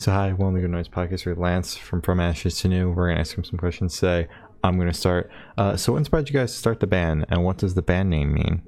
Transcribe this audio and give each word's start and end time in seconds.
So 0.00 0.12
hi, 0.12 0.28
welcome 0.28 0.54
to 0.54 0.60
the 0.60 0.68
Good 0.68 0.70
Noise 0.70 0.88
Podcast 0.88 1.26
with 1.26 1.38
Lance 1.38 1.76
from 1.76 2.02
From 2.02 2.20
Ashes 2.20 2.60
to 2.60 2.68
New. 2.68 2.92
We're 2.92 3.08
gonna 3.08 3.18
ask 3.18 3.36
him 3.36 3.42
some 3.42 3.58
questions 3.58 3.98
today. 3.98 4.28
I'm 4.62 4.78
gonna 4.78 4.94
start. 4.94 5.28
Uh, 5.56 5.76
so 5.76 5.90
what 5.92 5.98
inspired 5.98 6.28
you 6.30 6.34
guys 6.38 6.52
to 6.52 6.56
start 6.58 6.78
the 6.78 6.86
band, 6.86 7.26
and 7.30 7.42
what 7.42 7.58
does 7.58 7.74
the 7.74 7.82
band 7.82 8.08
name 8.08 8.32
mean? 8.32 8.62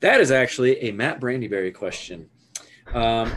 That 0.00 0.20
is 0.20 0.30
actually 0.30 0.78
a 0.82 0.92
Matt 0.92 1.18
Brandyberry 1.18 1.72
question. 1.72 2.28
Um, 2.92 3.32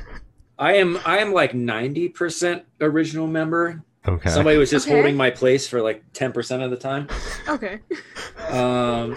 I 0.59 0.73
am 0.73 0.99
I 1.05 1.19
am 1.19 1.31
like 1.31 1.53
ninety 1.53 2.09
percent 2.09 2.63
original 2.81 3.27
member. 3.27 3.81
Okay. 4.05 4.29
Somebody 4.29 4.57
was 4.57 4.69
just 4.69 4.85
Okay. 4.85 4.95
holding 4.95 5.15
my 5.15 5.29
place 5.29 5.69
for 5.69 5.81
like 5.81 6.03
ten 6.11 6.33
percent 6.33 6.61
of 6.61 6.71
the 6.71 6.77
time. 6.77 7.07
Okay. 7.47 7.79
Um, 8.49 9.15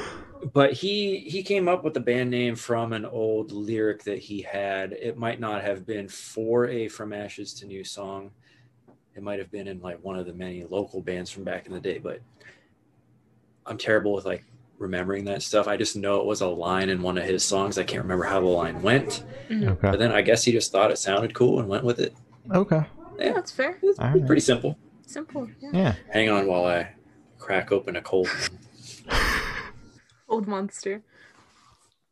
but 0.53 0.73
he 0.73 1.19
he 1.21 1.43
came 1.43 1.69
up 1.69 1.85
with 1.85 1.95
the 1.95 2.01
band 2.01 2.31
name 2.31 2.55
from 2.57 2.93
an 2.93 3.05
old 3.05 3.53
lyric 3.53 4.05
that 4.05 4.19
he 4.19 4.43
had. 4.43 4.93
It 4.93 5.17
might 5.17 5.41
not 5.41 5.63
have 5.63 5.87
been 5.87 6.09
for 6.09 6.67
a 6.67 6.89
From 6.89 7.13
Ashes 7.13 7.55
to 7.55 7.67
New 7.67 7.85
song. 7.85 8.31
It 9.15 9.23
might 9.23 9.39
have 9.39 9.51
been 9.51 9.67
in 9.67 9.81
like 9.81 10.03
one 10.03 10.19
of 10.19 10.27
the 10.27 10.33
many 10.33 10.65
local 10.65 11.01
bands 11.01 11.31
from 11.31 11.45
back 11.45 11.67
in 11.67 11.73
the 11.73 11.81
day. 11.81 11.99
But 11.99 12.21
I'm 13.67 13.79
terrible 13.79 14.13
with 14.13 14.25
like 14.25 14.45
remembering 14.79 15.25
that 15.25 15.43
stuff. 15.43 15.67
I 15.67 15.77
just 15.77 15.97
know 15.97 16.21
it 16.21 16.27
was 16.27 16.41
a 16.41 16.47
line 16.47 16.89
in 16.89 17.03
one 17.03 17.19
of 17.19 17.25
his 17.25 17.45
songs. 17.45 17.79
I 17.79 17.85
can't 17.85 18.03
remember 18.03 18.25
how 18.25 18.41
the 18.41 18.47
line 18.47 18.81
went. 18.81 19.25
Mm-hmm. 19.49 19.69
okay. 19.71 19.91
But 19.91 19.99
then 19.99 20.13
I 20.13 20.23
guess 20.23 20.45
he 20.45 20.53
just 20.53 20.71
thought 20.71 20.91
it 20.91 20.99
sounded 20.99 21.35
cool 21.35 21.59
and 21.59 21.69
went 21.69 21.85
with 21.85 21.99
it. 21.99 22.15
Okay. 22.53 22.83
Yeah, 23.19 23.33
that's 23.33 23.51
fair. 23.51 23.79
It's 23.83 23.99
All 23.99 24.09
right. 24.11 24.25
pretty 24.27 24.41
simple. 24.41 24.79
Simple. 25.05 25.49
Yeah. 25.61 25.71
Yeah. 25.73 25.95
Hang 26.13 26.29
on 26.29 26.47
while 26.47 26.65
I 26.65 26.93
crack 27.39 27.73
open 27.73 27.97
a 27.97 28.03
cold 28.03 28.29
one. 28.29 28.59
Old 30.29 30.47
monster. 30.47 31.03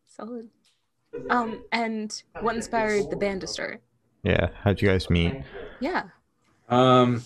Solid. 0.07 0.49
Um, 1.31 1.65
and 1.73 2.23
what 2.41 2.57
inspired 2.57 3.11
the 3.11 3.17
band 3.17 3.41
to 3.43 3.47
start? 3.47 3.83
Yeah. 4.23 4.49
How'd 4.63 4.81
you 4.81 4.89
guys 4.89 5.09
meet? 5.11 5.35
Yeah. 5.81 6.05
Um, 6.69 7.23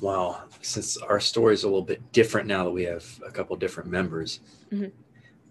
well, 0.00 0.42
since 0.62 0.96
our 0.96 1.20
story 1.20 1.54
is 1.54 1.64
a 1.64 1.66
little 1.66 1.82
bit 1.82 2.12
different 2.12 2.46
now 2.48 2.64
that 2.64 2.70
we 2.70 2.84
have 2.84 3.04
a 3.26 3.30
couple 3.30 3.54
different 3.56 3.90
members, 3.90 4.40
Mhm. 4.72 4.92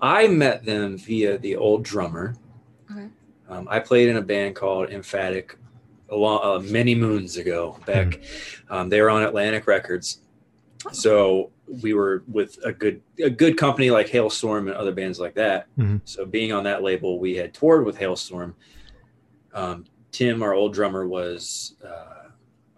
I 0.01 0.27
met 0.27 0.65
them 0.65 0.97
via 0.97 1.37
the 1.37 1.55
old 1.55 1.83
drummer. 1.83 2.35
Okay. 2.91 3.07
Um, 3.49 3.67
I 3.69 3.79
played 3.79 4.09
in 4.09 4.17
a 4.17 4.21
band 4.21 4.55
called 4.55 4.89
Emphatic 4.89 5.57
a 6.09 6.15
long, 6.15 6.39
uh, 6.43 6.59
many 6.69 6.95
moons 6.95 7.37
ago. 7.37 7.79
Back, 7.85 8.19
um, 8.69 8.89
they 8.89 9.01
were 9.01 9.09
on 9.09 9.23
Atlantic 9.23 9.67
Records, 9.67 10.19
so 10.91 11.49
we 11.81 11.93
were 11.93 12.23
with 12.27 12.57
a 12.63 12.71
good 12.71 13.01
a 13.23 13.29
good 13.29 13.57
company 13.57 13.89
like 13.91 14.07
Halestorm 14.07 14.67
and 14.67 14.71
other 14.71 14.93
bands 14.93 15.19
like 15.19 15.35
that. 15.35 15.67
Mhm. 15.77 16.01
So 16.05 16.25
being 16.25 16.51
on 16.53 16.63
that 16.63 16.81
label, 16.83 17.19
we 17.19 17.35
had 17.35 17.53
toured 17.53 17.85
with 17.85 17.97
Halestorm. 17.97 18.53
Um, 19.53 19.85
Tim, 20.11 20.41
our 20.43 20.53
old 20.53 20.73
drummer, 20.73 21.07
was 21.07 21.75
uh, 21.85 22.29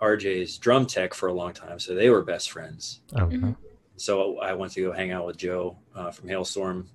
Arejay's 0.02 0.58
drum 0.58 0.86
tech 0.86 1.14
for 1.14 1.28
a 1.28 1.34
long 1.34 1.54
time, 1.54 1.78
so 1.80 1.94
they 1.94 2.10
were 2.10 2.24
best 2.24 2.52
friends. 2.52 3.02
Okay. 3.14 3.36
Mhm. 3.38 3.56
So 3.98 4.38
I 4.40 4.54
went 4.54 4.72
to 4.74 4.82
go 4.82 4.92
hang 4.92 5.12
out 5.12 5.26
with 5.28 5.38
Joe 5.38 5.78
uh, 5.94 6.10
from 6.12 6.30
Halestorm 6.30 6.86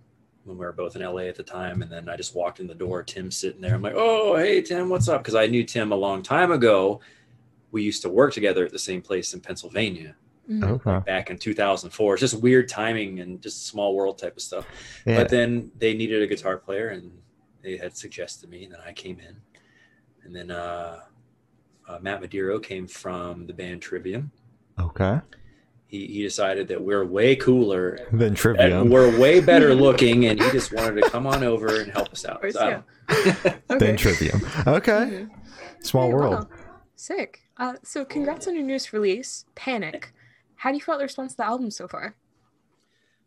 when 0.44 0.56
we 0.58 0.64
were 0.64 0.72
both 0.72 0.96
in 0.96 1.02
LA 1.02 1.22
at 1.28 1.36
the 1.36 1.42
time, 1.42 1.82
and 1.82 1.90
then 1.92 2.08
I 2.08 2.16
just 2.16 2.34
walked 2.34 2.60
in 2.60 2.66
the 2.66 2.74
door. 2.74 3.02
Tim's 3.02 3.36
sitting 3.36 3.60
there. 3.60 3.74
I'm 3.74 3.82
like, 3.82 3.94
"Oh, 3.96 4.36
hey 4.36 4.62
Tim, 4.62 4.88
what's 4.88 5.08
up?" 5.08 5.22
Because 5.22 5.34
I 5.34 5.46
knew 5.46 5.64
Tim 5.64 5.92
a 5.92 5.96
long 5.96 6.22
time 6.22 6.50
ago. 6.50 7.00
We 7.72 7.82
used 7.82 8.02
to 8.02 8.08
work 8.08 8.32
together 8.32 8.64
at 8.64 8.72
the 8.72 8.78
same 8.78 9.02
place 9.02 9.34
in 9.34 9.40
Pennsylvania. 9.40 10.16
Okay. 10.50 10.98
back 11.06 11.30
in 11.30 11.38
2004. 11.38 12.14
It's 12.14 12.20
just 12.20 12.40
weird 12.42 12.68
timing 12.68 13.20
and 13.20 13.40
just 13.40 13.66
small 13.66 13.94
world 13.94 14.18
type 14.18 14.36
of 14.36 14.42
stuff. 14.42 14.66
Yeah. 15.06 15.16
But 15.16 15.28
then 15.30 15.70
they 15.78 15.94
needed 15.94 16.22
a 16.22 16.26
guitar 16.26 16.56
player, 16.58 16.88
and 16.90 17.10
they 17.62 17.76
had 17.76 17.96
suggested 17.96 18.50
me, 18.50 18.64
and 18.64 18.72
then 18.72 18.80
I 18.86 18.92
came 18.92 19.18
in. 19.20 19.36
And 20.24 20.34
then 20.34 20.50
uh, 20.50 21.00
uh, 21.88 21.98
Matt 22.02 22.22
Madiro 22.22 22.62
came 22.62 22.86
from 22.86 23.46
the 23.46 23.52
band 23.54 23.82
Trivium. 23.82 24.30
Okay. 24.78 25.20
He, 25.86 26.06
he 26.06 26.22
decided 26.22 26.66
that 26.68 26.82
we're 26.82 27.04
way 27.04 27.36
cooler, 27.36 28.08
than 28.12 28.34
Trivium. 28.34 28.90
we're 28.90 29.18
way 29.18 29.40
better 29.40 29.74
looking, 29.74 30.26
and 30.26 30.42
he 30.42 30.50
just 30.50 30.72
wanted 30.72 31.02
to 31.02 31.10
come 31.10 31.26
on 31.26 31.44
over 31.44 31.80
and 31.80 31.92
help 31.92 32.10
us 32.12 32.24
out. 32.24 32.36
Of 32.36 32.40
course, 32.40 32.54
So, 32.54 32.82
Then 33.68 33.82
Okay. 33.82 33.96
Trivium. 33.96 34.40
Okay. 34.66 34.92
Mhm. 35.26 35.30
Small 35.82 36.08
Hey, 36.08 36.14
world. 36.14 36.34
wow. 36.34 36.48
Sick. 36.96 37.40
Uh, 37.58 37.74
so 37.82 38.04
congrats 38.04 38.48
on 38.48 38.54
your 38.54 38.64
newest 38.64 38.92
release, 38.92 39.44
Panic. 39.54 40.12
How 40.64 40.70
do 40.70 40.76
you 40.76 40.82
feel 40.82 40.94
about 40.94 41.00
the 41.00 41.04
response 41.04 41.32
to 41.32 41.36
the 41.36 41.44
album 41.44 41.70
so 41.70 41.86
far? 41.86 42.16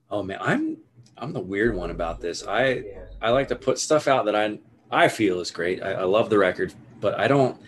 oh 0.10 0.24
man, 0.24 0.40
I'm 0.42 0.78
I'm 1.20 1.34
the 1.34 1.40
weird 1.40 1.76
one 1.76 1.92
about 1.92 2.20
this. 2.20 2.44
I 2.48 2.84
I 3.22 3.30
like 3.30 3.48
to 3.50 3.56
put 3.56 3.78
stuff 3.78 4.08
out 4.08 4.26
that 4.26 4.36
I 4.36 4.58
I 4.90 5.08
feel 5.08 5.40
is 5.40 5.52
great. 5.52 5.84
I, 5.84 5.92
I 5.92 6.04
love 6.06 6.32
the 6.32 6.40
record, 6.40 6.74
but 7.00 7.20
I 7.20 7.28
don't 7.28 7.62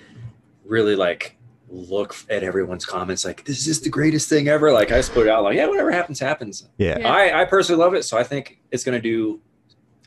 really 0.65 0.95
like 0.95 1.35
look 1.67 2.15
at 2.31 2.41
everyone's 2.41 2.83
comments 2.83 3.23
like 3.23 3.45
this 3.45 3.67
is 3.67 3.81
the 3.81 3.91
greatest 3.91 4.27
thing 4.27 4.47
ever. 4.47 4.71
Like 4.71 4.91
I 4.91 4.97
just 4.97 5.13
put 5.13 5.27
it 5.27 5.29
out 5.29 5.43
like 5.43 5.55
yeah, 5.55 5.67
whatever 5.67 5.91
happens 5.91 6.19
happens. 6.19 6.67
Yeah. 6.77 6.97
Yeah. 6.97 7.07
I 7.07 7.41
I 7.41 7.45
personally 7.45 7.79
love 7.83 7.93
it, 7.93 8.01
so 8.05 8.17
I 8.17 8.23
think 8.23 8.59
it's 8.71 8.83
gonna 8.83 8.99
do 8.99 9.39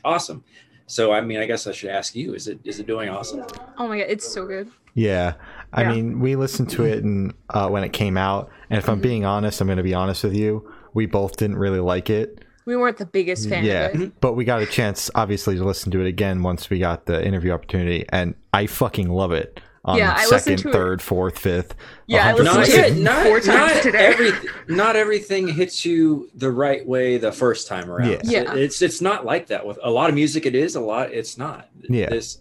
awesome. 0.03 0.43
So 0.87 1.13
I 1.13 1.21
mean, 1.21 1.39
I 1.39 1.45
guess 1.45 1.67
I 1.67 1.71
should 1.71 1.89
ask 1.89 2.15
you: 2.15 2.33
Is 2.33 2.49
it 2.49 2.59
is 2.65 2.81
it 2.81 2.85
doing 2.85 3.07
awesome? 3.07 3.45
Oh 3.77 3.87
my 3.87 3.99
god, 3.99 4.07
it's 4.09 4.27
so 4.27 4.45
good. 4.45 4.69
Yeah. 4.93 5.35
I 5.73 5.81
Yeah. 5.83 5.91
mean, 5.93 6.19
we 6.19 6.35
listened 6.35 6.69
to 6.71 6.83
it 6.85 7.03
and 7.03 7.33
uh, 7.49 7.67
when 7.67 7.83
it 7.83 7.93
came 7.93 8.15
out, 8.17 8.49
and 8.69 8.77
if 8.77 8.87
I'm 8.89 8.99
Mhm. 8.99 9.03
being 9.03 9.25
honest, 9.25 9.59
I'm 9.59 9.67
going 9.67 9.77
to 9.77 9.83
be 9.83 9.93
honest 9.93 10.23
with 10.23 10.35
you. 10.35 10.69
We 10.93 11.05
both 11.07 11.37
didn't 11.37 11.57
really 11.57 11.79
like 11.79 12.09
it. 12.09 12.43
We 12.65 12.77
weren't 12.77 12.97
the 12.97 13.05
biggest 13.05 13.49
fan 13.49 13.65
yeah, 13.65 13.87
of 13.87 14.01
it. 14.01 14.21
but 14.21 14.33
we 14.33 14.45
got 14.45 14.61
a 14.61 14.65
chance, 14.65 15.09
obviously, 15.15 15.57
to 15.57 15.65
listen 15.65 15.91
to 15.91 15.99
it 16.01 16.07
again 16.07 16.43
once 16.43 16.69
we 16.69 16.79
got 16.79 17.07
the 17.07 17.25
interview 17.25 17.51
opportunity, 17.51 18.05
and 18.09 18.35
I 18.53 18.67
fucking 18.67 19.09
love 19.09 19.31
it. 19.33 19.59
On 19.85 19.97
Yeah, 19.97 20.13
I 20.13 20.23
second, 20.23 20.31
listened 20.31 20.57
to 20.59 20.69
it- 20.69 20.71
third, 20.71 21.01
fourth, 21.01 21.37
fifth. 21.39 21.75
Yeah, 22.07 22.25
I 22.25 22.31
listened 22.31 22.55
Not, 22.55 22.65
to 22.67 22.87
it 22.87 22.97
not, 22.97 23.25
four 23.25 23.39
times 23.41 23.73
not 23.73 23.83
today. 23.83 23.97
every 24.05 24.31
not 24.69 24.95
everything 24.95 25.49
hits 25.49 25.83
you 25.83 26.29
the 26.35 26.51
right 26.51 26.87
way 26.87 27.17
the 27.17 27.33
first 27.33 27.67
time 27.67 27.91
around. 27.91 28.09
Yeah. 28.09 28.21
Yeah. 28.23 28.53
It's 28.55 28.81
it's 28.81 29.01
not 29.01 29.25
like 29.25 29.47
that 29.47 29.65
with 29.65 29.77
a 29.83 29.89
lot 29.91 30.07
of 30.07 30.15
music. 30.15 30.45
It 30.45 30.55
is 30.55 30.75
a 30.75 30.79
lot. 30.79 31.11
It's 31.11 31.37
not. 31.37 31.67
Yeah. 31.89 32.07
This 32.07 32.37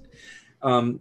um 0.63 1.01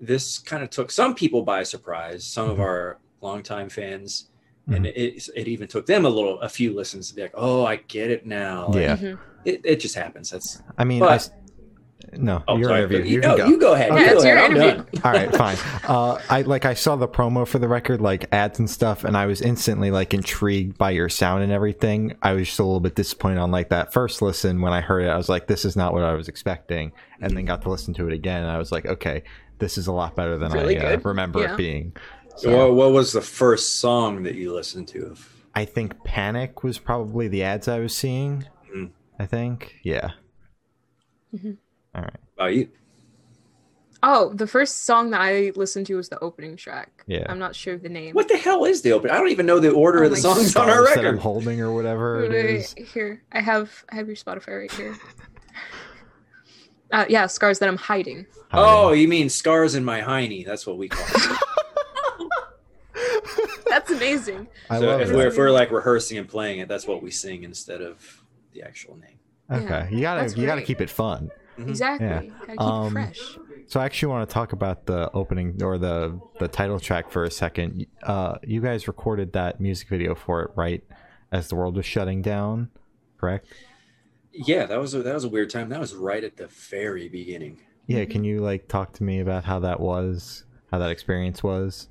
this 0.00 0.38
kind 0.38 0.62
of 0.62 0.70
took 0.70 0.90
some 0.90 1.14
people 1.14 1.42
by 1.42 1.62
surprise. 1.62 2.24
Some 2.24 2.48
of 2.50 2.58
Mhm. 2.58 2.60
our 2.62 2.98
longtime 3.20 3.68
fans. 3.68 4.28
And 4.70 4.84
Mhm. 4.84 4.92
it, 4.94 5.28
it 5.34 5.48
even 5.48 5.66
took 5.66 5.86
them 5.86 6.04
a 6.04 6.08
little, 6.10 6.38
a 6.40 6.48
few 6.48 6.74
listens 6.74 7.08
to 7.08 7.14
be 7.16 7.22
like, 7.22 7.32
"Oh, 7.34 7.64
I 7.64 7.76
get 7.76 8.10
it 8.10 8.26
now." 8.26 8.66
Like, 8.68 8.76
Yeah. 8.76 8.96
Mhm. 8.96 9.18
it, 9.46 9.60
it 9.64 9.80
just 9.80 9.94
happens. 9.94 10.30
That's 10.30 10.62
I 10.76 10.84
mean, 10.84 11.00
But- 11.00 11.10
I 11.10 11.14
s- 11.14 11.30
no, 12.16 12.42
oh, 12.48 12.56
your 12.58 12.68
sorry. 12.68 12.80
interview. 12.80 12.98
You, 12.98 13.04
You 13.16 13.20
no, 13.20 13.36
go. 13.36 13.46
you 13.46 13.58
go 13.58 13.72
ahead. 13.74 13.92
Yeah, 13.92 13.98
you 13.98 14.06
go 14.06 14.12
it's 14.16 14.24
your 14.24 14.36
ahead. 14.36 14.50
I'm 14.50 14.56
interview. 14.56 14.84
done. 14.92 15.02
All 15.04 15.12
right, 15.12 15.34
fine. 15.36 15.56
Uh, 15.88 16.20
I 16.28 16.42
like 16.42 16.66
I 16.66 16.74
saw 16.74 16.96
the 16.96 17.08
promo 17.08 17.46
for 17.48 17.58
the 17.58 17.66
record, 17.66 18.02
like 18.02 18.26
ads 18.32 18.58
and 18.58 18.68
stuff, 18.68 19.04
and 19.04 19.16
I 19.16 19.24
was 19.24 19.40
instantly 19.40 19.90
like 19.90 20.12
intrigued 20.12 20.76
by 20.76 20.90
your 20.90 21.08
sound 21.08 21.42
and 21.42 21.50
everything. 21.50 22.14
I 22.22 22.32
was 22.34 22.46
just 22.48 22.58
a 22.58 22.62
little 22.62 22.80
bit 22.80 22.94
disappointed 22.94 23.38
on 23.38 23.50
like 23.50 23.70
that 23.70 23.92
first 23.94 24.20
listen 24.20 24.60
when 24.60 24.74
I 24.74 24.82
heard 24.82 25.04
it. 25.04 25.08
I 25.08 25.16
was 25.16 25.30
like, 25.30 25.46
this 25.46 25.64
is 25.64 25.76
not 25.76 25.94
what 25.94 26.02
I 26.02 26.12
was 26.12 26.28
expecting, 26.28 26.92
and 27.22 27.34
then 27.34 27.46
got 27.46 27.62
to 27.62 27.70
listen 27.70 27.94
to 27.94 28.06
it 28.06 28.12
again, 28.12 28.42
and 28.42 28.50
I 28.50 28.58
was 28.58 28.70
like, 28.70 28.84
okay, 28.84 29.22
this 29.58 29.78
is 29.78 29.86
a 29.86 29.92
lot 29.92 30.14
better 30.16 30.36
than 30.38 30.52
Really 30.52 30.78
I 30.78 30.94
uh, 30.94 30.98
remember 31.04 31.40
Yeah. 31.40 31.54
it 31.54 31.56
being. 31.56 31.92
What, 32.30 32.40
So, 32.40 32.72
what 32.72 32.92
was 32.92 33.12
the 33.12 33.20
first 33.20 33.76
song 33.80 34.22
that 34.22 34.34
you 34.36 34.52
listened 34.54 34.88
to? 34.88 35.16
I 35.54 35.64
think 35.64 36.04
Panic 36.04 36.62
was 36.62 36.78
probably 36.78 37.26
the 37.28 37.42
ads 37.42 37.66
I 37.68 37.80
was 37.80 37.96
seeing. 37.96 38.46
Mm. 38.74 38.90
I 39.18 39.26
think, 39.26 39.76
yeah. 39.82 40.10
All 41.34 42.02
right. 42.02 42.16
About 42.36 42.54
you? 42.54 42.68
Oh, 44.00 44.32
the 44.32 44.46
first 44.46 44.84
song 44.84 45.10
that 45.10 45.20
I 45.20 45.50
listened 45.56 45.86
to 45.88 45.96
was 45.96 46.08
the 46.08 46.20
opening 46.20 46.56
track. 46.56 47.02
Yeah. 47.08 47.26
I'm 47.28 47.40
not 47.40 47.56
sure 47.56 47.74
of 47.74 47.82
the 47.82 47.88
name. 47.88 48.14
What 48.14 48.28
the 48.28 48.36
hell 48.36 48.64
is 48.64 48.82
the 48.82 48.92
open? 48.92 49.10
I 49.10 49.16
don't 49.16 49.30
even 49.30 49.44
know 49.46 49.58
the 49.58 49.72
order 49.72 50.02
Oh 50.02 50.06
of 50.06 50.10
the 50.10 50.16
my 50.16 50.20
songs 50.20 50.54
on 50.54 50.68
our 50.70 50.84
Stars 50.84 50.88
that 50.90 50.98
I'm 51.00 51.04
record. 51.06 51.20
holding 51.20 51.60
or 51.60 51.72
whatever 51.72 52.22
it 52.22 52.30
Wait, 52.30 52.44
wait, 52.44 52.74
wait, 52.78 52.86
Here, 52.88 53.22
I 53.32 53.40
have 53.40 53.84
I 53.90 53.96
have 53.96 54.06
your 54.06 54.14
Spotify 54.14 54.60
right 54.60 54.72
here. 54.72 54.96
Uh, 56.90 57.04
yeah, 57.08 57.26
scars 57.26 57.58
that 57.58 57.68
I'm 57.68 57.76
hiding. 57.76 58.26
Oh, 58.52 58.92
you 58.92 59.08
mean 59.08 59.28
scars 59.28 59.74
in 59.74 59.84
my 59.84 60.00
hiney? 60.00 60.44
That's 60.46 60.66
what 60.66 60.78
we 60.78 60.88
call 60.88 61.04
it. 61.06 61.38
That's 63.68 63.90
amazing. 63.90 64.48
I 64.70 64.80
so 64.80 64.86
love 64.86 65.00
if 65.02 65.10
it. 65.10 65.14
we're, 65.16 65.26
if 65.28 65.36
we're 65.36 65.50
like 65.50 65.70
rehearsing 65.70 66.18
and 66.18 66.26
playing 66.28 66.60
it, 66.60 66.68
that's 66.68 66.86
what 66.86 67.02
we 67.02 67.10
sing 67.10 67.44
instead 67.44 67.82
of 67.82 68.22
the 68.52 68.62
actual 68.62 68.96
name. 68.96 69.18
Okay, 69.50 69.64
Yeah, 69.68 69.88
you 69.90 70.00
gotta 70.00 70.20
that's 70.22 70.36
you 70.36 70.46
gotta 70.46 70.62
keep 70.62 70.80
it 70.80 70.90
fun. 70.90 71.30
Exactly. 71.58 72.06
Yeah. 72.06 72.22
Gotta 72.22 72.52
keep 72.52 72.60
Um, 72.60 72.86
it 72.88 72.90
fresh. 72.92 73.38
So 73.66 73.80
I 73.80 73.84
actually 73.84 74.08
want 74.12 74.28
to 74.28 74.32
talk 74.32 74.52
about 74.52 74.86
the 74.86 75.10
opening 75.12 75.62
or 75.62 75.76
the 75.78 76.18
the 76.40 76.48
title 76.48 76.80
track 76.80 77.10
for 77.10 77.24
a 77.24 77.30
second. 77.30 77.86
Uh, 78.02 78.36
you 78.42 78.60
guys 78.62 78.88
recorded 78.88 79.34
that 79.34 79.60
music 79.60 79.88
video 79.88 80.14
for 80.14 80.42
it, 80.42 80.50
right? 80.56 80.82
As 81.30 81.48
the 81.48 81.56
world 81.56 81.76
was 81.76 81.84
shutting 81.84 82.22
down, 82.22 82.70
correct? 83.18 83.46
Yeah, 84.46 84.66
that 84.66 84.78
was 84.80 84.94
a, 84.94 85.02
that 85.02 85.14
was 85.14 85.24
a 85.24 85.28
weird 85.28 85.50
time. 85.50 85.68
That 85.68 85.80
was 85.80 85.94
right 85.94 86.22
at 86.22 86.36
the 86.36 86.46
very 86.46 87.08
beginning. 87.08 87.58
Yeah. 87.86 88.04
Can 88.04 88.22
you 88.24 88.40
like 88.40 88.68
talk 88.68 88.92
to 88.94 89.02
me 89.02 89.20
about 89.20 89.44
how 89.44 89.58
that 89.60 89.80
was, 89.80 90.44
how 90.70 90.78
that 90.78 90.90
experience 90.90 91.42
was? 91.42 91.88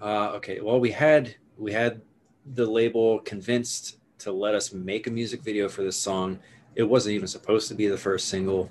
Uh, 0.00 0.30
okay, 0.36 0.60
well 0.60 0.78
we 0.80 0.90
had 0.90 1.34
we 1.56 1.72
had 1.72 2.00
the 2.54 2.66
label 2.66 3.18
convinced 3.20 3.98
to 4.18 4.32
let 4.32 4.54
us 4.54 4.72
make 4.72 5.06
a 5.06 5.10
music 5.10 5.42
video 5.42 5.68
for 5.68 5.82
this 5.82 5.96
song. 5.96 6.38
It 6.74 6.82
wasn't 6.84 7.14
even 7.14 7.28
supposed 7.28 7.68
to 7.68 7.74
be 7.74 7.86
the 7.86 7.96
first 7.98 8.28
single. 8.28 8.70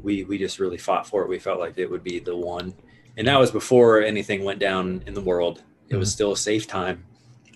We 0.00 0.24
we 0.24 0.38
just 0.38 0.58
really 0.58 0.78
fought 0.78 1.06
for 1.06 1.22
it. 1.22 1.28
We 1.28 1.38
felt 1.38 1.58
like 1.60 1.78
it 1.78 1.90
would 1.90 2.02
be 2.04 2.18
the 2.18 2.36
one. 2.36 2.74
and 3.16 3.26
that 3.28 3.38
was 3.38 3.50
before 3.52 4.00
anything 4.02 4.42
went 4.44 4.58
down 4.58 5.02
in 5.06 5.14
the 5.14 5.20
world. 5.20 5.62
It 5.88 5.96
was 5.96 6.10
still 6.12 6.32
a 6.32 6.36
safe 6.36 6.66
time, 6.66 7.04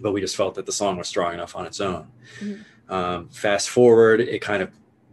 but 0.00 0.12
we 0.12 0.20
just 0.20 0.36
felt 0.36 0.54
that 0.54 0.66
the 0.66 0.72
song 0.72 0.96
was 0.98 1.08
strong 1.08 1.34
enough 1.34 1.56
on 1.56 1.66
its 1.66 1.80
own. 1.80 2.06
Mhm. 2.40 2.64
Um, 2.88 3.28
fast 3.28 3.68
forward, 3.68 4.20
it 4.20 4.40
kind 4.40 4.62
of 4.62 4.70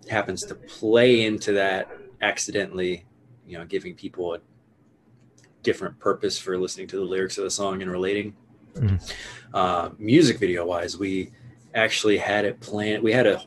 happens 0.10 0.44
to 0.46 0.56
play 0.56 1.26
into 1.26 1.52
that 1.54 1.90
accidentally, 2.22 3.06
you 3.48 3.58
know, 3.58 3.66
giving 3.66 3.96
people 3.96 4.34
a 4.34 4.40
different 5.64 5.98
purpose 6.00 6.38
for 6.38 6.58
listening 6.58 6.88
to 6.88 6.98
the 6.98 7.04
lyrics 7.04 7.38
of 7.38 7.44
the 7.44 7.50
song 7.52 7.82
and 7.82 7.92
relating. 7.92 8.36
Mhm. 8.76 9.14
Uh, 9.54 9.90
music 9.98 10.38
video 10.38 10.66
wise, 10.66 10.98
we 10.98 11.32
actually 11.74 12.18
had 12.18 12.46
it 12.46 12.60
planned. 12.60 13.04
We 13.04 13.12
had 13.14 13.26
a 13.28 13.44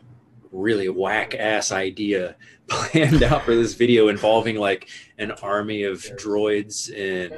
really 0.51 0.89
whack 0.89 1.35
ass 1.35 1.71
idea 1.73 2.37
planned 2.69 3.23
out 3.23 3.45
for 3.45 3.55
this 3.55 3.75
video 3.75 4.09
involving 4.09 4.57
like 4.57 4.89
an 5.19 5.31
army 5.43 5.83
of 5.85 6.01
droids 6.17 6.91
and 6.97 7.35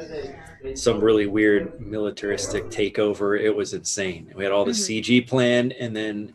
some 0.74 1.00
really 1.02 1.26
weird 1.26 1.72
militaristic 1.78 2.70
takeover. 2.70 3.38
It 3.40 3.50
was 3.50 3.74
insane. 3.74 4.32
We 4.34 4.44
had 4.44 4.52
all 4.52 4.64
the 4.64 4.70
Mhm. 4.72 5.02
CG 5.02 5.20
planned, 5.20 5.72
and 5.74 5.94
then 5.96 6.34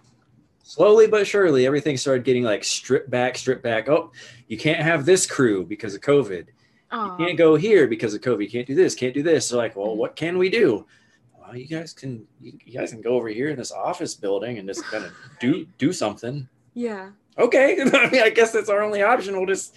slowly 0.66 1.08
but 1.08 1.28
surely, 1.28 1.66
everything 1.66 1.96
started 1.98 2.24
getting 2.26 2.44
like 2.44 2.64
stripped 2.64 3.10
back, 3.10 3.38
stripped 3.38 3.64
back. 3.64 3.88
Oh, 3.88 4.12
you 4.48 4.58
can't 4.58 4.82
have 4.82 5.06
this 5.06 5.26
crew 5.26 5.64
because 5.66 5.94
of 5.96 6.02
COVID. 6.02 6.48
Aw. 6.92 7.18
You 7.18 7.26
can't 7.26 7.38
go 7.38 7.56
here 7.56 7.88
because 7.88 8.14
of 8.14 8.22
COVID. 8.22 8.42
You 8.44 8.50
can't 8.50 8.68
do 8.68 8.76
this. 8.76 8.96
Can't 8.96 9.14
do 9.14 9.24
this. 9.24 9.50
They're 9.50 9.58
like, 9.58 9.76
well, 9.76 9.88
Mhm. 9.94 9.98
what 9.98 10.16
can 10.16 10.38
we 10.38 10.50
do? 10.50 10.86
Well, 11.40 11.56
you 11.56 11.68
guys 11.68 11.94
can 11.94 12.26
you, 12.42 12.54
you 12.66 12.74
guys 12.74 12.92
can 12.92 13.02
go 13.02 13.12
over 13.12 13.28
here 13.28 13.50
in 13.50 13.58
this 13.58 13.72
office 13.72 14.16
building 14.16 14.58
and 14.58 14.68
just 14.68 14.84
kind 14.92 15.06
of 15.06 15.12
do 15.40 15.66
do 15.78 15.94
something. 15.94 16.48
Yeah. 16.74 17.12
Okay, 17.38 17.78
I 17.94 18.10
mean, 18.10 18.22
I 18.22 18.30
guess 18.30 18.52
that's 18.52 18.70
our 18.70 18.82
only 18.82 19.02
option. 19.04 19.36
We'll 19.38 19.46
just. 19.46 19.76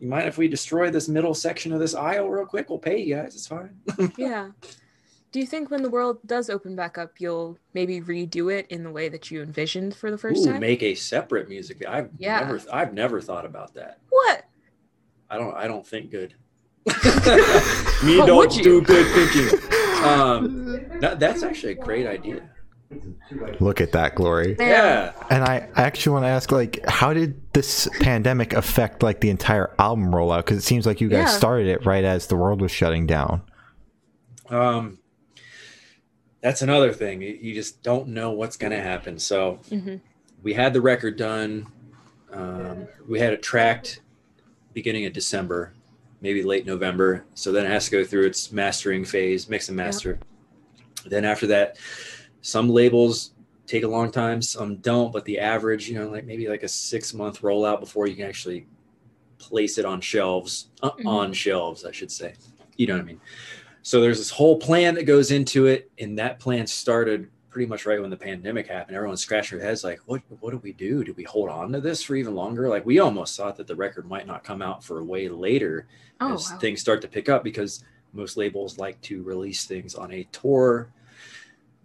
You 0.00 0.06
mind 0.06 0.28
if 0.28 0.38
we 0.38 0.46
destroy 0.46 0.90
this 0.92 1.08
middle 1.08 1.34
section 1.34 1.72
of 1.72 1.80
this 1.80 1.92
aisle 1.92 2.28
real 2.28 2.46
quick? 2.46 2.68
We'll 2.70 2.78
pay 2.78 2.98
you 3.02 3.16
guys. 3.16 3.34
It's 3.34 3.48
fine. 3.48 3.70
Yeah. 4.16 4.50
Do 5.30 5.40
you 5.40 5.46
think 5.46 5.70
when 5.70 5.82
the 5.82 5.90
world 5.90 6.18
does 6.24 6.48
open 6.48 6.74
back 6.74 6.96
up, 6.96 7.20
you'll 7.20 7.58
maybe 7.74 8.00
redo 8.00 8.52
it 8.52 8.66
in 8.68 8.82
the 8.82 8.90
way 8.90 9.08
that 9.10 9.30
you 9.30 9.42
envisioned 9.42 9.94
for 9.94 10.10
the 10.10 10.16
first 10.16 10.46
Ooh, 10.46 10.52
time? 10.52 10.60
make 10.60 10.82
a 10.82 10.94
separate 10.94 11.48
music. 11.48 11.84
I've 11.86 12.08
Yeah. 12.18 12.40
never, 12.40 12.60
I've 12.72 12.94
never 12.94 13.20
thought 13.20 13.44
about 13.44 13.74
that. 13.74 13.98
What? 14.08 14.44
I 15.30 15.36
don't, 15.36 15.54
I 15.54 15.68
don't 15.68 15.86
think 15.86 16.10
good. 16.10 16.34
Me 18.02 18.18
What 18.18 18.26
don't 18.26 18.36
would 18.38 18.50
do 18.50 18.80
good 18.80 19.06
thinking. 19.14 19.58
Um, 20.02 21.00
that, 21.00 21.18
that's 21.20 21.42
actually 21.42 21.72
a 21.72 21.76
great 21.76 22.06
idea. 22.06 22.48
Look 23.60 23.82
at 23.82 23.92
that 23.92 24.14
glory. 24.14 24.56
Yeah. 24.58 25.12
And 25.28 25.44
I 25.44 25.68
actually 25.76 26.12
want 26.14 26.24
to 26.24 26.28
ask, 26.28 26.50
like, 26.50 26.80
how 26.88 27.12
did 27.12 27.38
this 27.52 27.86
pandemic 28.00 28.54
affect 28.54 29.02
like 29.02 29.20
the 29.20 29.28
entire 29.28 29.74
album 29.78 30.10
rollout? 30.10 30.38
Because 30.38 30.56
it 30.58 30.62
seems 30.62 30.86
like 30.86 31.02
you 31.02 31.10
guys 31.10 31.18
Yeah. 31.18 31.36
started 31.36 31.66
it 31.66 31.84
right 31.84 32.04
as 32.04 32.28
the 32.28 32.36
world 32.36 32.62
was 32.62 32.70
shutting 32.70 33.06
down. 33.06 33.42
Um, 34.48 34.98
that's 36.40 36.62
another 36.62 36.92
thing. 36.92 37.22
You, 37.22 37.54
just 37.54 37.82
don't 37.82 38.08
know 38.08 38.30
what's 38.30 38.56
going 38.56 38.72
to 38.72 38.80
happen. 38.80 39.18
So 39.18 39.60
hmm 39.68 39.96
we 40.42 40.54
had 40.54 40.72
the 40.72 40.80
record 40.80 41.16
done. 41.16 41.66
Um, 42.32 42.86
we 43.08 43.18
had 43.18 43.32
it 43.32 43.42
tracked 43.42 44.02
beginning 44.72 45.04
of 45.04 45.12
December, 45.12 45.74
maybe 46.20 46.44
late 46.44 46.64
November. 46.64 47.24
So 47.34 47.50
then 47.50 47.64
it 47.66 47.70
has 47.70 47.86
to 47.86 47.90
go 47.90 48.04
through 48.04 48.26
its 48.26 48.52
mastering 48.52 49.04
phase, 49.04 49.48
mix 49.48 49.68
and 49.68 49.76
master. 49.76 50.20
Then 51.06 51.24
after 51.24 51.48
that, 51.48 51.76
some 52.40 52.68
labels 52.68 53.32
take 53.66 53.82
a 53.82 53.88
long 53.88 54.12
time, 54.12 54.40
some 54.40 54.76
don't. 54.76 55.12
But 55.12 55.24
the 55.24 55.40
average, 55.40 55.88
you 55.88 55.98
know, 55.98 56.08
like 56.08 56.24
maybe 56.24 56.48
like 56.48 56.62
a 56.62 56.68
six 56.68 57.12
month 57.12 57.42
rollout 57.42 57.80
before 57.80 58.06
you 58.06 58.14
can 58.14 58.26
actually 58.28 58.68
place 59.38 59.76
it 59.76 59.84
on 59.84 60.00
shelves, 60.00 60.68
uh, 60.82 60.90
Mhm. 60.92 61.06
on 61.06 61.32
shelves, 61.32 61.84
I 61.84 61.90
should 61.90 62.12
say. 62.12 62.34
You 62.76 62.86
know 62.86 62.94
what 62.94 63.02
I 63.02 63.06
mean? 63.06 63.20
So 63.88 64.02
there's 64.02 64.18
this 64.18 64.28
whole 64.28 64.58
plan 64.58 64.96
that 64.96 65.04
goes 65.04 65.30
into 65.30 65.64
it, 65.64 65.90
and 65.98 66.18
that 66.18 66.38
plan 66.38 66.66
started 66.66 67.30
pretty 67.48 67.66
much 67.66 67.86
right 67.86 67.98
when 67.98 68.10
the 68.10 68.18
pandemic 68.18 68.66
happened. 68.66 68.94
Everyone's 68.94 69.22
scratching 69.22 69.56
their 69.56 69.66
heads 69.66 69.82
like, 69.82 69.98
what 70.04 70.20
what 70.40 70.50
do 70.50 70.58
we 70.58 70.74
do? 70.74 71.02
Do 71.02 71.14
we 71.14 71.24
hold 71.24 71.48
on 71.48 71.72
to 71.72 71.80
this 71.80 72.02
for 72.02 72.14
even 72.14 72.34
longer? 72.34 72.68
Like 72.68 72.84
we 72.84 72.98
almost 72.98 73.34
thought 73.34 73.56
that 73.56 73.66
the 73.66 73.74
record 73.74 74.06
might 74.06 74.26
not 74.26 74.44
come 74.44 74.60
out 74.60 74.84
for 74.84 74.98
a 74.98 75.04
way 75.04 75.30
later 75.30 75.86
Oh, 76.20 76.34
as 76.34 76.50
wow. 76.50 76.58
things 76.58 76.82
start 76.82 77.00
to 77.00 77.08
pick 77.08 77.30
up 77.30 77.42
because 77.42 77.82
most 78.12 78.36
labels 78.36 78.76
like 78.76 79.00
to 79.00 79.22
release 79.22 79.64
things 79.64 79.94
on 79.94 80.12
a 80.12 80.28
tour 80.32 80.90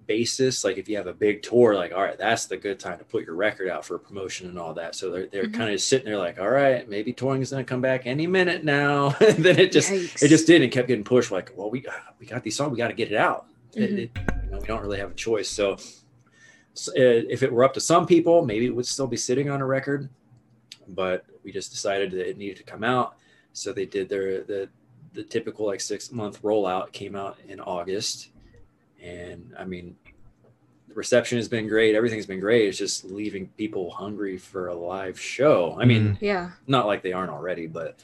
basis. 0.06 0.64
Like 0.64 0.78
if 0.78 0.88
you 0.90 0.98
have 0.98 1.08
a 1.08 1.14
big 1.14 1.42
tour, 1.44 1.76
like 1.76 1.94
all 1.94 2.02
right, 2.02 2.18
that's 2.18 2.46
the 2.46 2.58
good 2.58 2.80
time 2.80 2.98
to 3.00 3.04
put 3.06 3.26
your 3.26 3.36
record 3.36 3.70
out 3.70 3.86
for 3.86 3.96
a 3.96 4.00
promotion 4.00 4.48
and 4.48 4.58
all 4.60 4.74
that. 4.76 4.96
So 4.96 5.10
they're 5.12 5.28
they're 5.28 5.46
Mhm. 5.46 5.54
kind 5.54 5.74
of 5.74 5.82
sitting 5.82 6.06
there 6.06 6.18
like, 6.18 6.40
all 6.40 6.50
right, 6.50 6.88
maybe 6.90 7.14
touring 7.14 7.42
is 7.42 7.52
going 7.52 7.64
to 7.66 7.70
come 7.70 7.82
back 7.82 8.04
any 8.06 8.28
minute 8.28 8.64
now. 8.64 9.16
and 9.20 9.44
then 9.44 9.60
it 9.60 9.72
just 9.72 9.92
Yikes. 9.92 10.24
it 10.24 10.28
just 10.30 10.48
did 10.48 10.62
and 10.62 10.72
kept 10.72 10.88
getting 10.88 11.04
pushed. 11.04 11.32
Like, 11.32 11.52
well, 11.56 11.70
we 11.70 11.86
we 12.20 12.26
got 12.26 12.44
these 12.44 12.56
songs, 12.56 12.72
we 12.72 12.78
got 12.78 12.90
to 12.90 12.94
get 12.94 13.12
it 13.12 13.18
out. 13.18 13.48
It- 13.76 13.92
Mhm. 13.92 13.98
it- 14.00 14.12
you 14.46 14.52
know, 14.52 14.60
we 14.60 14.68
don't 14.68 14.82
really 14.82 15.00
have 15.00 15.12
a 15.12 15.16
choice. 15.16 15.50
So, 15.50 15.74
s- 15.74 16.90
uh, 16.90 16.94
if 16.96 17.42
it 17.44 17.52
were 17.52 17.64
up 17.64 17.74
to 17.74 17.80
some 17.82 18.06
people, 18.06 18.46
maybe 18.46 18.66
it 18.68 18.76
would 18.76 18.86
still 18.86 19.08
be 19.08 19.18
sitting 19.18 19.50
on 19.50 19.62
a 19.62 19.66
record. 19.66 20.10
But 20.88 21.26
we 21.44 21.52
just 21.52 21.72
decided 21.72 22.12
that 22.12 22.30
it 22.30 22.38
needed 22.38 22.58
to 22.58 22.64
come 22.64 22.84
out, 22.84 23.16
so 23.54 23.72
they 23.74 23.86
did 23.86 24.10
their 24.10 24.44
the 24.44 24.70
the 25.14 25.24
typical 25.24 25.66
like 25.68 25.80
six 25.80 26.12
month 26.12 26.42
rollout. 26.42 26.92
Came 26.92 27.16
out 27.16 27.38
in 27.48 27.60
August, 27.62 28.30
and 29.04 29.54
I 29.60 29.66
mean, 29.66 29.96
the 30.88 30.94
reception 30.94 31.38
has 31.38 31.48
been 31.50 31.68
great. 31.68 31.96
Everything's 31.96 32.26
been 32.26 32.40
great. 32.40 32.68
It's 32.70 32.78
just 32.78 33.04
leaving 33.06 33.48
people 33.58 33.92
hungry 33.92 34.38
for 34.38 34.68
a 34.68 34.76
live 34.76 35.20
show. 35.20 35.78
I 35.80 35.86
mean, 35.86 36.18
Yeah. 36.22 36.52
not 36.68 36.86
like 36.88 37.02
they 37.04 37.14
aren't 37.14 37.32
already, 37.32 37.68
but 37.68 38.00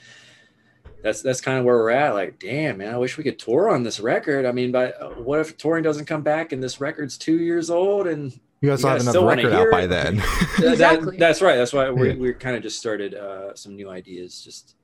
that's 1.01 1.21
that's 1.21 1.39
kind 1.41 1.57
of 1.57 1.65
where 1.65 1.77
we're 1.77 1.91
at. 1.91 2.13
Like, 2.13 2.39
damn, 2.39 2.77
man, 2.79 2.93
I 2.93 2.97
wish 2.97 3.17
we 3.17 3.23
could 3.23 3.39
tour 3.39 3.69
on 3.69 3.83
this 3.83 3.99
record. 3.99 4.45
I 4.45 4.51
mean, 4.51 4.71
but 4.71 5.01
uh, 5.01 5.09
what 5.11 5.39
if 5.39 5.57
touring 5.57 5.83
doesn't 5.83 6.05
come 6.05 6.21
back 6.23 6.51
and 6.51 6.61
this 6.61 6.81
record's 6.81 7.17
two 7.17 7.37
years 7.39 7.69
old? 7.69 8.05
And 8.07 8.31
You 8.61 8.69
guys 8.69 8.81
You 8.83 8.89
guys 8.89 9.03
have 9.03 9.09
still 9.11 9.29
another 9.29 9.49
record 9.49 9.67
out 9.67 9.71
by 9.71 9.81
it? 9.83 9.87
then. 9.87 10.17
that- 10.59 10.71
Exactly. 10.73 11.17
that's 11.17 11.41
right. 11.41 11.55
That's 11.55 11.71
why 11.71 11.89
we 11.91 12.09
Yeah. 12.09 12.15
we 12.15 12.33
kind 12.33 12.57
of 12.57 12.63
just 12.63 12.77
started 12.79 13.13
uh, 13.15 13.55
some 13.55 13.75
new 13.77 13.89
ideas, 13.89 14.43
just 14.43 14.75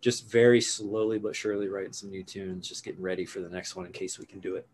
just 0.00 0.28
very 0.30 0.60
slowly 0.60 1.18
but 1.18 1.34
surely 1.34 1.68
writing 1.68 1.92
some 1.92 2.10
new 2.10 2.22
tunes, 2.22 2.68
just 2.68 2.84
getting 2.84 3.00
ready 3.02 3.24
for 3.24 3.40
the 3.40 3.48
next 3.48 3.74
one 3.76 3.86
in 3.86 3.92
case 3.92 4.18
we 4.18 4.26
can 4.26 4.40
do 4.40 4.56
it. 4.56 4.66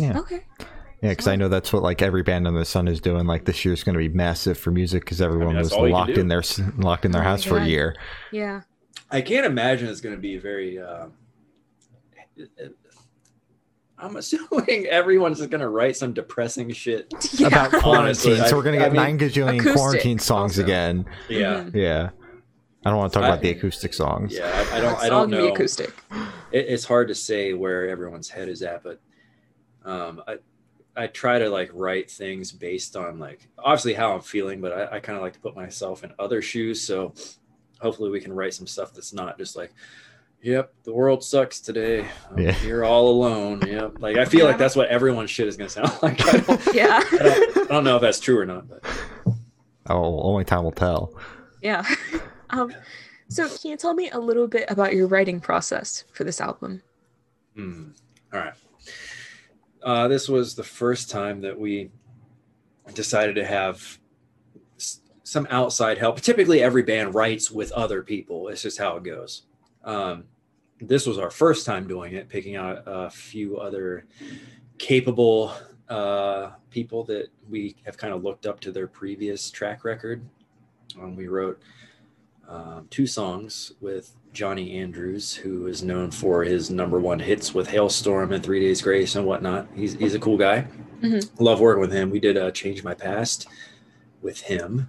Okay. 0.00 0.44
Yeah, 1.02 1.10
because 1.10 1.28
I 1.28 1.36
know 1.36 1.48
that's 1.48 1.72
what 1.72 1.82
like 1.82 2.02
every 2.02 2.22
band 2.24 2.46
under 2.48 2.58
the 2.58 2.64
sun 2.64 2.88
is 2.88 3.00
doing. 3.00 3.26
Like 3.26 3.44
this 3.44 3.64
year's 3.64 3.84
going 3.84 3.94
to 3.94 3.98
be 4.00 4.08
massive 4.08 4.58
for 4.58 4.70
music 4.72 5.04
because 5.04 5.20
everyone 5.20 5.54
that's 5.54 5.66
was 5.70 5.72
all 5.72 5.86
you 5.86 5.92
can 5.94 6.00
locked 6.00 6.18
in 6.18 6.28
their 6.28 6.42
locked 6.76 7.04
in 7.04 7.12
their 7.12 7.22
Oh 7.22 7.24
house 7.24 7.44
for 7.44 7.58
a 7.58 7.64
year. 7.64 7.94
Yeah. 8.32 8.62
I 9.10 9.20
can't 9.20 9.46
imagine 9.46 9.88
it's 9.88 10.00
going 10.00 10.14
to 10.16 10.20
be 10.20 10.36
very. 10.38 10.78
Uh, 10.80 11.06
I'm 13.98 14.16
assuming 14.16 14.86
everyone's 14.90 15.38
going 15.46 15.60
to 15.60 15.68
write 15.68 15.96
some 15.96 16.12
depressing 16.12 16.72
shit. 16.72 17.12
Yeah. 17.38 17.46
About 17.48 17.72
quarantine, 17.82 18.44
so 18.46 18.56
we're 18.56 18.62
going 18.62 18.78
to 18.78 18.84
get 18.84 18.86
I 18.90 18.92
mean- 18.92 18.96
nine 18.96 19.18
gajillion 19.18 19.60
Acoustic 19.60 19.74
quarantine 19.76 20.18
songs 20.18 20.52
also. 20.58 20.62
again. 20.64 21.06
Yeah, 21.28 21.64
Mhm. 21.64 21.74
Yeah, 21.74 22.10
I 22.84 22.90
don't 22.90 22.98
want 22.98 23.12
to 23.12 23.18
talk 23.18 23.24
I- 23.24 23.28
about 23.28 23.42
the 23.42 23.50
acoustic 23.50 23.94
songs. 23.94 24.34
yeah. 24.34 24.66
I, 24.72 24.78
I 24.78 24.80
don't. 24.80 24.98
I 24.98 25.08
don't 25.08 25.30
gonna 25.30 25.42
be 25.42 25.48
know. 25.48 25.54
acoustic. 25.54 25.94
It, 26.52 26.66
it's 26.68 26.84
hard 26.84 27.08
to 27.08 27.14
say 27.14 27.54
where 27.54 27.88
everyone's 27.88 28.28
head 28.28 28.48
is 28.48 28.62
at, 28.62 28.82
but 28.82 29.00
um, 29.84 30.22
I 30.26 30.38
I 30.96 31.06
try 31.06 31.38
to 31.38 31.48
like 31.48 31.70
write 31.72 32.10
things 32.10 32.50
based 32.52 32.96
on 32.96 33.18
like 33.18 33.48
obviously 33.58 33.94
how 33.94 34.14
I'm 34.14 34.20
feeling, 34.20 34.60
but 34.60 34.72
I, 34.72 34.96
I 34.96 35.00
kind 35.00 35.16
of 35.16 35.22
like 35.22 35.34
to 35.34 35.40
put 35.40 35.54
myself 35.54 36.02
in 36.04 36.12
other 36.18 36.42
shoes. 36.42 36.80
So 36.80 37.14
hopefully 37.80 38.10
we 38.10 38.20
can 38.20 38.32
write 38.32 38.54
some 38.54 38.66
stuff 38.66 38.92
that's 38.92 39.12
not 39.12 39.38
just 39.38 39.56
like. 39.56 39.72
Yep, 40.40 40.72
the 40.84 40.92
world 40.92 41.24
sucks 41.24 41.58
today. 41.58 42.06
I'm 42.30 42.38
Yeah. 42.38 42.56
You're 42.62 42.84
all 42.84 43.08
alone. 43.10 43.60
Yep. 43.66 43.96
Like 43.98 44.16
I 44.18 44.24
feel 44.24 44.46
like 44.46 44.56
that's 44.56 44.76
what 44.76 44.88
everyone's 44.88 45.30
shit 45.30 45.48
is 45.48 45.56
gonna 45.56 45.68
sound 45.68 45.90
like. 46.02 46.20
I 46.32 46.38
don't, 46.38 46.66
Yeah. 46.74 47.00
I 47.02 47.16
don't, 47.18 47.58
I 47.58 47.64
don't 47.74 47.84
know 47.84 47.96
if 47.96 48.02
that's 48.02 48.20
true 48.20 48.38
or 48.38 48.46
not, 48.46 48.68
but 48.68 48.84
Oh, 49.90 50.20
only 50.22 50.44
time 50.44 50.62
will 50.64 50.70
tell. 50.70 51.12
Yeah. 51.60 51.84
um, 52.50 52.72
so 53.28 53.48
can 53.48 53.70
you 53.72 53.76
tell 53.76 53.94
me 53.94 54.10
a 54.10 54.18
little 54.18 54.46
bit 54.46 54.66
about 54.70 54.94
your 54.94 55.08
writing 55.08 55.40
process 55.40 56.04
for 56.12 56.22
this 56.22 56.40
album? 56.40 56.82
Hmm. 57.56 57.88
All 58.32 58.38
right. 58.40 58.52
Uh, 59.82 60.08
this 60.08 60.28
was 60.28 60.54
the 60.54 60.64
first 60.64 61.10
time 61.10 61.40
that 61.40 61.58
we 61.58 61.90
decided 62.94 63.34
to 63.36 63.44
have 63.44 63.98
some 64.76 65.46
outside 65.50 65.98
help. 65.98 66.20
Typically, 66.20 66.62
every 66.62 66.82
band 66.82 67.14
writes 67.14 67.50
with 67.50 67.70
other 67.72 68.02
people. 68.02 68.48
It's 68.48 68.62
just 68.62 68.78
how 68.78 68.96
it 68.96 69.04
goes. 69.04 69.42
Um, 69.84 70.24
this 70.80 71.06
was 71.06 71.18
our 71.18 71.30
first 71.30 71.66
time 71.66 71.86
doing 71.86 72.14
it, 72.14 72.28
picking 72.28 72.56
out 72.56 72.82
a 72.86 73.10
few 73.10 73.58
other 73.58 74.06
capable 74.78 75.52
uh, 75.88 76.52
people 76.70 77.04
that 77.04 77.28
we 77.48 77.76
have 77.84 77.96
kind 77.96 78.14
of 78.14 78.22
looked 78.22 78.46
up 78.46 78.60
to 78.60 78.72
their 78.72 78.86
previous 78.86 79.50
track 79.50 79.84
record. 79.84 80.22
Um, 80.98 81.16
we 81.16 81.28
wrote 81.28 81.60
um, 82.48 82.86
two 82.90 83.06
songs 83.06 83.72
with 83.80 84.12
Johnny 84.32 84.78
Andrews, 84.78 85.34
who 85.34 85.66
is 85.66 85.82
known 85.82 86.10
for 86.10 86.44
his 86.44 86.70
number 86.70 87.00
one 87.00 87.18
hits 87.18 87.54
with 87.54 87.68
Halestorm 87.68 88.32
and 88.32 88.42
Three 88.44 88.60
Days 88.60 88.82
Grace 88.82 89.16
and 89.16 89.26
whatnot. 89.26 89.66
He's, 89.74 89.94
he's 89.94 90.14
a 90.14 90.18
cool 90.18 90.36
guy. 90.38 90.66
Mhm. 91.02 91.28
Love 91.40 91.60
working 91.60 91.80
with 91.80 91.92
him. 91.92 92.10
We 92.10 92.20
did 92.20 92.36
uh, 92.36 92.50
Change 92.50 92.82
My 92.84 92.94
Past 92.94 93.46
with 94.22 94.40
him. 94.40 94.88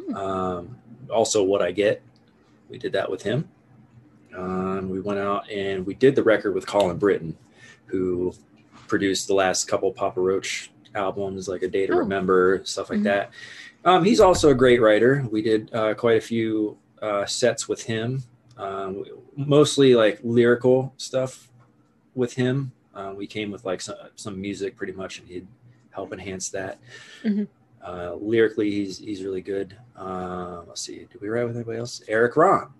Hmm. 0.00 0.14
Um, 0.14 0.76
also, 1.10 1.42
What 1.42 1.62
I 1.62 1.72
Get, 1.72 2.02
we 2.68 2.78
did 2.78 2.92
that 2.92 3.10
with 3.10 3.22
him. 3.22 3.48
Um, 4.36 4.90
we 4.90 5.00
went 5.00 5.18
out 5.18 5.50
and 5.50 5.86
we 5.86 5.94
did 5.94 6.14
the 6.14 6.22
record 6.22 6.54
with 6.54 6.66
Colin 6.66 6.98
Brittain, 6.98 7.34
who 7.86 8.34
produced 8.86 9.26
the 9.28 9.34
last 9.34 9.66
couple 9.66 9.90
Papa 9.92 10.20
Roach 10.20 10.70
albums, 10.94 11.48
like 11.48 11.62
A 11.62 11.68
Day 11.68 11.86
to 11.86 11.94
Oh. 11.94 11.98
Remember, 11.98 12.60
stuff 12.64 12.90
like 12.90 13.00
Mhm. 13.00 13.04
that. 13.04 13.30
Um, 13.84 14.04
he's 14.04 14.20
also 14.20 14.50
a 14.50 14.54
great 14.54 14.80
writer. 14.80 15.26
We 15.30 15.42
did 15.42 15.72
uh, 15.74 15.94
quite 15.94 16.16
a 16.18 16.20
few 16.20 16.76
uh, 17.02 17.24
sets 17.26 17.68
with 17.68 17.82
him, 17.84 18.22
um, 18.58 19.04
mostly 19.36 19.94
like 19.94 20.18
lyrical 20.22 20.92
stuff 20.96 21.48
with 22.14 22.34
him. 22.34 22.72
Uh, 22.94 23.12
we 23.16 23.26
came 23.26 23.50
with 23.50 23.64
like 23.64 23.80
some, 23.80 23.96
some 24.14 24.40
music 24.40 24.76
pretty 24.76 24.92
much, 24.94 25.18
and 25.18 25.28
he'd 25.28 25.46
help 25.90 26.12
enhance 26.12 26.48
that. 26.50 26.78
Mhm. 27.24 27.46
Uh, 27.86 28.14
lyrically, 28.20 28.70
he's 28.70 28.98
he's 28.98 29.22
really 29.22 29.42
good. 29.42 29.76
Uh, 29.96 30.62
let's 30.66 30.80
see, 30.80 31.06
did 31.10 31.20
we 31.20 31.28
write 31.28 31.44
with 31.46 31.56
anybody 31.56 31.78
else? 31.78 32.02
Erik 32.08 32.36
Ron. 32.36 32.70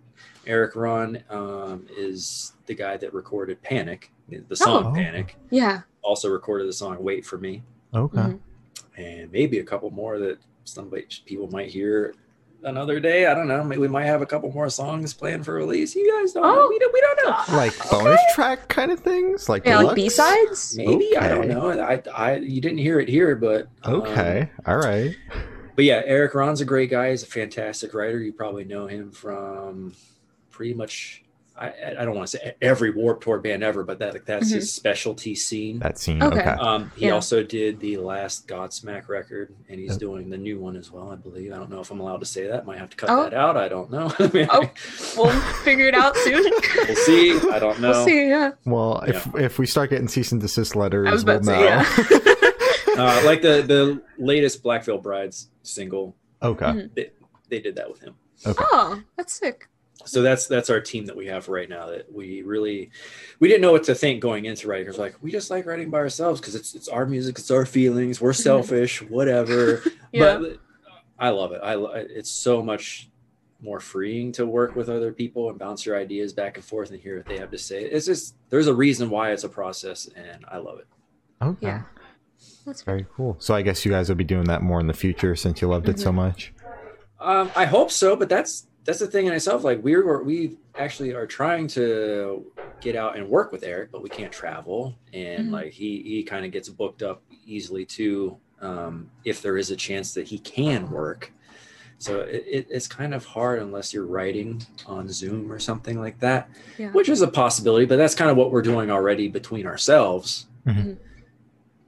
Erik 0.46 0.74
Ron 0.76 1.22
um, 1.30 1.86
is 1.96 2.52
the 2.66 2.74
guy 2.74 2.96
that 2.96 3.12
recorded 3.12 3.60
Panic, 3.62 4.10
the 4.48 4.56
song 4.56 4.86
Oh. 4.86 4.92
Panic. 4.94 5.36
Yeah. 5.50 5.82
Also 6.02 6.30
recorded 6.30 6.66
the 6.68 6.72
song 6.72 7.02
Wait 7.02 7.24
for 7.26 7.36
Me, 7.38 7.62
Okay. 7.94 8.16
Mhm. 8.18 8.38
and 8.96 9.30
maybe 9.32 9.58
a 9.58 9.64
couple 9.64 9.90
more 9.90 10.18
that 10.18 10.38
some 10.64 10.90
people 11.26 11.48
might 11.50 11.68
hear 11.68 12.14
another 12.66 13.00
day. 13.00 13.26
I 13.26 13.34
don't 13.34 13.48
know. 13.48 13.64
Maybe 13.64 13.80
we 13.80 13.88
might 13.88 14.04
have 14.04 14.20
a 14.22 14.26
couple 14.26 14.52
more 14.52 14.68
songs 14.68 15.14
planned 15.14 15.44
for 15.44 15.54
release. 15.54 15.94
You 15.94 16.12
guys 16.20 16.32
don't 16.32 16.42
know. 16.42 16.62
Oh. 16.64 16.68
We 16.68 16.78
don't, 16.78 16.92
we 16.92 17.00
don't 17.00 17.48
know. 17.50 17.56
Like 17.56 17.90
bonus 17.90 18.20
track 18.34 18.68
kind 18.68 18.90
of 18.92 19.00
things, 19.00 19.48
like 19.48 19.64
Yeah, 19.64 19.80
like? 19.80 19.96
B 19.96 20.08
sides. 20.08 20.76
Maybe 20.76 21.16
I 21.16 21.28
don't 21.28 21.48
know. 21.48 21.70
I, 21.80 22.02
I 22.14 22.36
you 22.36 22.60
didn't 22.60 22.78
hear 22.78 23.00
it 23.00 23.08
here, 23.08 23.36
but 23.36 23.68
um, 23.84 24.02
Okay, 24.02 24.50
all 24.66 24.76
right. 24.76 25.16
but 25.76 25.84
yeah, 25.84 26.02
Erik 26.04 26.34
Ron's 26.34 26.60
a 26.60 26.64
great 26.64 26.90
guy. 26.90 27.10
He's 27.10 27.22
a 27.22 27.26
fantastic 27.26 27.94
writer. 27.94 28.18
You 28.20 28.32
probably 28.32 28.64
know 28.64 28.86
him 28.86 29.10
from 29.12 29.94
pretty 30.50 30.74
much. 30.74 31.22
I, 31.58 31.72
I 32.00 32.04
don't 32.04 32.14
want 32.14 32.28
to 32.28 32.36
say 32.36 32.54
every 32.60 32.90
Warped 32.90 33.22
Tour 33.24 33.38
band 33.38 33.62
ever, 33.62 33.82
but 33.82 33.98
that 34.00 34.26
that's 34.26 34.50
his 34.50 34.72
specialty 34.72 35.34
scene. 35.34 35.78
That 35.78 35.98
scene. 35.98 36.22
Okay. 36.22 36.38
Okay. 36.40 36.50
Um, 36.50 36.92
he 36.96 37.06
Yeah. 37.06 37.12
also 37.12 37.42
did 37.42 37.80
the 37.80 37.96
last 37.96 38.46
Godsmack 38.46 39.08
record, 39.08 39.54
and 39.68 39.80
he's 39.80 39.92
Yep. 39.92 39.98
doing 40.00 40.28
the 40.30 40.36
new 40.36 40.58
one 40.58 40.76
as 40.76 40.90
well. 40.90 41.10
I 41.10 41.16
believe. 41.16 41.52
I 41.52 41.56
don't 41.56 41.70
know 41.70 41.80
if 41.80 41.90
I'm 41.90 42.00
allowed 42.00 42.18
to 42.20 42.26
say 42.26 42.46
that. 42.48 42.66
Might 42.66 42.78
have 42.78 42.90
to 42.90 42.96
cut 42.96 43.08
Oh. 43.10 43.22
that 43.22 43.32
out. 43.34 43.56
I 43.56 43.68
don't 43.68 43.90
know. 43.90 44.12
Oh, 44.50 44.70
We'll 45.16 45.40
figure 45.64 45.86
it 45.86 45.94
out 45.94 46.14
soon. 46.18 46.44
we'll 46.76 46.96
see. 46.96 47.32
I 47.50 47.58
don't 47.58 47.80
know. 47.80 47.90
We'll 47.90 48.04
see. 48.04 48.28
Yeah. 48.28 48.52
Well, 48.66 49.00
if 49.06 49.26
if 49.36 49.58
we 49.58 49.66
start 49.66 49.90
getting 49.90 50.08
cease 50.08 50.32
and 50.32 50.40
desist 50.40 50.76
letters, 50.76 51.08
I 51.08 51.12
was 51.12 51.24
we'll 51.24 51.40
to 51.40 51.46
know. 51.46 51.52
say 51.52 51.64
yeah. 51.64 52.32
Uh, 52.98 53.20
like 53.26 53.42
the 53.42 53.60
the 53.62 54.02
latest 54.18 54.62
Black 54.62 54.82
Veil 54.84 54.96
Brides 54.96 55.48
single, 55.62 56.16
okay. 56.42 56.64
Mhm. 56.64 57.10
they 57.50 57.60
did 57.60 57.76
that 57.76 57.90
with 57.90 58.00
him. 58.00 58.14
Okay. 58.46 58.64
oh, 58.72 59.02
that's 59.16 59.34
sick. 59.34 59.68
So 60.06 60.22
that's 60.22 60.46
that's 60.46 60.70
our 60.70 60.80
team 60.80 61.04
that 61.06 61.16
we 61.16 61.26
have 61.26 61.48
right 61.48 61.68
now 61.68 61.86
that 61.86 62.10
we 62.12 62.42
really 62.42 62.90
we 63.40 63.48
didn't 63.48 63.60
know 63.60 63.72
what 63.72 63.84
to 63.84 63.94
think 63.94 64.20
going 64.20 64.44
into 64.46 64.68
writing 64.68 64.86
because 64.86 64.98
like 64.98 65.14
we 65.22 65.30
just 65.30 65.50
like 65.50 65.66
writing 65.66 65.90
by 65.90 65.98
ourselves 65.98 66.40
because 66.40 66.54
it's 66.54 66.74
it's 66.74 66.88
our 66.88 67.04
music 67.06 67.38
it's 67.38 67.50
our 67.50 67.66
feelings 67.66 68.20
we're 68.20 68.32
selfish 68.32 69.02
whatever 69.02 69.82
Yeah. 70.12 70.38
but 70.38 70.58
i 71.18 71.28
love 71.30 71.52
it 71.52 71.60
i 71.62 71.74
it's 72.00 72.30
so 72.30 72.62
much 72.62 73.10
more 73.60 73.80
freeing 73.80 74.32
to 74.32 74.46
work 74.46 74.76
with 74.76 74.88
other 74.88 75.12
people 75.12 75.48
and 75.50 75.58
bounce 75.58 75.84
your 75.86 75.96
ideas 75.96 76.32
back 76.32 76.56
and 76.56 76.64
forth 76.64 76.90
and 76.90 77.00
hear 77.00 77.16
what 77.16 77.26
they 77.26 77.38
have 77.38 77.50
to 77.50 77.58
say 77.58 77.82
it's 77.84 78.06
just 78.06 78.34
there's 78.50 78.66
a 78.66 78.74
reason 78.74 79.10
why 79.10 79.32
it's 79.32 79.44
a 79.44 79.48
process 79.48 80.08
and 80.16 80.44
i 80.48 80.56
love 80.56 80.78
it 80.78 80.86
Okay. 81.42 81.66
Yeah. 81.66 81.82
That's. 82.64 82.80
Very 82.82 83.04
cool. 83.14 83.36
So 83.40 83.54
I 83.54 83.60
guess 83.60 83.84
you 83.84 83.92
guys 83.92 84.08
will 84.08 84.16
be 84.16 84.24
doing 84.24 84.44
that 84.44 84.62
more 84.62 84.80
in 84.80 84.86
the 84.86 84.94
future 84.94 85.36
since 85.36 85.60
you 85.60 85.68
loved 85.68 85.86
it 85.88 85.96
Mm-hmm. 85.96 86.02
so 86.02 86.12
much. 86.12 86.54
Um, 87.20 87.50
I 87.54 87.66
hope 87.66 87.90
so, 87.90 88.16
but 88.16 88.30
that's 88.30 88.66
that's 88.86 88.98
the 89.00 89.06
thing 89.06 89.26
in 89.26 89.32
itself. 89.32 89.64
Like 89.64 89.82
we 89.82 89.96
were, 89.96 90.22
we 90.22 90.56
actually 90.78 91.12
are 91.12 91.26
trying 91.26 91.66
to 91.68 92.46
get 92.80 92.94
out 92.96 93.16
and 93.16 93.28
work 93.28 93.52
with 93.52 93.64
Erik, 93.64 93.90
but 93.90 94.02
we 94.02 94.08
can't 94.08 94.32
travel, 94.32 94.96
and 95.12 95.48
Mhm. 95.48 95.52
like 95.52 95.72
he 95.72 96.02
he 96.02 96.22
kind 96.22 96.44
of 96.46 96.52
gets 96.52 96.68
booked 96.68 97.02
up 97.02 97.22
easily 97.46 97.84
too. 97.84 98.36
Um, 98.60 99.10
if 99.24 99.42
there 99.42 99.58
is 99.58 99.70
a 99.70 99.76
chance 99.76 100.14
that 100.14 100.26
he 100.28 100.38
can 100.38 100.90
work, 100.90 101.30
so 101.98 102.20
it, 102.20 102.44
it, 102.46 102.66
it's 102.70 102.86
kind 102.86 103.12
of 103.12 103.24
hard 103.24 103.60
unless 103.60 103.92
you're 103.92 104.06
writing 104.06 104.62
on 104.86 105.08
Zoom 105.10 105.52
or 105.52 105.58
something 105.58 105.98
like 106.00 106.18
that, 106.20 106.48
Yeah. 106.78 106.90
which 106.92 107.08
is 107.10 107.20
a 107.22 107.28
possibility. 107.28 107.84
But 107.86 107.96
that's 107.96 108.14
kind 108.14 108.30
of 108.30 108.36
what 108.38 108.50
we're 108.52 108.62
doing 108.62 108.90
already 108.90 109.28
between 109.28 109.66
ourselves. 109.66 110.46
Mhm. 110.66 110.96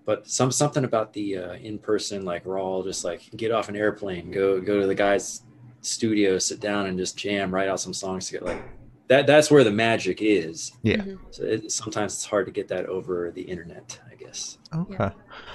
But 0.04 0.26
some 0.28 0.50
something 0.52 0.84
about 0.84 1.12
the 1.12 1.36
uh, 1.36 1.52
in 1.54 1.78
person, 1.78 2.24
like 2.24 2.44
we're 2.46 2.60
all 2.60 2.82
just 2.82 3.04
like 3.04 3.22
get 3.36 3.50
off 3.50 3.68
an 3.68 3.76
airplane, 3.76 4.30
go 4.30 4.60
go 4.60 4.80
to 4.80 4.86
the 4.86 4.94
guy's 4.94 5.42
studio, 5.80 6.38
sit 6.38 6.60
down 6.60 6.86
and 6.86 6.98
just 6.98 7.16
jam, 7.16 7.54
write 7.54 7.68
out 7.68 7.80
some 7.80 7.94
songs 7.94 8.26
together. 8.26 8.46
Like 8.46 8.62
that 9.08 9.26
that's 9.26 9.50
where 9.50 9.64
the 9.64 9.70
magic 9.70 10.20
is. 10.20 10.72
Yeah. 10.82 10.96
Mhm. 10.96 11.18
So 11.30 11.44
it, 11.44 11.72
sometimes 11.72 12.14
it's 12.14 12.24
hard 12.26 12.46
to 12.46 12.52
get 12.52 12.68
that 12.68 12.86
over 12.86 13.30
the 13.30 13.42
internet, 13.42 13.98
I 14.10 14.14
guess. 14.16 14.58
Okay. 14.74 14.96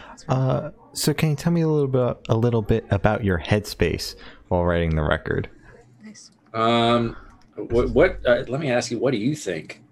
That's 0.08 0.24
fair. 0.24 0.36
Uh, 0.36 0.72
so 0.94 1.14
can 1.14 1.30
you 1.32 1.36
tell 1.36 1.54
me 1.54 1.62
a 1.62 1.68
little 1.68 1.88
bit 1.88 2.18
a 2.30 2.36
little 2.36 2.62
bit 2.64 2.86
about 2.90 3.24
your 3.24 3.40
headspace 3.40 4.16
while 4.48 4.64
writing 4.64 4.96
the 4.96 5.04
record? 5.04 5.50
nice. 6.04 6.32
Um, 6.54 7.16
what 7.56 7.92
what? 7.92 8.26
Uh, 8.26 8.44
let 8.48 8.60
me 8.60 8.72
ask 8.72 8.90
you, 8.90 8.98
what 8.98 9.12
do 9.12 9.18
you 9.18 9.36
think? 9.36 9.83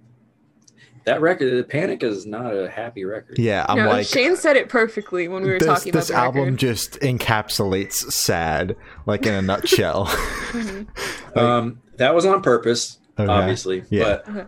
That 1.06 1.20
record, 1.22 1.58
the 1.58 1.64
Panic, 1.64 2.04
is 2.04 2.26
not 2.28 2.56
a 2.56 2.70
happy 2.70 3.06
record. 3.06 3.40
Yeah, 3.40 3.66
I'm 3.68 3.78
no, 3.78 3.90
like 3.90 4.06
Shane 4.06 4.36
said 4.36 4.56
it 4.56 4.70
perfectly 4.70 5.28
when 5.28 5.42
we 5.42 5.50
were 5.50 5.58
this, 5.60 5.68
talking 5.68 5.90
about 5.90 6.00
this 6.00 6.08
the 6.10 6.16
album 6.16 6.42
record. 6.44 6.60
just 6.60 7.00
encapsulates 7.00 7.94
sad, 8.12 8.76
like 9.08 9.26
in 9.26 9.34
a 9.34 9.42
nutshell. 9.42 10.06
Mhm. 10.52 10.88
Um, 11.36 11.82
that 11.96 12.14
was 12.14 12.26
on 12.26 12.42
purpose, 12.42 13.00
Okay. 13.18 13.32
obviously. 13.32 13.84
Yeah. 13.90 14.04
But 14.26 14.30
Okay. 14.30 14.48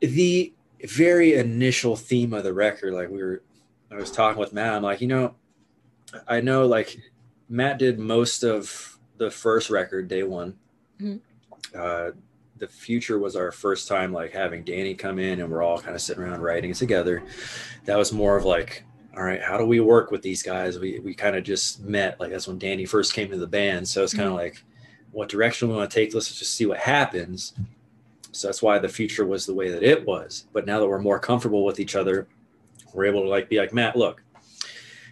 the 0.00 0.52
very 0.88 1.34
initial 1.34 1.96
theme 1.96 2.32
of 2.32 2.44
the 2.44 2.52
record, 2.52 2.92
like 2.94 3.10
we 3.10 3.22
were, 3.22 3.42
I 3.90 3.96
was 3.96 4.10
talking 4.10 4.40
with 4.40 4.52
Matt. 4.52 4.74
I'm 4.74 4.82
like, 4.82 5.00
you 5.00 5.06
know, 5.06 5.34
I 6.26 6.40
know 6.40 6.66
like 6.66 6.96
Matt 7.48 7.78
did 7.78 7.98
most 7.98 8.42
of 8.42 8.98
the 9.18 9.30
first 9.30 9.70
record, 9.70 10.08
day 10.08 10.22
one. 10.22 10.56
Mhm. 11.00 11.20
Uh, 11.74 12.10
the 12.60 12.68
future 12.68 13.18
was 13.18 13.36
our 13.36 13.50
first 13.50 13.88
time 13.88 14.12
like 14.12 14.32
having 14.32 14.62
Danny 14.62 14.94
come 14.94 15.18
in 15.18 15.40
and 15.40 15.50
we're 15.50 15.62
all 15.62 15.80
kind 15.80 15.94
of 15.94 16.02
sitting 16.02 16.22
around 16.22 16.42
writing 16.42 16.74
together. 16.74 17.22
That 17.86 17.96
was 17.96 18.12
more 18.12 18.36
of 18.36 18.44
like, 18.44 18.84
all 19.16 19.24
right, 19.24 19.42
how 19.42 19.56
do 19.56 19.64
we 19.64 19.80
work 19.80 20.10
with 20.10 20.20
these 20.22 20.42
guys? 20.42 20.78
We 20.78 21.00
we 21.00 21.14
kind 21.14 21.34
of 21.34 21.42
just 21.42 21.80
met. 21.80 22.20
Like 22.20 22.30
that's 22.30 22.46
when 22.46 22.58
Danny 22.58 22.84
first 22.84 23.14
came 23.14 23.30
to 23.30 23.38
the 23.38 23.46
band. 23.46 23.88
So 23.88 24.04
it's 24.04 24.12
kind 24.12 24.28
of 24.28 24.34
mm-hmm. 24.34 24.42
like, 24.42 24.62
what 25.10 25.30
direction 25.30 25.68
we 25.68 25.74
want 25.74 25.90
to 25.90 25.94
take? 25.94 26.14
Let's 26.14 26.38
just 26.38 26.54
see 26.54 26.66
what 26.66 26.78
happens. 26.78 27.54
So 28.32 28.46
that's 28.46 28.62
why 28.62 28.78
the 28.78 28.88
future 28.88 29.26
was 29.26 29.46
the 29.46 29.54
way 29.54 29.70
that 29.70 29.82
it 29.82 30.06
was. 30.06 30.46
But 30.52 30.66
now 30.66 30.78
that 30.78 30.86
we're 30.86 31.00
more 31.00 31.18
comfortable 31.18 31.64
with 31.64 31.80
each 31.80 31.96
other, 31.96 32.28
we're 32.92 33.06
able 33.06 33.22
to 33.22 33.28
like 33.28 33.48
be 33.48 33.58
like, 33.58 33.72
Matt, 33.72 33.96
look, 33.96 34.22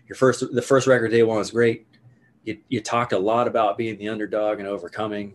your 0.07 0.17
first 0.17 0.45
the 0.55 0.63
first 0.63 0.87
record 0.87 1.11
day 1.11 1.23
one 1.23 1.39
was 1.39 1.51
great. 1.51 1.87
You 2.45 2.59
you 2.69 2.83
talked 2.83 3.15
a 3.15 3.19
lot 3.19 3.49
about 3.49 3.79
being 3.79 3.97
the 3.97 4.11
underdog 4.11 4.59
and 4.59 4.69
overcoming. 4.69 5.33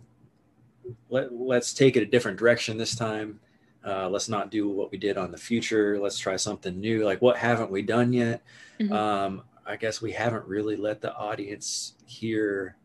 Let 1.09 1.33
let's 1.33 1.73
take 1.73 1.95
it 1.95 2.03
a 2.03 2.05
different 2.05 2.37
direction 2.37 2.77
this 2.77 2.95
time. 2.95 3.39
Uh, 3.85 4.09
let's 4.09 4.29
not 4.29 4.49
do 4.49 4.69
what 4.69 4.91
we 4.91 4.97
did 4.97 5.17
on 5.17 5.31
the 5.31 5.37
future. 5.37 5.99
Let's 5.99 6.17
try 6.17 6.35
something 6.37 6.79
new. 6.79 7.03
Like 7.05 7.21
what 7.21 7.37
haven't 7.37 7.69
we 7.71 7.81
done 7.81 8.13
yet? 8.13 8.41
Mhm. 8.79 8.91
Um, 8.91 9.43
I 9.65 9.75
guess 9.77 10.01
we 10.01 10.11
haven't 10.11 10.45
really 10.45 10.75
let 10.75 11.01
the 11.01 11.13
audience 11.15 11.93
hear 12.05 12.75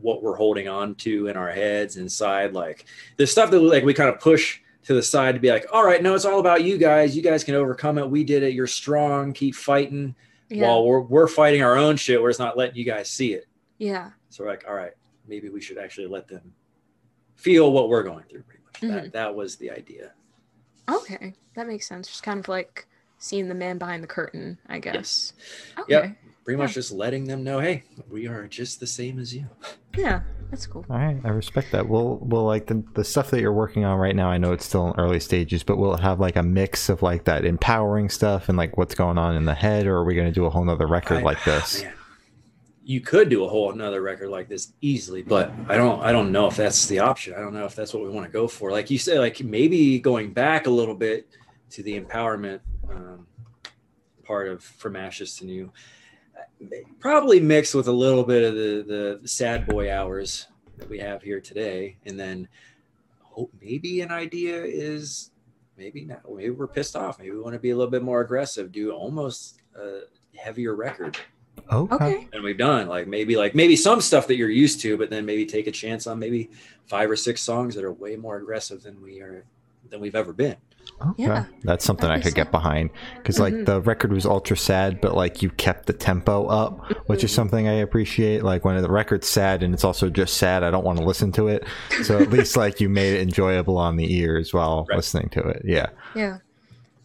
what 0.00 0.22
we're 0.22 0.36
holding 0.36 0.68
on 0.68 0.94
to 0.96 1.28
in 1.28 1.36
our 1.36 1.50
heads 1.50 1.96
inside 1.96 2.52
like 2.52 2.84
the 3.16 3.26
stuff 3.26 3.50
that 3.50 3.60
like 3.60 3.82
we 3.82 3.94
kind 3.94 4.10
of 4.10 4.20
push 4.20 4.60
to 4.82 4.92
the 4.92 5.02
side 5.02 5.34
to 5.34 5.40
be 5.40 5.48
like 5.50 5.64
all 5.72 5.82
right 5.86 6.02
no 6.02 6.14
it's 6.14 6.26
all 6.26 6.38
about 6.38 6.62
you 6.62 6.76
guys 6.76 7.16
you 7.16 7.22
guys 7.22 7.42
can 7.42 7.54
overcome 7.54 7.96
it 7.96 8.08
we 8.10 8.22
did 8.22 8.42
it 8.42 8.52
you're 8.52 8.66
strong 8.66 9.32
keep 9.32 9.54
fighting 9.54 10.14
Yeah. 10.50 10.66
while 10.68 10.84
we're, 10.84 11.00
we're 11.00 11.26
fighting 11.28 11.62
our 11.62 11.78
own 11.78 11.96
shit 11.96 12.20
we're 12.20 12.28
just 12.28 12.38
not 12.40 12.58
letting 12.58 12.76
you 12.76 12.84
guys 12.84 13.08
see 13.08 13.32
it 13.32 13.46
yeah. 13.78 14.10
so 14.28 14.44
we're 14.44 14.50
like 14.50 14.64
all 14.68 14.74
right 14.74 14.92
maybe 15.26 15.48
we 15.48 15.62
should 15.62 15.78
actually 15.78 16.08
let 16.08 16.28
them 16.28 16.52
feel 17.36 17.72
what 17.72 17.88
we're 17.88 18.02
going 18.02 18.24
through 18.28 18.42
pretty 18.42 18.62
much 18.64 18.80
that, 18.80 19.02
mm-hmm. 19.04 19.10
that 19.12 19.34
was 19.34 19.56
the 19.56 19.70
idea 19.70 20.12
Okay. 20.88 21.34
That 21.54 21.66
makes 21.66 21.88
sense. 21.88 22.06
Just 22.06 22.22
kind 22.22 22.38
of 22.38 22.48
like 22.48 22.86
seeing 23.18 23.48
the 23.48 23.54
man 23.54 23.78
behind 23.78 24.02
the 24.02 24.06
curtain, 24.08 24.58
I 24.68 24.78
guess. 24.78 25.32
Okay. 25.78 25.92
Yep. 25.92 26.16
pretty 26.44 26.58
much 26.58 26.70
Yeah. 26.70 26.74
just 26.74 26.92
letting 26.92 27.24
them 27.24 27.42
know 27.42 27.58
hey 27.58 27.82
we 28.08 28.28
are 28.28 28.46
just 28.46 28.78
the 28.78 28.86
same 28.86 29.18
as 29.18 29.34
you 29.34 29.46
Yeah. 29.96 30.20
That's 30.50 30.64
cool. 30.66 30.86
All 30.88 30.96
right, 30.96 31.18
I 31.24 31.30
respect 31.30 31.72
that. 31.72 31.88
We'll 31.88 32.18
we'll 32.22 32.44
like 32.44 32.66
the 32.66 32.84
the 32.94 33.02
stuff 33.02 33.30
that 33.32 33.40
you're 33.40 33.52
working 33.52 33.84
on 33.84 33.98
right 33.98 34.14
now. 34.14 34.28
I 34.28 34.38
know 34.38 34.52
it's 34.52 34.64
still 34.64 34.86
in 34.92 34.94
early 34.96 35.18
stages, 35.18 35.64
but 35.64 35.76
we'll 35.76 35.96
have 35.96 36.20
like 36.20 36.36
a 36.36 36.42
mix 36.44 36.88
of 36.88 37.02
like 37.02 37.24
that 37.24 37.44
empowering 37.44 38.08
stuff 38.10 38.48
and 38.48 38.56
like 38.56 38.76
what's 38.76 38.94
going 38.94 39.18
on 39.18 39.34
in 39.34 39.44
the 39.44 39.54
head, 39.54 39.88
or 39.88 39.96
are 39.96 40.04
we 40.04 40.14
going 40.14 40.28
to 40.28 40.32
do 40.32 40.44
a 40.44 40.50
whole 40.50 40.64
nother 40.64 40.86
record 40.86 41.18
I- 41.18 41.22
like 41.22 41.42
this? 41.44 41.82
man, 41.82 41.92
you 42.88 43.00
could 43.00 43.28
do 43.28 43.44
a 43.44 43.48
whole 43.48 43.72
another 43.72 44.00
record 44.00 44.28
like 44.28 44.48
this 44.48 44.72
easily, 44.80 45.20
but 45.20 45.52
I 45.66 45.76
don't 45.76 46.00
I 46.04 46.12
don't 46.12 46.30
know 46.30 46.46
if 46.46 46.54
that's 46.54 46.86
the 46.86 47.00
option. 47.00 47.34
I 47.34 47.40
don't 47.40 47.52
know 47.52 47.64
if 47.64 47.74
that's 47.74 47.92
what 47.92 48.04
we 48.04 48.10
want 48.10 48.26
to 48.26 48.32
go 48.32 48.46
for. 48.46 48.70
Like 48.70 48.92
you 48.92 48.98
said, 48.98 49.18
like 49.18 49.42
maybe 49.42 49.98
going 49.98 50.32
back 50.32 50.68
a 50.68 50.70
little 50.70 50.94
bit 50.94 51.26
to 51.70 51.82
the 51.82 52.00
empowerment 52.00 52.60
um, 52.88 53.26
part 54.22 54.46
of 54.46 54.62
From 54.62 54.94
Ashes 54.94 55.34
to 55.38 55.44
New, 55.44 55.72
probably 57.00 57.40
mixed 57.40 57.74
with 57.74 57.88
a 57.88 57.92
little 57.92 58.22
bit 58.22 58.44
of 58.44 58.54
the 58.54 59.18
the 59.20 59.28
sad 59.28 59.66
boy 59.66 59.92
hours 59.92 60.46
that 60.76 60.88
we 60.88 61.00
have 61.00 61.22
here 61.22 61.40
today, 61.40 61.96
and 62.06 62.18
then 62.18 62.46
hope 63.20 63.52
maybe 63.60 64.00
an 64.02 64.12
idea 64.12 64.62
is 64.62 65.32
maybe 65.76 66.04
not. 66.04 66.20
Maybe 66.32 66.50
we're 66.50 66.68
pissed 66.68 66.94
off. 66.94 67.18
Maybe 67.18 67.32
we 67.32 67.40
want 67.40 67.54
to 67.54 67.58
be 67.58 67.70
a 67.70 67.76
little 67.76 67.90
bit 67.90 68.04
more 68.04 68.20
aggressive, 68.20 68.70
do 68.70 68.92
almost 68.92 69.62
a 69.76 70.02
heavier 70.36 70.76
record 70.76 71.18
Okay. 71.72 71.94
Okay. 71.94 72.28
than 72.32 72.42
we've 72.42 72.58
done. 72.58 72.86
Like 72.88 73.06
maybe 73.06 73.36
like 73.36 73.54
maybe 73.54 73.76
some 73.76 74.00
stuff 74.00 74.26
that 74.28 74.36
you're 74.36 74.50
used 74.50 74.80
to, 74.80 74.96
but 74.96 75.10
then 75.10 75.24
maybe 75.26 75.46
take 75.46 75.66
a 75.66 75.72
chance 75.72 76.06
on 76.06 76.18
maybe 76.18 76.50
five 76.86 77.10
or 77.10 77.16
six 77.16 77.40
songs 77.42 77.74
that 77.74 77.84
are 77.84 77.92
way 77.92 78.16
more 78.16 78.36
aggressive 78.36 78.82
than 78.82 79.00
we 79.02 79.20
are 79.20 79.44
than 79.90 80.00
we've 80.00 80.14
ever 80.14 80.32
been. 80.32 80.56
Okay. 81.10 81.24
Yeah. 81.24 81.44
That's 81.64 81.84
something 81.84 82.06
I 82.08 82.10
That'd 82.18 82.24
could 82.24 82.34
be 82.34 82.42
get 82.42 82.50
behind 82.52 82.90
because 83.16 83.40
like 83.40 83.52
Mhm. 83.52 83.66
the 83.66 83.80
record 83.80 84.12
was 84.12 84.24
ultra 84.24 84.56
sad, 84.56 85.00
but 85.00 85.14
like 85.14 85.42
you 85.42 85.50
kept 85.50 85.86
the 85.86 85.92
tempo 85.92 86.46
up, 86.46 86.88
which 87.08 87.24
is 87.24 87.32
Mhm. 87.32 87.34
something 87.34 87.68
I 87.68 87.72
appreciate. 87.74 88.44
Like 88.44 88.64
when 88.64 88.80
the 88.80 88.88
record's 88.90 89.28
sad 89.28 89.64
and 89.64 89.74
it's 89.74 89.82
also 89.84 90.08
just 90.08 90.36
sad, 90.36 90.62
I 90.62 90.70
don't 90.70 90.84
want 90.84 90.98
to 91.00 91.04
listen 91.04 91.32
to 91.32 91.48
it. 91.48 91.64
So 92.04 92.18
at 92.20 92.30
least 92.30 92.56
like 92.56 92.80
you 92.80 92.88
made 92.88 93.14
it 93.14 93.20
enjoyable 93.22 93.76
on 93.78 93.96
the 93.96 94.14
ears 94.14 94.54
while 94.54 94.86
Right. 94.88 94.96
listening 94.96 95.28
to 95.30 95.40
it. 95.40 95.62
Yeah. 95.64 95.86
Yeah. 96.14 96.38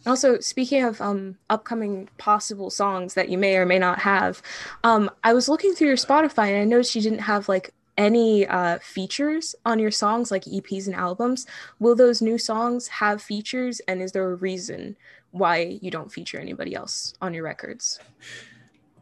Also, 0.06 0.40
speaking 0.40 0.82
of 0.82 1.00
um, 1.00 1.36
upcoming 1.48 2.08
possible 2.18 2.70
songs 2.70 3.14
that 3.14 3.28
you 3.28 3.38
may 3.38 3.56
or 3.56 3.64
may 3.66 3.78
not 3.78 4.00
have, 4.00 4.42
um, 4.84 5.10
I 5.22 5.32
was 5.32 5.48
looking 5.48 5.74
through 5.74 5.88
your 5.88 5.96
Spotify 5.96 6.48
and 6.48 6.56
I 6.56 6.64
noticed 6.64 6.94
you 6.94 7.02
didn't 7.02 7.20
have 7.20 7.48
like 7.48 7.72
any 7.96 8.46
uh, 8.46 8.78
features 8.80 9.54
on 9.64 9.78
your 9.78 9.90
songs, 9.90 10.30
like 10.30 10.44
EPs 10.44 10.86
and 10.86 10.96
albums. 10.96 11.46
Will 11.78 11.94
those 11.94 12.20
new 12.22 12.38
songs 12.38 12.88
have 12.88 13.22
features, 13.22 13.80
and 13.86 14.00
is 14.02 14.12
there 14.12 14.28
a 14.30 14.34
reason 14.34 14.96
why 15.30 15.78
you 15.80 15.90
don't 15.90 16.10
feature 16.10 16.38
anybody 16.38 16.74
else 16.74 17.14
on 17.20 17.32
your 17.34 17.44
records? 17.44 18.00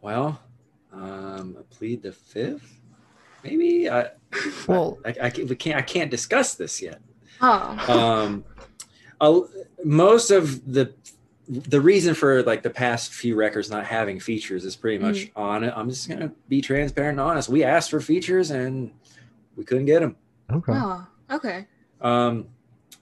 Well, 0.01 0.39
um, 0.93 1.57
plead 1.69 2.03
the 2.03 2.11
fifth, 2.11 2.79
maybe. 3.43 3.89
I, 3.89 4.09
Well, 4.67 4.99
I, 5.05 5.09
I, 5.23 5.29
can't- 5.29 5.49
we 5.49 5.55
can't. 5.55 5.77
I 5.77 5.81
can't 5.81 6.11
discuss 6.11 6.55
this 6.55 6.81
yet. 6.81 6.99
Oh, 7.41 7.77
um 7.89 8.45
a- 9.21 9.41
most 9.83 10.31
of 10.31 10.71
the 10.73 10.93
the 11.47 11.81
reason 11.81 12.13
for 12.13 12.43
like 12.43 12.63
the 12.63 12.69
past 12.69 13.13
few 13.13 13.35
records 13.35 13.69
not 13.69 13.85
having 13.85 14.19
features 14.19 14.63
is 14.63 14.75
pretty 14.75 14.97
much 14.97 15.15
Mm-hmm. 15.17 15.39
on 15.41 15.63
it. 15.65 15.73
I'm 15.75 15.89
just 15.89 16.07
gonna 16.09 16.31
be 16.47 16.61
transparent 16.61 17.19
and 17.19 17.19
honest. 17.19 17.49
We 17.49 17.63
asked 17.63 17.89
for 17.91 17.99
features 17.99 18.51
and 18.51 18.91
we 19.57 19.63
couldn't 19.65 19.85
get 19.85 19.99
them 20.01 20.15
okay. 20.51 20.71
oh, 20.73 21.07
okay. 21.31 21.65
um 22.01 22.47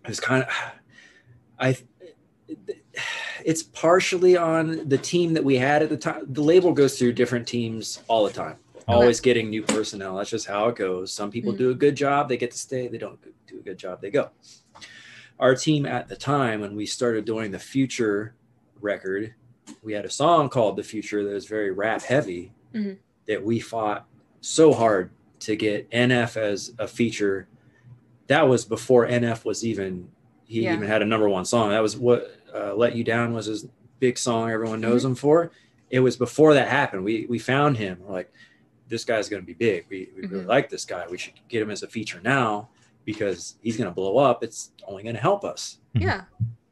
it's 0.05 0.19
kind 0.19 0.43
of 0.43 0.49
i 1.59 1.77
it's 3.45 3.63
partially 3.63 4.35
on 4.35 4.87
the 4.89 4.97
team 4.97 5.33
that 5.33 5.43
we 5.43 5.55
had 5.57 5.81
at 5.83 5.89
the 5.89 5.97
time 5.97 6.23
the 6.27 6.41
label 6.41 6.73
goes 6.73 6.97
through 6.97 7.13
different 7.13 7.47
teams 7.47 8.01
all 8.07 8.25
the 8.25 8.33
time. 8.33 8.57
Always 8.87 9.21
getting 9.21 9.51
new 9.51 9.61
personnel. 9.61 10.15
That's 10.17 10.31
just 10.31 10.47
how 10.47 10.67
it 10.69 10.75
goes. 10.75 11.13
Some 11.13 11.29
people 11.29 11.53
Mhm. 11.53 11.57
do 11.59 11.69
a 11.69 11.75
good 11.75 11.93
job 11.95 12.27
they 12.27 12.37
get 12.37 12.49
to 12.51 12.57
stay. 12.57 12.87
They 12.87 12.97
don't 12.97 13.19
do 13.45 13.59
a 13.59 13.61
good 13.61 13.77
job 13.77 14.01
they 14.01 14.09
go 14.09 14.29
our 15.39 15.55
team 15.55 15.85
at 15.85 16.07
the 16.07 16.15
time 16.15 16.61
when 16.61 16.75
we 16.75 16.85
started 16.85 17.25
doing 17.25 17.51
the 17.51 17.59
future 17.59 18.33
record 18.81 19.33
we 19.83 19.93
had 19.93 20.03
a 20.05 20.09
song 20.09 20.49
called 20.49 20.75
the 20.75 20.83
future 20.83 21.23
that 21.23 21.33
was 21.33 21.45
very 21.45 21.71
rap 21.71 22.01
heavy 22.01 22.51
Mhm. 22.73 22.97
that 23.27 23.43
we 23.43 23.59
fought 23.59 24.05
so 24.41 24.73
hard 24.73 25.11
to 25.39 25.55
get 25.55 25.89
nf 25.91 26.35
as 26.37 26.73
a 26.79 26.87
feature. 26.87 27.47
That 28.27 28.47
was 28.47 28.65
before 28.65 29.07
nf 29.07 29.45
was 29.45 29.65
even 29.65 30.09
he 30.45 30.63
Yeah. 30.63 30.73
even 30.73 30.87
had 30.87 31.01
a 31.01 31.05
number 31.05 31.29
one 31.29 31.45
song. 31.45 31.69
That 31.69 31.81
was 31.81 31.95
what 31.97 32.35
uh, 32.53 32.73
let 32.73 32.95
you 32.95 33.03
down 33.03 33.33
was 33.33 33.45
his 33.45 33.67
big 33.99 34.17
song 34.17 34.49
everyone 34.49 34.81
knows 34.81 35.05
him 35.05 35.13
for. 35.15 35.51
It 35.91 35.99
was 35.99 36.17
before 36.17 36.53
that 36.55 36.67
happened. 36.67 37.03
We 37.03 37.25
we 37.29 37.37
found 37.39 37.77
him 37.77 37.99
we're 38.01 38.13
like 38.13 38.31
this 38.87 39.05
guy's 39.05 39.29
going 39.29 39.41
to 39.43 39.45
be 39.47 39.53
big. 39.53 39.85
We, 39.87 40.09
we 40.15 40.25
really 40.27 40.45
Mhm. 40.45 40.47
like 40.47 40.69
this 40.69 40.83
guy. 40.83 41.05
We 41.09 41.17
should 41.19 41.33
get 41.47 41.61
him 41.61 41.69
as 41.69 41.83
a 41.83 41.87
feature 41.87 42.19
now 42.23 42.69
because 43.13 43.55
he's 43.63 43.75
going 43.75 43.89
to 43.89 43.93
blow 43.93 44.17
up 44.19 44.43
it's 44.43 44.71
only 44.87 45.01
going 45.01 45.15
to 45.15 45.21
help 45.21 45.43
us 45.43 45.79
Mhm. 45.95 46.01
Yeah. 46.03 46.21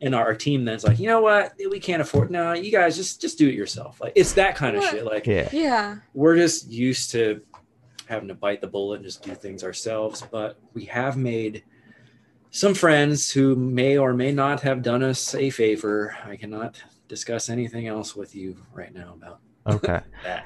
and 0.02 0.14
our, 0.14 0.26
our 0.28 0.36
team 0.36 0.64
then's 0.66 0.84
like 0.84 1.00
you 1.00 1.08
know 1.08 1.20
what 1.22 1.54
we 1.72 1.80
can't 1.80 2.02
afford 2.04 2.30
no 2.30 2.54
you 2.54 2.72
guys 2.72 2.96
just 2.96 3.20
just 3.20 3.40
do 3.40 3.48
it 3.50 3.56
yourself 3.56 4.00
like 4.00 4.14
it's 4.16 4.34
that 4.34 4.56
kind 4.56 4.76
of 4.76 4.84
What? 4.84 4.92
shit 4.92 5.06
like 5.06 5.26
Yeah. 5.26 5.50
Yeah. 5.52 5.96
we're 6.14 6.36
just 6.36 6.70
used 6.70 7.10
to 7.12 7.42
having 8.06 8.28
to 8.28 8.36
bite 8.36 8.62
the 8.62 8.68
bullet 8.68 8.98
and 8.98 9.06
just 9.06 9.24
do 9.24 9.34
things 9.34 9.64
ourselves 9.64 10.24
but 10.32 10.60
we 10.76 10.86
have 10.86 11.18
made 11.18 11.64
some 12.52 12.74
friends 12.76 13.32
who 13.32 13.56
may 13.56 13.98
or 13.98 14.14
may 14.14 14.32
not 14.32 14.62
have 14.62 14.82
done 14.84 15.02
us 15.02 15.34
a 15.34 15.50
favor 15.50 16.16
i 16.26 16.36
cannot 16.36 16.82
discuss 17.08 17.50
anything 17.50 17.88
else 17.88 18.16
with 18.16 18.36
you 18.36 18.56
right 18.74 18.94
now 18.94 19.14
about 19.16 19.40
Okay. 19.68 20.00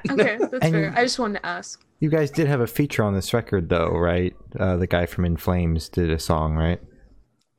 Okay, 0.10 0.38
that's 0.40 0.54
And- 0.54 0.72
fair. 0.74 0.94
I 0.96 1.04
just 1.04 1.20
wanted 1.20 1.40
to 1.40 1.46
ask. 1.46 1.84
You 2.00 2.10
guys 2.10 2.32
did 2.32 2.48
have 2.48 2.62
a 2.62 2.68
feature 2.68 3.04
on 3.04 3.14
this 3.14 3.34
record, 3.34 3.70
though, 3.70 3.90
right? 3.92 4.36
Uh, 4.60 4.78
the 4.78 4.88
guy 4.88 5.06
from 5.06 5.26
In 5.26 5.38
Flames 5.38 5.88
did 5.90 6.10
a 6.10 6.20
song, 6.20 6.56
right? 6.56 6.82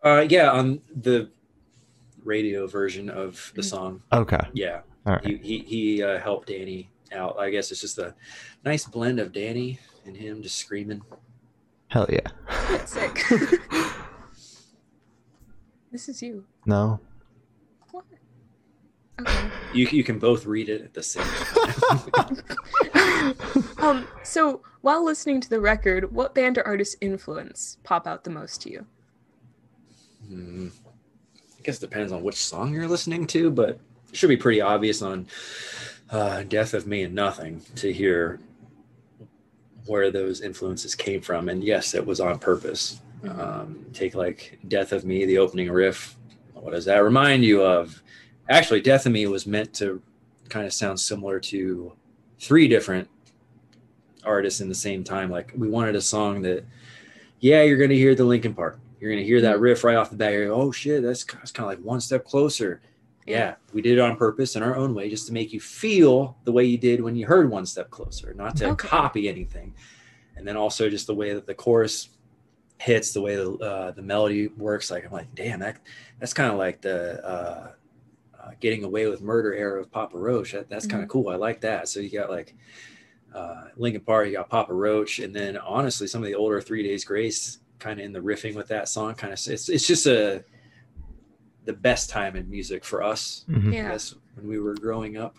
uh 0.05 0.27
yeah 0.29 0.51
on 0.51 0.81
the 0.97 1.31
radio 2.25 2.67
version 2.67 3.09
of 3.09 3.53
the 3.55 3.63
song 3.63 4.03
Okay. 4.13 4.41
yeah 4.53 4.81
All 5.07 5.13
right. 5.13 5.25
he 5.25 5.37
he, 5.37 5.59
he 5.59 6.03
uh, 6.03 6.19
helped 6.19 6.49
danny 6.49 6.91
out 7.13 7.39
i 7.39 7.51
guess 7.51 7.71
it's 7.71 7.81
just 7.81 7.99
a 7.99 8.13
nice 8.65 8.85
blend 8.85 9.21
of 9.21 9.33
danny 9.33 9.79
and 10.05 10.17
him 10.17 10.43
just 10.43 10.57
screaming 10.57 11.03
Hell 11.87 12.09
yeah. 12.11 12.27
That's 12.71 12.95
sick. 12.95 13.23
this 15.93 16.09
is 16.09 16.23
you. 16.23 16.45
No. 16.67 17.01
You, 19.73 19.87
you 19.87 20.05
can 20.05 20.19
both 20.19 20.45
read 20.47 20.69
it 20.69 20.83
at 20.83 20.95
the 20.95 21.03
same 21.03 21.25
time 21.25 22.43
um, 23.79 24.07
so 24.23 24.63
while 24.83 25.05
listening 25.05 25.41
to 25.41 25.49
the 25.49 25.61
record, 25.61 26.13
what 26.13 26.35
band 26.35 26.59
or 26.59 26.67
artist 26.67 26.97
influence 27.01 27.79
pop 27.85 28.07
out 28.07 28.25
the 28.25 28.31
most 28.31 28.63
to 28.63 28.71
you? 28.71 28.87
Hmm. 30.29 30.69
I 31.37 31.63
guess 31.63 31.79
it 31.79 31.89
depends 31.89 32.13
on 32.13 32.23
which 32.23 32.37
song 32.37 32.75
you're 32.75 32.89
listening 32.89 33.27
to, 33.29 33.51
but 33.51 33.71
it 33.71 33.81
should 34.13 34.29
be 34.29 34.37
pretty 34.37 34.61
obvious 34.61 35.01
on 35.03 35.27
uh, 36.11 36.43
Death 36.43 36.75
of 36.75 36.87
Me 36.87 37.05
and 37.05 37.15
Nothing 37.15 37.63
to 37.77 37.93
hear 37.93 38.41
where 39.87 40.11
those 40.11 40.41
influences 40.41 40.95
came 40.95 41.21
from. 41.21 41.49
And 41.49 41.63
yes, 41.63 41.95
it 41.95 42.05
was 42.05 42.21
on 42.21 42.39
purpose. 42.39 43.01
Mhm. 43.23 43.39
Um, 43.39 43.87
take 43.93 44.15
like 44.15 44.59
Death 44.69 44.93
of 44.93 45.05
Me, 45.05 45.25
the 45.25 45.39
opening 45.39 45.71
riff. 45.71 46.17
What 46.55 46.73
does 46.73 46.85
that 46.87 46.99
remind 46.99 47.45
you 47.45 47.63
of? 47.63 48.03
Actually, 48.53 48.81
Death 48.83 49.07
of 49.07 49.13
Me 49.13 49.27
was 49.27 49.47
meant 49.47 49.73
to 49.75 50.03
kind 50.49 50.67
of 50.67 50.73
sound 50.73 51.01
similar 51.01 51.41
to 51.41 51.93
three 52.39 52.69
different 52.69 53.09
artists 54.25 54.61
in 54.61 54.69
the 54.69 54.75
same 54.75 55.03
time. 55.03 55.31
Like 55.31 55.53
we 55.57 55.69
wanted 55.69 55.97
a 55.97 56.01
song 56.01 56.43
that, 56.43 56.65
yeah, 57.41 57.63
you're 57.63 57.79
going 57.79 57.91
to 57.91 57.97
hear 57.97 58.15
the 58.15 58.25
Linkin 58.25 58.55
Park. 58.55 58.79
You're 59.01 59.11
going 59.11 59.23
to 59.23 59.27
hear 59.27 59.41
that 59.41 59.59
riff 59.59 59.83
right 59.85 59.97
off 59.97 60.11
the 60.11 60.17
bat. 60.17 60.33
You're 60.33 60.51
like, 60.55 60.59
oh 60.59 60.71
shit, 60.71 61.03
that's, 61.03 61.25
that's 61.25 61.51
kind 61.51 61.71
of 61.71 61.77
like 61.79 61.85
one 61.85 62.01
step 62.01 62.25
closer. 62.25 62.81
Yeah, 63.27 63.55
we 63.73 63.83
did 63.83 63.93
it 63.99 64.01
on 64.01 64.17
purpose 64.17 64.55
in 64.57 64.63
our 64.63 64.77
own 64.77 64.95
way 64.95 65.09
just 65.09 65.27
to 65.29 65.33
make 65.33 65.53
you 65.53 65.61
feel 65.61 66.37
the 66.45 66.53
way 66.53 66.65
you 66.65 66.77
did 66.77 67.01
when 67.01 67.17
you 67.17 67.27
heard 67.27 67.51
one 67.51 67.65
step 67.67 67.89
closer, 67.91 68.35
not 68.35 68.57
to 68.57 68.67
Okay. 68.71 68.89
copy 68.89 69.29
anything. 69.29 69.73
And 70.37 70.47
then 70.47 70.57
also 70.57 70.91
just 70.91 71.07
the 71.07 71.15
way 71.15 71.33
that 71.33 71.47
the 71.47 71.55
chorus 71.55 72.11
hits, 72.79 73.13
the 73.13 73.21
way 73.21 73.37
the 73.37 73.53
uh, 73.59 73.91
the 73.93 74.03
melody 74.03 74.49
works. 74.49 74.91
Like 74.91 75.05
I'm 75.07 75.13
like, 75.13 75.33
damn, 75.37 75.61
that 75.61 75.79
that's 76.19 76.35
kind 76.35 76.51
of 76.51 76.59
like 76.59 76.81
the 76.81 77.25
uh, 77.25 77.73
uh, 78.43 78.51
getting 78.61 78.85
away 78.85 79.07
with 79.07 79.21
murder 79.23 79.55
era 79.55 79.81
of 79.81 79.91
Papa 79.91 80.19
Roach. 80.19 80.53
That, 80.53 80.69
that's 80.69 80.87
kind 80.87 81.03
of 81.03 81.09
cool. 81.09 81.29
I 81.29 81.37
like 81.37 81.61
that. 81.63 81.89
So 81.89 82.01
you 82.01 82.11
got 82.11 82.31
like 82.31 82.55
uh, 83.35 83.65
Linkin 83.77 84.03
Park, 84.03 84.27
you 84.27 84.33
got 84.35 84.49
Papa 84.49 84.75
Roach, 84.75 85.19
and 85.21 85.35
then 85.35 85.57
honestly, 85.57 86.07
some 86.07 86.23
of 86.23 86.27
the 86.27 86.35
older 86.35 86.61
Three 86.61 86.83
Days 86.83 87.05
Grace 87.05 87.59
kind 87.79 87.99
of 88.01 88.05
in 88.07 88.13
the 88.13 88.21
riffing 88.21 88.55
with 88.55 88.69
that 88.69 88.89
song. 88.89 89.15
Kind 89.15 89.33
of 89.33 89.39
it's 89.47 89.69
it's 89.69 89.87
just 89.87 90.07
a 90.07 90.45
the 91.65 91.73
best 91.73 92.11
time 92.11 92.35
in 92.37 92.51
music 92.51 92.85
for 92.85 93.03
us. 93.03 93.45
Mhm. 93.49 93.73
Yeah. 93.73 93.91
guess 93.93 94.15
when 94.35 94.49
we 94.49 94.59
were 94.59 94.75
growing 94.75 95.17
up, 95.17 95.37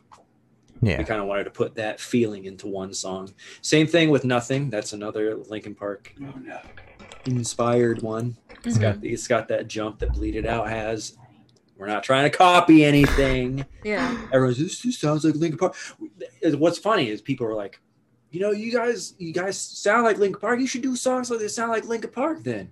Yeah. 0.81 0.97
we 0.97 1.03
kind 1.03 1.19
of 1.21 1.27
wanted 1.27 1.43
to 1.45 1.49
put 1.51 1.75
that 1.75 1.99
feeling 1.99 2.45
into 2.45 2.67
one 2.67 2.93
song. 2.93 3.33
Same 3.61 3.87
thing 3.87 4.09
with 4.09 4.23
Nothing. 4.23 4.69
That's 4.69 4.93
another 4.93 5.35
Linkin 5.35 5.75
Park 5.75 6.13
inspired 7.25 8.01
one. 8.01 8.37
It's 8.65 8.77
got 8.77 9.03
it's 9.03 9.27
got 9.27 9.47
that 9.49 9.67
jump 9.67 9.99
that 9.99 10.13
Bleed 10.13 10.35
It 10.35 10.45
Out 10.45 10.69
has. 10.69 11.17
We're 11.77 11.87
not 11.87 12.03
trying 12.03 12.29
to 12.29 12.35
copy 12.37 12.85
anything. 12.85 13.65
Yeah. 13.83 14.17
Everyone's 14.31 14.57
this, 14.57 14.81
this 14.81 14.97
sounds 14.99 15.25
like 15.25 15.35
Linkin 15.35 15.57
Park. 15.57 15.75
What's 16.43 16.77
funny 16.77 17.09
is 17.09 17.21
people 17.21 17.47
are 17.47 17.55
like, 17.55 17.79
you 18.31 18.39
know, 18.39 18.51
you 18.51 18.71
guys 18.71 19.15
you 19.17 19.33
guys 19.33 19.57
sound 19.59 20.03
like 20.03 20.17
Linkin 20.17 20.39
Park. 20.39 20.59
You 20.59 20.67
should 20.67 20.81
do 20.81 20.95
songs 20.95 21.29
like 21.29 21.39
this 21.39 21.55
sound 21.55 21.71
like 21.71 21.85
Linkin 21.85 22.11
Park 22.11 22.43
then. 22.43 22.71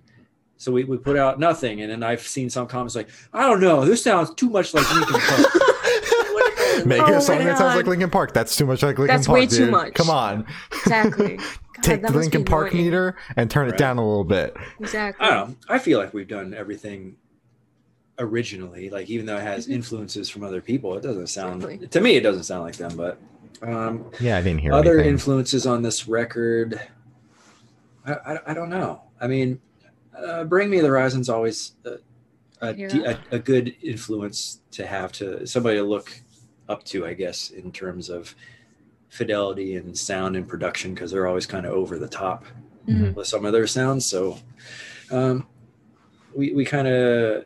So 0.56 0.70
we, 0.70 0.84
we 0.84 0.96
put 0.96 1.16
out 1.16 1.40
nothing, 1.40 1.80
and 1.82 1.90
then 1.90 2.04
I've 2.04 2.22
seen 2.22 2.48
some 2.48 2.68
comments 2.68 2.94
like, 2.94 3.08
I 3.32 3.48
don't 3.48 3.60
know, 3.60 3.84
this 3.84 4.04
sounds 4.04 4.32
too 4.34 4.48
much 4.48 4.72
like 4.74 4.88
Linkin 4.94 5.20
Park. 5.20 5.52
Make 6.86 7.02
Oh 7.02 7.16
a 7.16 7.20
song 7.20 7.38
that 7.44 7.58
sounds 7.58 7.76
like 7.76 7.86
Linkin 7.86 8.10
Park. 8.10 8.32
That's 8.32 8.56
too 8.56 8.64
much 8.66 8.82
like 8.82 8.98
Linkin 8.98 9.14
That's 9.16 9.26
Park. 9.26 9.40
That's 9.40 9.52
way 9.52 9.58
too 9.58 9.64
dude. 9.64 9.72
much. 9.72 9.94
Come 9.94 10.10
on. 10.10 10.46
Exactly. 10.72 11.36
God, 11.36 11.82
Take 11.82 12.02
that 12.02 12.12
the 12.12 12.18
Linkin 12.18 12.44
Park 12.44 12.70
annoying. 12.70 12.84
meter 12.86 13.16
and 13.36 13.50
turn 13.50 13.68
it 13.68 13.76
down 13.76 13.98
a 13.98 14.06
little 14.06 14.24
bit. 14.24 14.56
Exactly. 14.80 15.26
I 15.26 15.30
don't 15.34 15.48
know. 15.50 15.56
I 15.68 15.78
feel 15.78 15.98
like 15.98 16.14
we've 16.14 16.28
done 16.28 16.54
everything 16.54 17.16
originally. 18.22 18.88
Like 18.90 19.10
even 19.10 19.26
though 19.26 19.36
it 19.36 19.42
has 19.42 19.66
Mhm. 19.66 19.72
influences 19.74 20.30
from 20.30 20.42
other 20.44 20.60
people, 20.60 20.96
it 20.96 21.02
doesn't 21.02 21.26
sound 21.28 21.62
Exactly. 21.64 21.88
to 21.88 22.00
me. 22.00 22.16
It 22.16 22.22
doesn't 22.22 22.44
sound 22.44 22.62
like 22.64 22.76
them. 22.76 22.96
But 22.96 23.18
um, 23.62 24.06
Yeah, 24.20 24.38
I 24.38 24.42
didn't 24.42 24.60
hear 24.60 24.72
other 24.72 24.94
anything. 24.94 25.12
influences 25.12 25.66
on 25.66 25.82
this 25.82 26.08
record, 26.08 26.80
I, 28.06 28.12
I 28.14 28.38
I 28.48 28.54
don't 28.54 28.70
know. 28.70 29.02
I 29.20 29.26
mean, 29.28 29.60
uh, 30.16 30.44
Bring 30.44 30.68
Me 30.70 30.80
the 30.80 30.88
Horizon's 30.88 31.28
always 31.28 31.72
a, 31.84 31.96
a, 32.60 32.74
Yeah. 32.74 33.16
a, 33.30 33.36
a 33.36 33.38
good 33.38 33.74
influence 33.82 34.60
to 34.72 34.86
have 34.86 35.12
to 35.12 35.46
somebody 35.46 35.76
to 35.76 35.84
look 35.84 36.12
up 36.68 36.84
to, 36.86 37.06
I 37.06 37.14
guess, 37.14 37.50
in 37.50 37.70
terms 37.72 38.08
of 38.08 38.34
fidelity 39.08 39.76
and 39.76 39.96
sound 39.96 40.36
and 40.36 40.48
production 40.48 40.94
because 40.94 41.10
they're 41.10 41.26
always 41.26 41.46
kind 41.46 41.66
of 41.66 41.72
over 41.72 41.98
the 41.98 42.08
top 42.08 42.44
Mhm. 42.88 43.14
with 43.14 43.26
some 43.28 43.44
of 43.44 43.52
their 43.52 43.66
sounds. 43.68 44.06
So 44.06 44.38
um, 45.12 45.46
we 46.34 46.52
we 46.52 46.64
kind 46.64 46.88
of 46.88 47.44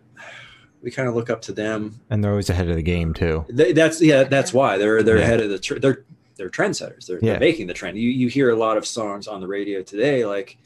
we 0.82 0.90
kind 0.90 1.08
of 1.08 1.14
look 1.14 1.30
up 1.30 1.42
to 1.42 1.52
them. 1.52 1.98
And 2.10 2.22
they're 2.22 2.30
always 2.30 2.50
ahead 2.50 2.68
of 2.68 2.76
the 2.76 2.82
game 2.82 3.12
too. 3.14 3.44
They, 3.48 3.72
that's 3.72 4.00
yeah, 4.00 4.24
that's 4.24 4.52
why 4.52 4.78
they're 4.78 5.02
they're 5.02 5.18
Yeah. 5.18 5.24
ahead 5.24 5.40
of 5.40 5.50
the 5.50 5.58
tr- 5.58 5.78
they're 5.78 6.04
they're 6.36 6.50
trendsetters. 6.50 7.06
They're, 7.06 7.18
Yeah. 7.20 7.32
they're 7.32 7.40
making 7.40 7.66
the 7.66 7.74
trend. 7.74 7.98
You 7.98 8.10
you 8.10 8.28
hear 8.28 8.50
a 8.50 8.56
lot 8.56 8.76
of 8.76 8.86
songs 8.86 9.26
on 9.26 9.40
the 9.40 9.46
radio 9.48 9.82
today. 9.82 10.24
Like 10.24 10.58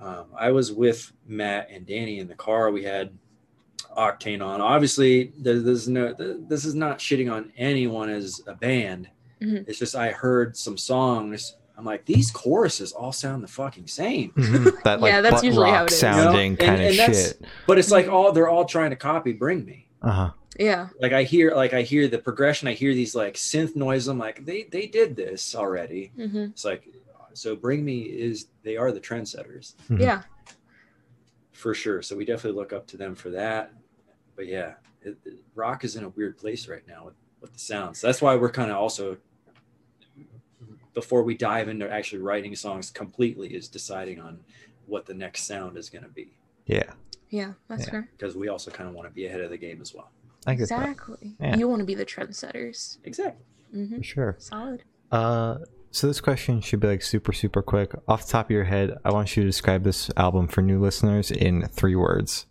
um, 0.00 0.26
I 0.36 0.50
was 0.52 0.70
with 0.72 1.12
Matt 1.26 1.68
and 1.70 1.84
Danny 1.84 2.20
in 2.20 2.28
the 2.28 2.34
car. 2.36 2.70
We 2.70 2.84
had 2.84 3.10
Octane 3.96 4.44
on. 4.44 4.60
Obviously, 4.60 5.32
there, 5.38 5.58
there's 5.60 5.88
no 5.88 6.12
this 6.14 6.64
is 6.64 6.74
not 6.74 6.98
shitting 6.98 7.30
on 7.32 7.52
anyone 7.56 8.08
as 8.08 8.40
a 8.46 8.54
band. 8.54 9.08
Mhm. 9.42 9.68
It's 9.68 9.78
just 9.78 9.94
I 9.96 10.10
heard 10.12 10.56
some 10.56 10.76
songs. 10.76 11.56
I'm 11.78 11.84
like, 11.84 12.04
these 12.06 12.30
choruses 12.32 12.90
all 12.92 13.12
sound 13.12 13.42
the 13.42 13.48
fucking 13.48 13.86
same. 13.86 14.32
Mhm. 14.32 14.72
That 14.82 15.00
like 15.00 15.12
Yeah, 15.12 15.20
that's 15.20 15.36
butt 15.36 15.44
usually 15.44 15.70
how 15.70 15.82
rock 15.82 15.86
it 15.86 15.92
is. 15.92 15.98
sounding 16.00 16.50
You 16.52 16.58
know? 16.58 16.64
kind 16.66 16.82
And- 16.82 16.92
of 16.94 16.98
and 17.00 17.14
shit. 17.16 17.40
But 17.68 17.78
it's 17.78 17.90
like 17.92 18.08
all 18.08 18.32
they're 18.32 18.48
all 18.48 18.64
trying 18.64 18.90
to 18.90 18.96
copy 18.96 19.32
Bring 19.32 19.64
Me. 19.64 19.86
Uh 20.02 20.10
huh. 20.10 20.30
Yeah. 20.58 20.88
Like 21.00 21.12
I 21.12 21.22
hear 21.22 21.54
like 21.54 21.72
I 21.74 21.82
hear 21.82 22.08
the 22.08 22.18
progression, 22.18 22.66
I 22.66 22.72
hear 22.72 22.92
these 22.94 23.14
like 23.14 23.34
synth 23.34 23.76
noise. 23.76 24.08
I'm 24.08 24.18
like, 24.18 24.44
they 24.44 24.64
they 24.64 24.86
did 24.88 25.14
this 25.14 25.54
already. 25.54 26.10
hmm 26.16 26.46
It's 26.50 26.64
like 26.64 26.88
so 27.34 27.54
Bring 27.54 27.84
Me 27.84 28.00
is 28.00 28.48
they 28.64 28.76
are 28.76 28.90
the 28.90 29.00
trendsetters 29.00 29.74
Mhm. 29.88 30.00
Yeah. 30.00 30.22
for 31.52 31.74
sure. 31.74 32.02
So 32.02 32.16
we 32.16 32.24
definitely 32.24 32.58
look 32.58 32.72
up 32.72 32.88
to 32.88 32.96
them 32.96 33.14
for 33.14 33.30
that. 33.30 33.72
But 34.34 34.46
yeah, 34.48 34.74
it, 35.02 35.16
it- 35.24 35.38
rock 35.54 35.84
is 35.84 35.94
in 35.96 36.02
a 36.04 36.08
weird 36.08 36.36
place 36.38 36.66
right 36.68 36.86
now 36.88 37.04
with, 37.04 37.14
with 37.40 37.52
the 37.52 37.58
sounds. 37.60 38.00
That's 38.00 38.20
why 38.20 38.34
we're 38.36 38.50
kind 38.50 38.70
of 38.72 38.76
also 38.78 39.16
before 41.00 41.22
we 41.22 41.36
dive 41.36 41.68
into 41.68 41.88
actually 41.88 42.20
writing 42.20 42.56
songs 42.56 42.90
completely 42.90 43.48
is 43.54 43.68
deciding 43.68 44.18
on 44.20 44.40
what 44.86 45.06
the 45.06 45.14
next 45.14 45.44
sound 45.44 45.76
is 45.76 45.88
going 45.88 46.02
to 46.02 46.08
be 46.10 46.26
Yeah, 46.66 46.90
Yeah. 47.30 47.52
That's 47.68 47.84
Yeah. 47.84 47.90
fair. 47.90 48.08
because 48.16 48.34
we 48.34 48.48
also 48.48 48.70
kind 48.72 48.88
of 48.88 48.94
want 48.96 49.06
to 49.08 49.14
be 49.14 49.26
ahead 49.26 49.40
of 49.40 49.50
the 49.50 49.56
game 49.58 49.80
as 49.80 49.94
well. 49.94 50.10
I 50.44 50.54
get 50.54 50.62
Exactly. 50.62 51.36
Yeah. 51.40 51.56
You 51.56 51.68
want 51.68 51.80
to 51.80 51.86
be 51.86 51.94
the 51.94 52.04
trendsetters. 52.06 52.98
Exactly. 53.04 53.44
hmm 53.70 53.96
for 53.98 54.02
sure. 54.02 54.36
Solid. 54.38 54.82
Uh, 55.12 55.58
so 55.92 56.06
this 56.08 56.20
question 56.20 56.60
should 56.60 56.80
be 56.80 56.88
like 56.88 57.02
super 57.02 57.32
super 57.32 57.62
quick. 57.62 57.92
Off 58.08 58.26
the 58.26 58.32
top 58.32 58.46
of 58.46 58.50
your 58.50 58.64
head, 58.64 58.96
I 59.04 59.12
want 59.12 59.36
you 59.36 59.42
to 59.44 59.48
describe 59.48 59.84
this 59.84 60.10
album 60.16 60.48
for 60.48 60.62
new 60.62 60.80
listeners 60.80 61.30
in 61.30 61.66
three 61.68 61.94
words. 61.94 62.46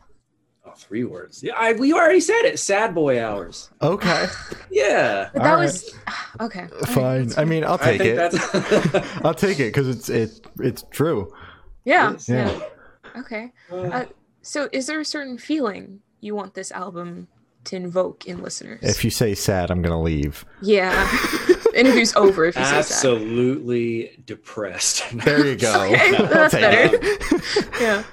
Three 0.78 1.04
words. 1.04 1.42
Yeah, 1.44 1.54
I, 1.58 1.74
we 1.74 1.92
already 1.94 2.20
said 2.22 2.44
it. 2.44 2.60
Sad 2.60 2.94
boy 2.96 3.24
hours. 3.24 3.70
Okay, 3.82 4.28
Yeah. 4.72 5.30
But 5.34 5.40
All 5.42 5.46
that 5.48 5.54
right. 5.56 5.62
was 5.64 5.96
okay. 6.42 6.68
Fine. 6.88 7.32
I 7.38 7.46
mean, 7.46 7.64
I'll 7.64 7.74
I 7.82 7.98
take 7.98 8.02
think 8.02 8.18
it. 8.18 8.32
that's. 8.94 9.16
I'll 9.26 9.34
take 9.34 9.60
it 9.60 9.74
because 9.74 9.88
it's 9.90 10.10
it 10.10 10.46
it's 10.60 10.84
true. 10.92 11.34
yeah. 11.84 12.12
Yes. 12.12 12.30
Yeah. 12.30 12.52
Yeah. 12.52 13.20
Okay. 13.22 13.52
Uh, 13.72 14.06
so, 14.44 14.70
is 14.72 14.86
there 14.88 15.00
a 15.00 15.06
certain 15.06 15.38
feeling 15.38 16.00
you 16.22 16.36
want 16.36 16.54
this 16.54 16.72
album 16.72 17.28
to 17.66 17.76
invoke 17.76 18.26
in 18.28 18.42
listeners? 18.44 18.80
If 18.84 19.04
you 19.04 19.10
say 19.10 19.34
sad, 19.36 19.72
I'm 19.72 19.82
gonna 19.82 20.02
leave. 20.02 20.46
yeah. 20.62 21.10
Interview's 21.76 22.16
over 22.16 22.46
if 22.46 22.56
you 22.56 22.64
say 22.64 22.72
that. 22.72 22.78
Absolutely 22.80 24.20
depressed. 24.26 25.04
There 25.14 25.46
you 25.46 25.56
go. 25.56 25.84
Okay, 25.92 26.12
that's 26.26 26.54
better. 26.54 26.90
it. 27.00 27.68
Yeah. 27.80 28.04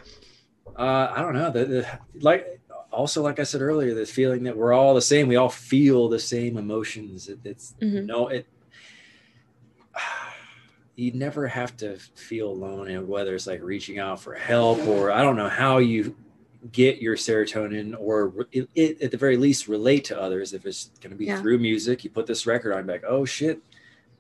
Uh, 0.77 1.13
I 1.15 1.21
don't 1.23 1.35
know. 1.35 1.51
The, 1.51 1.65
the, 1.65 1.99
like, 2.21 2.61
also, 2.91 3.23
like 3.23 3.39
I 3.41 3.43
said 3.45 3.61
earlier, 3.61 3.95
the 3.95 4.07
feeling 4.07 4.45
that 4.45 4.57
we're 4.57 4.73
all 4.73 4.95
the 4.95 5.03
same. 5.03 5.27
We 5.29 5.37
all 5.37 5.49
feel 5.49 6.09
the 6.09 6.19
same 6.19 6.57
emotions. 6.57 7.29
It, 7.29 7.39
it's 7.45 7.75
Mhm. 7.81 8.07
no, 8.07 8.29
it. 8.29 8.47
You 10.97 11.11
never 11.11 11.49
have 11.49 11.77
to 11.79 11.97
feel 12.15 12.49
alone, 12.49 12.89
and 12.89 13.09
whether 13.09 13.35
it's 13.35 13.49
like 13.49 13.61
reaching 13.65 13.99
out 13.99 14.21
for 14.21 14.33
help 14.35 14.79
or 14.87 15.11
I 15.11 15.23
don't 15.23 15.35
know 15.35 15.49
how 15.49 15.79
you 15.79 16.15
get 16.71 16.99
your 17.03 17.17
serotonin 17.17 17.97
or 17.99 18.47
it, 18.53 18.69
it, 18.77 19.03
at 19.03 19.11
the 19.11 19.17
very 19.17 19.37
least 19.37 19.67
relate 19.67 20.05
to 20.05 20.21
others. 20.21 20.53
If 20.53 20.65
it's 20.67 20.93
going 21.01 21.11
to 21.11 21.17
be 21.17 21.25
Yeah. 21.27 21.41
through 21.41 21.59
music, 21.59 22.05
you 22.05 22.11
put 22.11 22.27
this 22.29 22.47
record 22.47 22.75
on, 22.75 22.87
like, 22.87 23.03
oh 23.05 23.25
shit, 23.25 23.59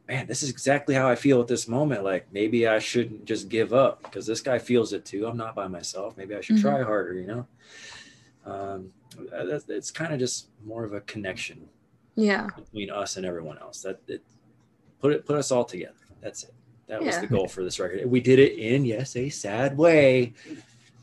man, 0.08 0.26
this 0.26 0.42
is 0.42 0.50
exactly 0.50 0.94
how 0.94 1.08
I 1.08 1.14
feel 1.14 1.40
at 1.40 1.46
this 1.48 1.66
moment. 1.68 2.04
Like 2.04 2.26
maybe 2.32 2.66
I 2.68 2.78
shouldn't 2.78 3.24
just 3.24 3.48
give 3.48 3.72
up 3.72 4.02
because 4.02 4.26
this 4.26 4.40
guy 4.40 4.58
feels 4.58 4.92
it 4.92 5.04
too. 5.04 5.26
I'm 5.26 5.36
not 5.36 5.54
by 5.54 5.66
myself. 5.68 6.16
Maybe 6.16 6.34
I 6.34 6.40
should 6.40 6.56
Mhm. 6.56 6.60
try 6.62 6.82
harder. 6.82 7.14
You 7.14 7.26
know, 7.26 7.46
um, 8.44 8.92
that's, 9.32 9.68
it's 9.68 9.90
kind 9.90 10.12
of 10.12 10.18
just 10.18 10.48
more 10.64 10.84
of 10.84 10.92
a 10.92 11.00
connection 11.02 11.68
Yeah. 12.16 12.48
between 12.56 12.90
us 12.90 13.16
and 13.16 13.24
everyone 13.24 13.58
else. 13.58 13.82
That 13.82 14.00
it 14.06 14.22
put 15.00 15.12
it 15.12 15.24
put 15.26 15.36
us 15.36 15.50
all 15.50 15.64
together. 15.64 15.94
That's 16.20 16.44
it. 16.44 16.54
That 16.86 17.02
was 17.02 17.18
the 17.18 17.26
goal 17.26 17.48
for 17.48 17.64
this 17.64 17.80
record. 17.80 18.04
We 18.04 18.20
did 18.20 18.38
it 18.38 18.58
in 18.58 18.84
yes 18.84 19.16
a 19.16 19.30
sad 19.30 19.76
way, 19.78 20.34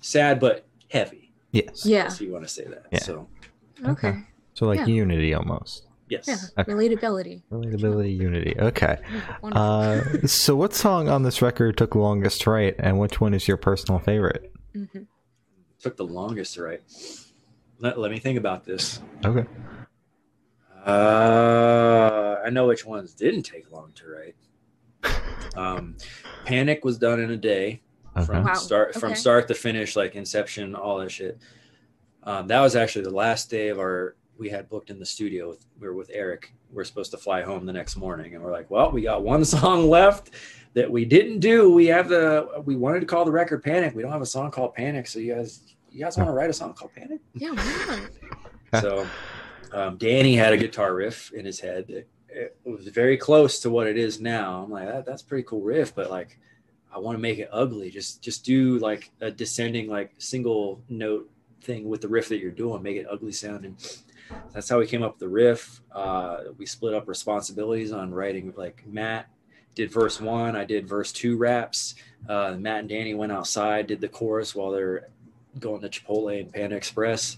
sad 0.01 0.39
but 0.39 0.65
heavy. 0.89 1.31
Yes. 1.51 1.85
Yeah. 1.85 2.05
If 2.07 2.21
you 2.21 2.31
want 2.31 2.43
to 2.45 2.49
say 2.53 2.65
that. 2.65 2.85
Yeah. 2.91 2.99
So 2.99 3.27
Okay. 3.83 4.09
Okay. 4.09 4.19
So 4.53 4.67
like 4.67 4.79
Yeah. 4.79 4.85
unity 4.85 5.33
almost. 5.33 5.87
Yes. 6.11 6.27
Yeah. 6.27 6.35
Okay. 6.61 6.71
Relatability. 6.71 7.41
Relatability, 7.51 8.15
unity. 8.15 8.55
Okay. 8.59 8.97
Wonderful. 9.41 9.63
Uh, 9.63 10.01
so 10.27 10.55
what 10.55 10.73
song 10.75 11.09
on 11.09 11.23
this 11.23 11.41
record 11.41 11.77
took 11.77 11.93
the 11.93 11.99
longest 11.99 12.41
to 12.41 12.51
write, 12.51 12.75
and 12.77 12.99
which 12.99 13.19
one 13.19 13.33
is 13.33 13.47
your 13.47 13.57
personal 13.57 13.99
favorite? 13.99 14.53
Mhm. 14.75 15.07
Took 15.81 15.97
the 15.97 16.05
longest 16.05 16.53
to 16.55 16.63
write. 16.63 16.81
Let, 17.79 17.97
let 17.97 18.11
me 18.11 18.19
think 18.19 18.37
about 18.37 18.63
this. 18.65 19.01
Okay. 19.25 19.47
Uh, 20.85 22.37
I 22.45 22.49
know 22.49 22.67
which 22.67 22.85
ones 22.85 23.13
didn't 23.13 23.43
take 23.43 23.71
long 23.71 23.91
to 23.95 24.03
write. 24.07 24.35
Um, 25.53 25.97
Panic 26.45 26.85
was 26.85 26.97
done 26.97 27.19
in 27.19 27.29
a 27.29 27.35
day 27.35 27.81
from 28.25 28.45
Wow, 28.45 28.53
start 28.53 28.95
from 28.95 29.15
start 29.15 29.49
to 29.49 29.53
finish, 29.53 29.97
like 29.97 30.15
Inception, 30.15 30.75
all 30.75 30.99
that 30.99 31.11
shit. 31.11 31.39
Um, 32.23 32.47
that 32.47 32.61
was 32.61 32.73
actually 32.77 33.03
the 33.03 33.09
last 33.15 33.49
day 33.49 33.67
of 33.67 33.77
our. 33.77 34.15
We 34.41 34.49
had 34.49 34.67
booked 34.69 34.89
in 34.89 34.97
the 34.97 35.05
studio. 35.05 35.49
With, 35.49 35.63
we 35.79 35.87
were 35.87 35.93
with 35.93 36.09
Erik. 36.11 36.51
We 36.73 36.81
are 36.81 36.83
supposed 36.83 37.11
to 37.11 37.17
fly 37.17 37.43
home 37.43 37.63
the 37.67 37.71
next 37.71 37.95
morning, 37.95 38.33
and 38.33 38.43
we're 38.43 38.51
like, 38.51 38.71
"Well, 38.71 38.89
we 38.91 39.03
got 39.03 39.21
one 39.21 39.45
song 39.55 39.87
left 39.87 40.31
that 40.73 40.89
we 40.89 41.05
didn't 41.05 41.41
do. 41.41 41.71
We 41.71 41.85
have 41.85 42.09
the. 42.09 42.63
We 42.65 42.75
wanted 42.75 43.01
to 43.01 43.05
call 43.05 43.23
the 43.23 43.31
record 43.31 43.63
Panic. 43.63 43.93
We 43.93 44.01
don't 44.01 44.11
have 44.11 44.23
a 44.23 44.25
song 44.25 44.49
called 44.49 44.73
Panic. 44.73 45.05
So 45.05 45.19
you 45.19 45.35
guys, 45.35 45.75
you 45.91 46.03
guys 46.03 46.17
want 46.17 46.27
to 46.27 46.33
write 46.33 46.49
a 46.49 46.53
song 46.53 46.73
called 46.73 46.91
Panic?" 46.95 47.19
Yeah. 47.35 47.51
Why 47.51 48.09
not? 48.73 48.81
so 48.81 49.07
um, 49.73 49.97
Danny 49.97 50.35
had 50.35 50.53
a 50.53 50.57
guitar 50.57 50.95
riff 50.95 51.31
in 51.33 51.45
his 51.45 51.59
head. 51.59 51.85
It, 51.89 52.09
it 52.29 52.57
was 52.63 52.87
very 52.87 53.17
close 53.17 53.59
to 53.59 53.69
what 53.69 53.85
it 53.85 53.95
is 53.95 54.19
now. 54.19 54.63
I'm 54.63 54.71
like, 54.71 54.87
that, 54.87 55.05
that's 55.05 55.21
a 55.21 55.25
pretty 55.25 55.43
cool 55.43 55.61
riff, 55.61 55.93
but 55.93 56.09
like, 56.09 56.39
I 56.91 56.97
want 56.97 57.15
to 57.15 57.21
make 57.21 57.37
it 57.37 57.49
ugly. 57.51 57.91
Just 57.91 58.23
just 58.23 58.43
do 58.43 58.79
like 58.79 59.11
a 59.21 59.29
descending 59.29 59.87
like 59.87 60.13
single 60.17 60.81
note 60.89 61.29
thing 61.61 61.87
with 61.87 62.01
the 62.01 62.07
riff 62.07 62.27
that 62.29 62.39
you're 62.39 62.49
doing. 62.49 62.81
Make 62.81 62.97
it 62.97 63.05
ugly 63.07 63.33
sounding. 63.33 63.77
That's 64.53 64.69
how 64.69 64.79
we 64.79 64.87
came 64.87 65.03
up 65.03 65.13
with 65.13 65.19
the 65.19 65.29
riff. 65.29 65.81
Uh, 65.91 66.37
we 66.57 66.65
split 66.65 66.93
up 66.93 67.07
responsibilities 67.07 67.91
on 67.91 68.13
writing. 68.13 68.53
Like 68.55 68.83
Matt 68.85 69.29
did 69.75 69.91
verse 69.91 70.19
one, 70.19 70.55
I 70.55 70.65
did 70.65 70.87
verse 70.87 71.11
two 71.11 71.37
raps. 71.37 71.95
Uh, 72.27 72.55
Matt 72.57 72.81
and 72.81 72.89
Danny 72.89 73.13
went 73.13 73.31
outside, 73.31 73.87
did 73.87 74.01
the 74.01 74.09
chorus 74.09 74.53
while 74.53 74.71
they're 74.71 75.09
going 75.59 75.81
to 75.81 75.89
Chipotle 75.89 76.39
and 76.39 76.51
Panda 76.51 76.75
Express 76.75 77.37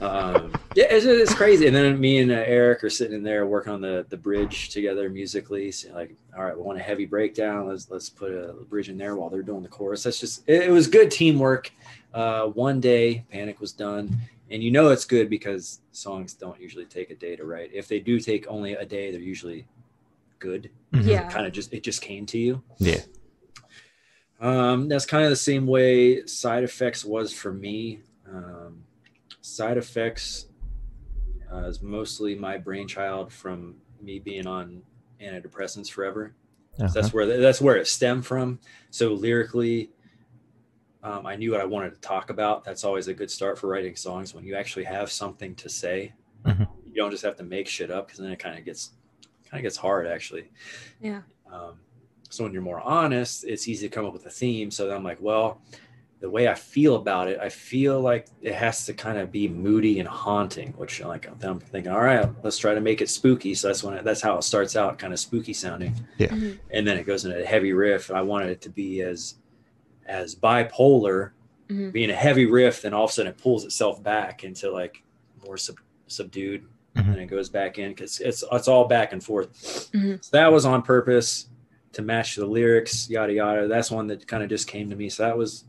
um, 0.00 0.52
yeah, 0.74 0.86
it's, 0.88 1.04
it's 1.04 1.34
crazy. 1.34 1.66
And 1.66 1.76
then 1.76 2.00
me 2.00 2.18
and 2.18 2.30
uh, 2.30 2.34
Erik 2.34 2.82
are 2.82 2.90
sitting 2.90 3.14
in 3.14 3.22
there 3.22 3.46
working 3.46 3.72
on 3.72 3.80
the 3.80 4.06
the 4.08 4.16
bridge 4.16 4.70
together 4.70 5.08
musically. 5.10 5.70
So 5.70 5.92
like, 5.92 6.14
all 6.36 6.44
right, 6.44 6.56
we 6.56 6.62
want 6.62 6.78
a 6.78 6.82
heavy 6.82 7.04
breakdown. 7.04 7.68
Let's 7.68 7.90
let's 7.90 8.08
put 8.08 8.32
a 8.32 8.54
bridge 8.68 8.88
in 8.88 8.96
there 8.96 9.16
while 9.16 9.28
they're 9.28 9.42
doing 9.42 9.62
the 9.62 9.68
chorus. 9.68 10.04
That's 10.04 10.18
just 10.18 10.42
it, 10.46 10.64
it 10.64 10.70
was 10.70 10.86
good 10.86 11.10
teamwork. 11.10 11.70
Uh, 12.14 12.46
one 12.46 12.80
day, 12.80 13.24
Panic 13.30 13.60
was 13.60 13.72
done, 13.72 14.18
and 14.50 14.62
you 14.62 14.70
know 14.70 14.88
it's 14.88 15.04
good 15.04 15.30
because 15.30 15.80
songs 15.92 16.34
don't 16.34 16.60
usually 16.60 16.84
take 16.84 17.10
a 17.10 17.14
day 17.14 17.36
to 17.36 17.44
write. 17.44 17.70
If 17.72 17.88
they 17.88 18.00
do 18.00 18.18
take 18.18 18.46
only 18.48 18.74
a 18.74 18.84
day, 18.84 19.10
they're 19.10 19.20
usually 19.20 19.66
good. 20.38 20.70
Mhm. 20.92 21.06
Yeah. 21.06 21.28
Kind 21.28 21.46
of 21.46 21.52
just 21.52 21.72
it 21.72 21.82
just 21.82 22.02
came 22.02 22.26
to 22.26 22.38
you. 22.38 22.62
Yeah. 22.78 23.00
Um, 24.40 24.88
that's 24.88 25.04
kind 25.06 25.24
of 25.24 25.30
the 25.30 25.36
same 25.36 25.66
way 25.66 26.24
side 26.26 26.64
effects 26.64 27.04
was 27.04 27.32
for 27.32 27.52
me. 27.52 28.00
Um, 28.26 28.84
side 29.42 29.76
effects 29.76 30.46
uh, 31.52 31.66
is 31.66 31.82
mostly 31.82 32.34
my 32.34 32.56
brainchild 32.56 33.32
from 33.32 33.76
me 34.00 34.18
being 34.18 34.46
on 34.46 34.82
antidepressants 35.20 35.90
forever. 35.90 36.34
Uh-huh. 36.78 36.88
that's 36.94 37.12
where 37.12 37.26
that's 37.38 37.60
where 37.60 37.76
it 37.76 37.86
stemmed 37.86 38.24
from. 38.24 38.58
So 38.90 39.12
lyrically, 39.12 39.90
um, 41.02 41.26
I 41.26 41.36
knew 41.36 41.50
what 41.52 41.60
I 41.60 41.64
wanted 41.64 41.94
to 41.94 42.00
talk 42.00 42.30
about. 42.30 42.64
That's 42.64 42.84
always 42.84 43.08
a 43.08 43.14
good 43.14 43.30
start 43.30 43.58
for 43.58 43.68
writing 43.68 43.96
songs 43.96 44.34
when 44.34 44.44
you 44.44 44.54
actually 44.54 44.84
have 44.84 45.10
something 45.10 45.54
to 45.56 45.68
say. 45.68 46.12
Mhm. 46.44 46.68
You 46.86 46.94
don't 46.94 47.10
just 47.10 47.22
have 47.24 47.36
to 47.36 47.42
make 47.44 47.68
shit 47.68 47.90
up 47.90 48.06
because 48.06 48.20
then 48.20 48.30
it 48.32 48.38
kind 48.38 48.58
of 48.58 48.64
gets 48.64 48.90
kind 49.50 49.60
of 49.60 49.62
gets 49.62 49.76
hard 49.76 50.06
actually. 50.06 50.48
Yeah. 51.00 51.22
Um, 51.50 51.74
so 52.28 52.44
when 52.44 52.52
you're 52.52 52.62
more 52.62 52.80
honest, 52.80 53.44
it's 53.44 53.66
easy 53.66 53.88
to 53.88 53.94
come 53.94 54.04
up 54.06 54.12
with 54.12 54.24
a 54.26 54.30
theme. 54.30 54.70
So 54.70 54.86
then 54.86 54.96
I'm 54.96 55.02
like, 55.02 55.18
well, 55.20 55.60
the 56.20 56.28
way 56.30 56.46
I 56.48 56.54
feel 56.54 56.96
about 56.96 57.28
it, 57.28 57.40
I 57.40 57.48
feel 57.48 58.00
like 58.00 58.26
it 58.42 58.54
has 58.54 58.84
to 58.86 58.92
kind 58.92 59.16
of 59.18 59.32
be 59.32 59.48
moody 59.48 59.98
and 60.00 60.08
haunting, 60.08 60.72
which 60.76 61.00
like 61.00 61.26
I'm 61.44 61.58
thinking, 61.60 61.90
all 61.90 62.02
right, 62.02 62.28
let's 62.44 62.58
try 62.58 62.74
to 62.74 62.80
make 62.80 63.00
it 63.00 63.08
spooky. 63.08 63.54
So 63.54 63.68
that's 63.68 63.82
when 63.82 63.94
it, 63.94 64.04
that's 64.04 64.20
how 64.20 64.36
it 64.36 64.42
starts 64.44 64.76
out, 64.76 64.98
kind 64.98 65.12
of 65.14 65.18
spooky 65.18 65.54
sounding, 65.54 65.94
Yeah. 66.18 66.28
Mhm. 66.28 66.58
and 66.70 66.86
then 66.86 66.98
it 66.98 67.06
goes 67.06 67.24
into 67.24 67.42
a 67.42 67.44
heavy 67.44 67.72
riff. 67.72 68.10
I 68.12 68.20
wanted 68.22 68.50
it 68.50 68.60
to 68.62 68.68
be 68.68 69.00
as 69.00 69.36
as 70.06 70.34
bipolar, 70.34 71.30
Mhm. 71.68 71.92
being 71.92 72.10
a 72.10 72.14
heavy 72.14 72.46
riff, 72.46 72.82
then 72.82 72.92
all 72.94 73.04
of 73.04 73.10
a 73.10 73.12
sudden 73.12 73.30
it 73.32 73.38
pulls 73.38 73.64
itself 73.64 74.02
back 74.02 74.42
into 74.44 74.70
like 74.70 75.02
more 75.46 75.56
sub, 75.56 75.76
subdued, 76.08 76.62
Mhm. 76.96 77.12
and 77.12 77.16
it 77.20 77.26
goes 77.26 77.48
back 77.48 77.78
in 77.78 77.90
because 77.92 78.18
it's 78.20 78.42
it's 78.52 78.68
all 78.68 78.86
back 78.88 79.12
and 79.12 79.22
forth. 79.22 79.52
Mhm. 79.92 80.22
So 80.24 80.30
that 80.36 80.52
was 80.52 80.64
on 80.66 80.82
purpose 80.82 81.48
to 81.92 82.02
match 82.02 82.36
the 82.36 82.46
lyrics, 82.46 83.08
yada 83.08 83.32
yada. 83.32 83.68
That's 83.68 83.90
one 83.90 84.06
that 84.08 84.26
kind 84.26 84.42
of 84.42 84.48
just 84.48 84.66
came 84.66 84.90
to 84.90 84.96
me. 84.96 85.08
So 85.08 85.22
that 85.24 85.36
was 85.36 85.64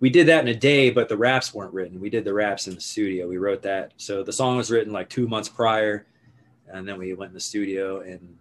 we 0.00 0.08
did 0.08 0.26
that 0.28 0.40
in 0.42 0.48
a 0.48 0.58
day, 0.58 0.90
but 0.90 1.08
the 1.08 1.16
raps 1.16 1.52
weren't 1.52 1.74
written. 1.74 2.00
We 2.00 2.08
did 2.10 2.24
the 2.24 2.32
raps 2.34 2.68
in 2.68 2.74
the 2.76 2.80
studio. 2.80 3.26
We 3.28 3.38
wrote 3.38 3.62
that. 3.62 3.92
So 3.96 4.22
the 4.22 4.32
song 4.32 4.56
was 4.56 4.70
written 4.70 4.92
like 4.92 5.08
two 5.08 5.26
months 5.26 5.48
prior, 5.48 6.06
and 6.68 6.86
then 6.88 6.96
we 6.98 7.12
went 7.14 7.30
in 7.30 7.34
the 7.34 7.40
studio 7.40 8.00
and 8.00 8.36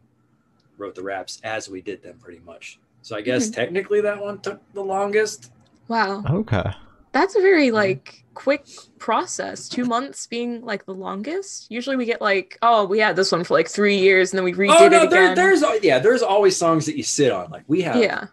wrote 0.77 0.93
the 0.95 1.01
raps 1.03 1.39
as 1.43 1.69
we 1.69 1.81
did 1.81 2.01
them, 2.03 2.17
pretty 2.19 2.39
much. 2.45 2.79
So 3.03 3.15
I 3.15 3.21
guess 3.21 3.49
Mhm. 3.49 3.53
technically 3.55 4.01
that 4.01 4.19
one 4.19 4.39
took 4.39 4.59
the 4.73 4.81
longest. 4.81 5.51
Wow. 5.87 6.23
Okay. 6.27 6.63
That's 7.11 7.35
a 7.35 7.41
very 7.41 7.69
like 7.69 8.23
quick 8.33 8.65
process. 8.97 9.69
Two 9.69 9.85
months 9.85 10.25
being 10.25 10.61
like 10.65 10.85
the 10.85 10.93
longest. 10.95 11.67
Usually 11.69 11.95
we 11.95 12.05
get 12.05 12.21
like, 12.21 12.57
oh, 12.63 12.85
we 12.85 12.97
had 12.97 13.15
this 13.15 13.31
one 13.31 13.43
for 13.43 13.53
like 13.53 13.67
three 13.67 13.97
years 13.97 14.31
and 14.33 14.37
then 14.39 14.45
we 14.45 14.53
redid 14.53 14.75
oh 14.79 14.87
no, 14.87 15.03
it 15.03 15.09
there, 15.11 15.35
there's 15.35 15.63
yeah, 15.83 15.99
there's 15.99 16.23
always 16.23 16.57
songs 16.57 16.85
that 16.87 16.97
you 16.97 17.03
sit 17.03 17.31
on. 17.31 17.51
Like 17.51 17.65
we 17.67 17.81
have, 17.83 17.97
yeah. 17.97 18.25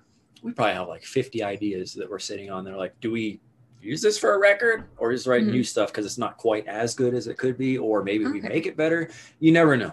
we 0.43 0.53
probably 0.53 0.75
have 0.75 0.89
like 0.89 1.05
50 1.05 1.43
ideas 1.43 1.93
that 1.95 2.09
we're 2.09 2.19
sitting 2.19 2.51
on. 2.51 2.65
They're 2.65 2.77
like, 2.77 2.99
do 3.01 3.11
we 3.11 3.41
use 3.83 4.01
this 4.01 4.17
for 4.19 4.35
a 4.35 4.39
record 4.39 4.85
or 4.99 5.13
just 5.13 5.27
write 5.27 5.43
Mhm. 5.43 5.51
new 5.51 5.65
stuff 5.65 5.89
because 5.91 6.07
it's 6.07 6.19
not 6.19 6.37
quite 6.39 6.67
as 6.67 6.95
good 6.95 7.13
as 7.13 7.27
it 7.27 7.37
could 7.37 7.59
be, 7.59 7.77
or 7.77 8.03
maybe 8.03 8.25
we 8.27 8.41
make 8.41 8.67
it 8.67 8.77
better? 8.77 9.11
You 9.41 9.53
never 9.53 9.77
know. 9.77 9.93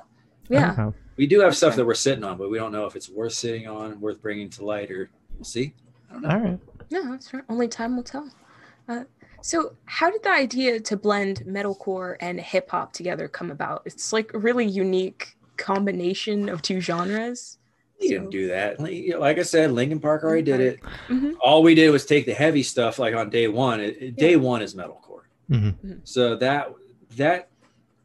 Yeah. 0.50 0.76
Okay. 0.78 0.98
We 1.18 1.28
do 1.28 1.40
have 1.42 1.56
stuff 1.58 1.70
Okay. 1.70 1.78
that 1.78 1.86
we're 1.86 1.94
sitting 1.96 2.24
on, 2.24 2.38
but 2.38 2.50
we 2.50 2.58
don't 2.58 2.72
know 2.72 2.86
if 2.86 2.96
it's 2.96 3.10
worth 3.10 3.34
sitting 3.34 3.68
on, 3.68 4.00
worth 4.00 4.22
bringing 4.22 4.50
to 4.52 4.66
light, 4.66 4.92
or 4.92 5.10
we'll 5.36 5.44
see. 5.46 5.74
I 6.10 6.14
don't 6.14 6.22
know. 6.22 6.30
All 6.30 6.40
right. 6.40 6.60
No, 6.92 7.12
that's 7.12 7.34
right. 7.34 7.44
Only 7.50 7.68
time 7.68 7.96
will 7.96 8.04
tell. 8.04 8.30
Uh, 8.88 9.04
so, 9.42 9.76
how 9.86 10.10
did 10.10 10.24
the 10.24 10.32
idea 10.32 10.80
to 10.80 10.96
blend 10.98 11.44
metalcore 11.46 12.16
and 12.22 12.40
hip 12.40 12.70
hop 12.72 12.94
together 12.94 13.28
come 13.28 13.52
about? 13.52 13.82
It's 13.86 14.14
like 14.14 14.34
a 14.34 14.38
really 14.40 14.66
unique 14.66 15.36
combination 15.58 16.50
of 16.50 16.62
two 16.62 16.80
genres. 16.80 17.58
We 18.00 18.10
didn't 18.10 18.30
do 18.30 18.48
that. 18.50 18.80
Like 18.80 19.06
like 19.18 19.40
I 19.40 19.42
said, 19.42 19.72
Linkin 19.72 20.00
Park 20.00 20.24
already 20.24 20.44
did 20.44 20.60
it. 20.60 20.80
Mhm. 21.08 21.34
All 21.42 21.64
we 21.64 21.74
did 21.74 21.90
was 21.90 22.06
take 22.06 22.26
the 22.28 22.34
heavy 22.34 22.62
stuff, 22.62 23.00
like 23.00 23.16
on 23.16 23.30
day 23.32 23.48
one. 23.48 23.80
It, 23.80 23.98
it- 24.02 24.16
day 24.16 24.36
one 24.36 24.62
is 24.62 24.76
metalcore. 24.76 25.22
Mhm. 25.50 26.00
So 26.04 26.36
that 26.36 26.74
that 27.16 27.50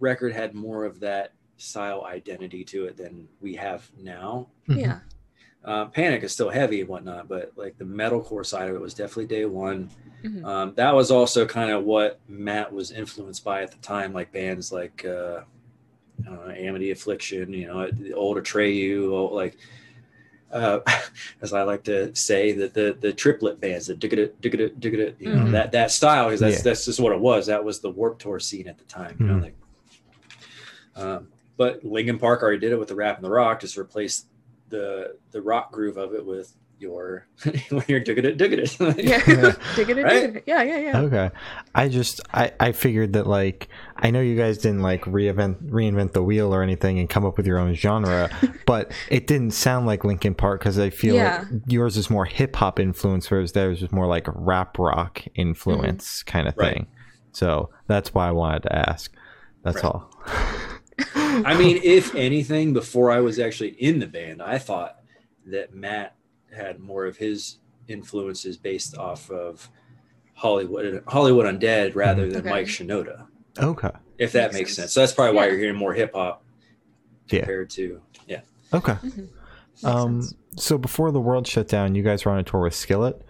record 0.01 0.33
had 0.33 0.55
more 0.55 0.85
of 0.87 1.01
that 1.01 1.33
style 1.67 2.05
identity 2.05 2.65
to 2.65 2.85
it 2.87 2.97
than 2.97 3.29
we 3.41 3.55
have 3.55 3.89
now. 4.01 4.49
Mhm. 4.69 4.81
Yeah. 4.81 4.99
Uh, 5.65 5.85
Panic 5.87 6.25
is 6.25 6.33
still 6.33 6.51
heavy 6.51 6.81
and 6.81 6.89
whatnot, 6.89 7.29
but 7.29 7.53
like 7.55 7.79
the 7.79 7.85
metalcore 7.85 8.45
side 8.45 8.69
of 8.69 8.75
it 8.75 8.81
was 8.81 8.95
definitely 8.95 9.27
day 9.27 9.45
one. 9.45 9.89
Mhm. 10.25 10.45
Um, 10.45 10.75
that 10.75 10.93
was 10.93 11.13
also 11.13 11.47
kind 11.47 11.71
of 11.71 11.85
what 11.85 12.19
Matt 12.29 12.73
was 12.73 12.91
influenced 12.91 13.45
by 13.45 13.63
at 13.63 13.71
the 13.71 13.79
time, 13.79 14.13
like 14.13 14.33
bands 14.33 14.73
like 14.73 15.05
uh, 15.05 15.43
I 16.27 16.31
know, 16.31 16.51
Amity 16.51 16.91
Affliction, 16.91 17.53
you 17.53 17.69
know, 17.69 17.89
the 17.91 18.13
old 18.13 18.39
Atreyu, 18.39 19.31
like 19.31 19.57
uh, 20.51 20.81
as 21.43 21.53
I 21.53 21.63
like 21.63 21.85
to 21.85 22.15
say, 22.17 22.51
that 22.53 22.75
the 22.75 22.97
the 23.01 23.13
triplet 23.13 23.61
bands, 23.61 23.87
the 23.87 23.95
digga 23.95 24.31
digga 24.43 24.69
digga, 24.81 25.15
you 25.21 25.33
know, 25.33 25.45
Mhm. 25.45 25.53
that 25.53 25.71
that 25.73 25.93
style, 25.93 26.27
because 26.27 26.41
that's 26.41 26.57
Yeah. 26.57 26.63
that's 26.63 26.85
just 26.87 26.99
what 26.99 27.13
it 27.13 27.21
was. 27.21 27.47
That 27.47 27.65
was 27.65 27.79
the 27.79 27.91
Warped 27.91 28.21
Tour 28.23 28.41
scene 28.41 28.67
at 28.67 28.79
the 28.79 28.85
time, 28.85 29.17
you 29.21 29.27
know, 29.27 29.35
Mhm. 29.35 29.43
like. 29.43 29.55
Um, 30.95 31.29
but 31.63 31.85
Linkin 31.85 32.19
Park 32.19 32.43
already 32.43 32.59
did 32.59 32.73
it 32.73 32.79
with 32.79 32.89
the 32.89 32.97
rap 32.97 33.17
and 33.17 33.25
the 33.25 33.31
rock, 33.31 33.61
just 33.61 33.79
replace 33.79 34.25
the 34.71 35.17
the 35.31 35.41
rock 35.41 35.71
groove 35.71 35.97
of 35.97 36.13
it 36.15 36.27
with 36.27 36.53
your 36.81 37.29
when 37.71 37.85
you're 37.87 38.01
digging 38.01 38.25
it, 38.25 38.37
digging 38.37 38.59
it. 38.59 38.77
Yeah. 38.99 39.53
dig 39.77 39.89
it, 39.91 39.97
Right? 40.03 40.37
it. 40.37 40.45
Yeah, 40.47 40.63
yeah, 40.63 40.79
yeah. 40.79 41.01
Okay. 41.03 41.31
I 41.75 41.89
just 41.89 42.21
I 42.35 42.53
I 42.59 42.73
figured 42.73 43.13
that 43.13 43.29
like 43.29 43.69
I 43.95 44.11
know 44.11 44.21
you 44.21 44.37
guys 44.37 44.59
didn't 44.59 44.83
like 44.83 45.03
reinvent 45.05 45.63
reinvent 45.71 46.13
the 46.15 46.23
wheel 46.25 46.53
or 46.53 46.63
anything 46.65 46.99
and 46.99 47.09
come 47.09 47.25
up 47.25 47.37
with 47.37 47.47
your 47.47 47.59
own 47.59 47.75
genre, 47.75 48.29
but 48.67 48.91
it 49.09 49.29
didn't 49.29 49.53
sound 49.53 49.87
like 49.87 50.03
Linkin 50.05 50.35
Park 50.35 50.61
because 50.61 50.81
I 50.81 50.91
feel 50.91 51.15
Yeah. 51.15 51.45
like 51.53 51.63
yours 51.69 51.97
is 51.97 52.11
more 52.11 52.25
hip 52.25 52.57
hop 52.57 52.81
influence, 52.81 53.31
whereas 53.31 53.53
theirs 53.53 53.83
is 53.85 53.93
more 53.93 54.09
like 54.09 54.27
rap 54.35 54.77
rock 54.81 55.23
influence 55.37 56.25
mm-hmm. 56.25 56.31
kind 56.33 56.49
of 56.49 56.57
Right. 56.57 56.73
thing. 56.75 56.87
So 57.31 57.71
that's 57.87 58.13
why 58.13 58.27
I 58.27 58.33
wanted 58.33 58.65
to 58.65 58.75
ask. 58.91 59.13
That's 59.63 59.77
Right. 59.77 59.85
all. 59.85 60.11
I 61.15 61.57
mean, 61.59 61.81
if 61.83 62.15
anything, 62.15 62.73
before 62.73 63.11
I 63.11 63.21
was 63.21 63.39
actually 63.39 63.71
in 63.83 63.99
the 63.99 64.07
band, 64.07 64.43
I 64.43 64.59
thought 64.59 64.99
that 65.47 65.75
Matt 65.75 66.15
had 66.55 66.79
more 66.81 67.07
of 67.07 67.17
his 67.17 67.59
influences 67.89 68.57
based 68.57 68.97
off 68.97 69.31
of 69.31 69.69
Hollywood 70.35 71.03
Hollywood 71.07 71.47
Undead 71.47 71.95
rather 71.95 72.29
than 72.29 72.41
Okay. 72.41 72.51
Mike 72.51 72.67
Shinoda. 72.67 73.27
Okay. 73.59 73.91
If 74.19 74.33
that 74.33 74.53
Makes 74.53 74.55
makes 74.55 74.69
sense. 74.71 74.77
sense. 74.77 74.93
So 74.93 75.01
that's 75.01 75.13
probably 75.13 75.35
why 75.37 75.47
you're 75.49 75.59
hearing 75.59 75.77
more 75.77 75.93
hip 75.95 76.13
hop 76.15 76.45
Yeah. 77.29 77.41
compared 77.41 77.71
to 77.71 78.01
yeah. 78.27 78.41
Okay. 78.73 78.95
Mhm. 78.95 79.29
Um. 79.85 80.23
sense. 80.23 80.35
So 80.57 80.77
before 80.79 81.11
the 81.13 81.21
world 81.21 81.47
shut 81.47 81.67
down, 81.69 81.95
you 81.95 82.03
guys 82.03 82.25
were 82.25 82.33
on 82.33 82.39
a 82.39 82.43
tour 82.43 82.61
with 82.63 82.75
Skillet. 82.75 83.21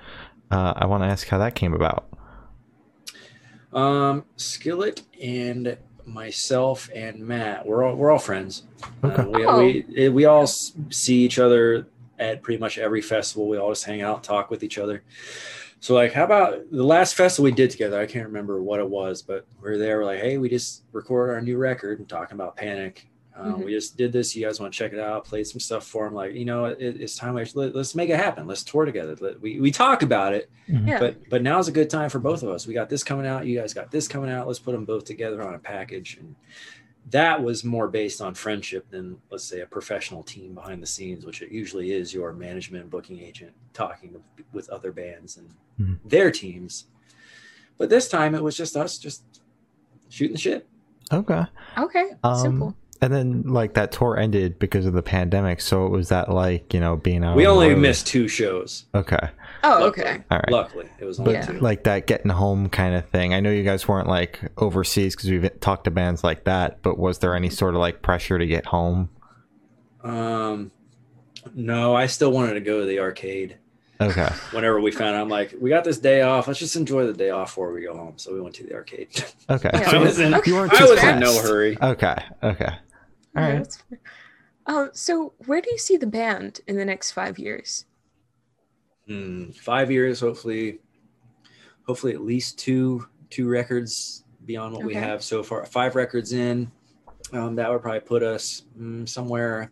Uh, 0.51 0.73
I 0.77 0.87
want 0.87 1.03
to 1.05 1.07
ask 1.09 1.27
how 1.29 1.39
that 1.39 1.55
came 1.55 1.73
about. 1.73 2.09
Um, 3.73 4.25
Skillet 4.37 5.03
and 5.23 5.79
myself 6.07 6.89
and 6.95 7.19
Matt, 7.21 7.67
we're 7.67 7.85
all 7.85 7.95
we're 7.97 8.11
all 8.11 8.19
friends. 8.19 8.65
Okay. 9.05 9.23
Uh, 9.23 9.27
we, 9.27 9.47
Oh. 9.47 9.59
we 9.59 10.09
we 10.09 10.25
all 10.25 10.47
see 10.47 11.17
each 11.25 11.39
other 11.39 11.87
at 12.19 12.43
pretty 12.43 12.59
much 12.61 12.79
every 12.79 13.01
festival. 13.03 13.49
We 13.49 13.57
all 13.59 13.71
just 13.71 13.85
hang 13.85 14.03
out, 14.03 14.23
talk 14.23 14.51
with 14.51 14.63
each 14.63 14.79
other. 14.79 15.03
So 15.81 15.95
like, 15.95 16.13
how 16.13 16.25
about 16.25 16.71
the 16.71 16.85
last 16.85 17.15
festival 17.17 17.45
we 17.45 17.53
did 17.53 17.71
together? 17.71 17.99
I 18.01 18.07
can't 18.07 18.27
remember 18.27 18.63
what 18.63 18.79
it 18.79 18.89
was, 18.89 19.21
but 19.23 19.47
we 19.61 19.69
are 19.71 19.79
there. 19.79 19.99
We're 19.99 20.05
like, 20.05 20.21
hey, 20.21 20.39
we 20.39 20.49
just 20.49 20.85
recorded 20.93 21.33
our 21.35 21.41
new 21.41 21.57
record 21.57 21.99
and 21.99 22.09
talking 22.09 22.37
about 22.37 22.55
Panic. 22.57 23.09
Uh, 23.43 23.57
Mhm. 23.57 23.65
We 23.65 23.73
just 23.73 23.97
did 23.97 24.13
this. 24.13 24.37
You 24.37 24.45
guys 24.47 24.61
want 24.61 24.73
to 24.73 24.79
check 24.79 24.93
it 24.93 25.01
out? 25.01 25.25
Played 25.25 25.47
some 25.47 25.61
stuff 25.61 25.85
for 25.87 26.07
him. 26.07 26.15
Like, 26.15 26.35
you 26.35 26.45
know, 26.45 26.67
it, 26.67 26.79
it's 26.81 27.17
time. 27.17 27.35
Let, 27.35 27.75
us 27.77 27.95
make 27.95 28.09
it 28.11 28.17
happen. 28.17 28.47
Let's 28.47 28.63
tour 28.63 28.85
together. 28.85 29.17
Let, 29.21 29.41
we 29.41 29.61
we 29.61 29.71
talk 29.71 30.03
about 30.03 30.33
it, 30.35 30.51
Yeah. 30.69 30.99
but 30.99 31.29
but 31.29 31.43
now's 31.43 31.69
a 31.69 31.73
good 31.73 31.91
time 31.91 32.09
for 32.11 32.19
both 32.19 32.43
of 32.43 32.49
us. 32.51 32.67
We 32.67 32.75
got 32.75 32.89
this 32.89 33.03
coming 33.03 33.27
out. 33.27 33.47
You 33.47 33.59
guys 33.59 33.75
got 33.75 33.91
this 33.91 34.07
coming 34.09 34.31
out. 34.31 34.47
Let's 34.47 34.59
put 34.61 34.73
them 34.73 34.85
both 34.85 35.05
together 35.05 35.43
on 35.43 35.55
a 35.55 35.59
package. 35.59 36.19
And 36.21 36.35
that 37.11 37.43
was 37.43 37.65
more 37.65 37.89
based 37.89 38.21
on 38.21 38.33
friendship 38.35 38.89
than 38.91 39.19
let's 39.31 39.43
say 39.45 39.61
a 39.61 39.67
professional 39.67 40.23
team 40.23 40.55
behind 40.55 40.81
the 40.83 40.87
scenes, 40.87 41.25
which 41.27 41.43
it 41.43 41.51
usually 41.51 41.91
is 41.93 42.15
your 42.15 42.33
management 42.33 42.91
booking 42.91 43.19
agent 43.21 43.53
talking 43.73 44.13
with, 44.13 44.23
with 44.53 44.69
other 44.71 44.93
bands 44.93 45.37
and 45.37 45.51
Mhm. 45.81 45.99
their 46.09 46.31
teams. 46.31 46.87
But 47.79 47.89
this 47.91 48.09
time 48.09 48.35
it 48.37 48.43
was 48.43 48.57
just 48.57 48.77
us 48.77 48.99
just 48.99 49.25
shooting 50.11 50.35
the 50.35 50.39
shit. 50.39 50.69
Okay. 51.13 51.43
Okay. 51.77 52.11
Um, 52.23 52.39
Simple. 52.39 52.77
And 53.03 53.13
then 53.13 53.43
like 53.43 53.75
that 53.75 53.91
tour 53.93 54.17
ended 54.17 54.59
because 54.61 54.87
of 54.87 54.93
the 54.95 55.03
pandemic. 55.03 55.61
So 55.61 55.85
it 55.87 55.91
was 55.91 56.09
that 56.11 56.31
like 56.31 56.73
you 56.73 56.81
know 56.81 56.97
being 56.97 57.25
out. 57.25 57.37
we 57.37 57.45
on 57.45 57.55
only 57.55 57.71
road? 57.71 57.79
missed 57.79 58.07
two 58.07 58.29
shows. 58.29 58.87
Okay. 58.95 59.19
Oh, 59.65 59.79
luckily. 59.81 60.07
okay. 60.07 60.25
All 60.31 60.39
right. 60.39 60.51
Luckily, 60.51 60.89
it 61.01 61.05
was 61.05 61.19
But 61.19 61.43
two. 61.47 61.59
like 61.61 61.83
that 61.85 62.07
getting 62.07 62.31
home 62.31 62.69
kind 62.69 62.95
of 62.95 63.09
thing. 63.11 63.35
I 63.35 63.41
know 63.41 63.51
you 63.51 63.65
guys 63.65 63.87
weren't 63.87 64.09
like 64.09 64.41
overseas 64.57 65.15
because 65.17 65.31
we've 65.31 65.61
talked 65.61 65.85
to 65.85 65.91
bands 65.91 66.23
like 66.25 66.45
that. 66.45 66.81
But 66.83 66.97
was 66.97 67.19
there 67.19 67.35
any 67.35 67.51
sort 67.51 67.75
of 67.75 67.81
like 67.81 68.03
pressure 68.03 68.39
to 68.39 68.47
get 68.47 68.67
home? 68.67 69.11
Um, 70.05 70.71
no, 71.55 71.95
I 71.95 72.07
still 72.07 72.31
wanted 72.33 72.55
to 72.55 72.61
go 72.61 72.81
to 72.81 72.87
the 72.87 73.01
arcade. 73.01 73.57
Okay. 74.01 74.29
whenever 74.51 74.81
we 74.81 74.91
found 74.91 75.15
out, 75.15 75.23
I'm 75.23 75.29
like, 75.29 75.55
we 75.61 75.71
got 75.71 75.85
this 75.85 75.99
day 75.99 76.23
off. 76.23 76.49
Let's 76.49 76.59
just 76.59 76.75
enjoy 76.75 77.07
the 77.07 77.13
day 77.13 77.31
off 77.31 77.49
before 77.51 77.73
we 77.73 77.83
go 77.83 77.97
home. 77.97 78.15
So 78.17 78.35
we 78.35 78.41
went 78.41 78.55
to 78.57 78.65
the 78.65 78.75
arcade. 78.75 79.09
Okay. 79.51 79.71
Yeah. 79.73 79.91
So 79.91 79.97
I 79.99 80.01
was 80.01 80.19
in, 80.19 80.35
you 80.47 80.55
weren't 80.55 80.73
I 80.73 80.79
too 80.79 80.91
was 80.93 81.03
in 81.05 81.19
no 81.21 81.41
hurry. 81.43 81.77
Okay. 81.81 82.17
Okay. 82.43 82.71
All 83.37 83.43
Yeah, 83.43 83.49
right. 83.49 83.59
that's 83.59 83.77
fair. 83.77 84.01
Um, 84.67 84.91
so 84.93 85.33
where 85.47 85.61
do 85.61 85.71
you 85.71 85.79
see 85.79 85.97
the 85.97 86.07
band 86.07 86.61
in 86.67 86.77
the 86.77 86.85
next 86.85 87.13
five 87.13 87.39
years? 87.39 87.85
Hmm, 89.09 89.51
five 89.51 89.91
years, 89.91 90.21
hopefully, 90.21 90.79
hopefully 91.87 92.13
at 92.15 92.23
least 92.23 92.59
two 92.59 93.07
two 93.31 93.49
records 93.49 94.25
beyond 94.45 94.75
what 94.75 94.85
we 94.85 94.95
have 94.95 95.23
so 95.23 95.43
far. 95.43 95.65
Five 95.67 95.97
records 95.97 96.33
in, 96.33 96.71
um, 97.33 97.57
that 97.57 97.71
would 97.71 97.81
probably 97.83 98.01
put 98.01 98.23
us 98.23 98.63
mm, 98.79 99.09
somewhere 99.09 99.71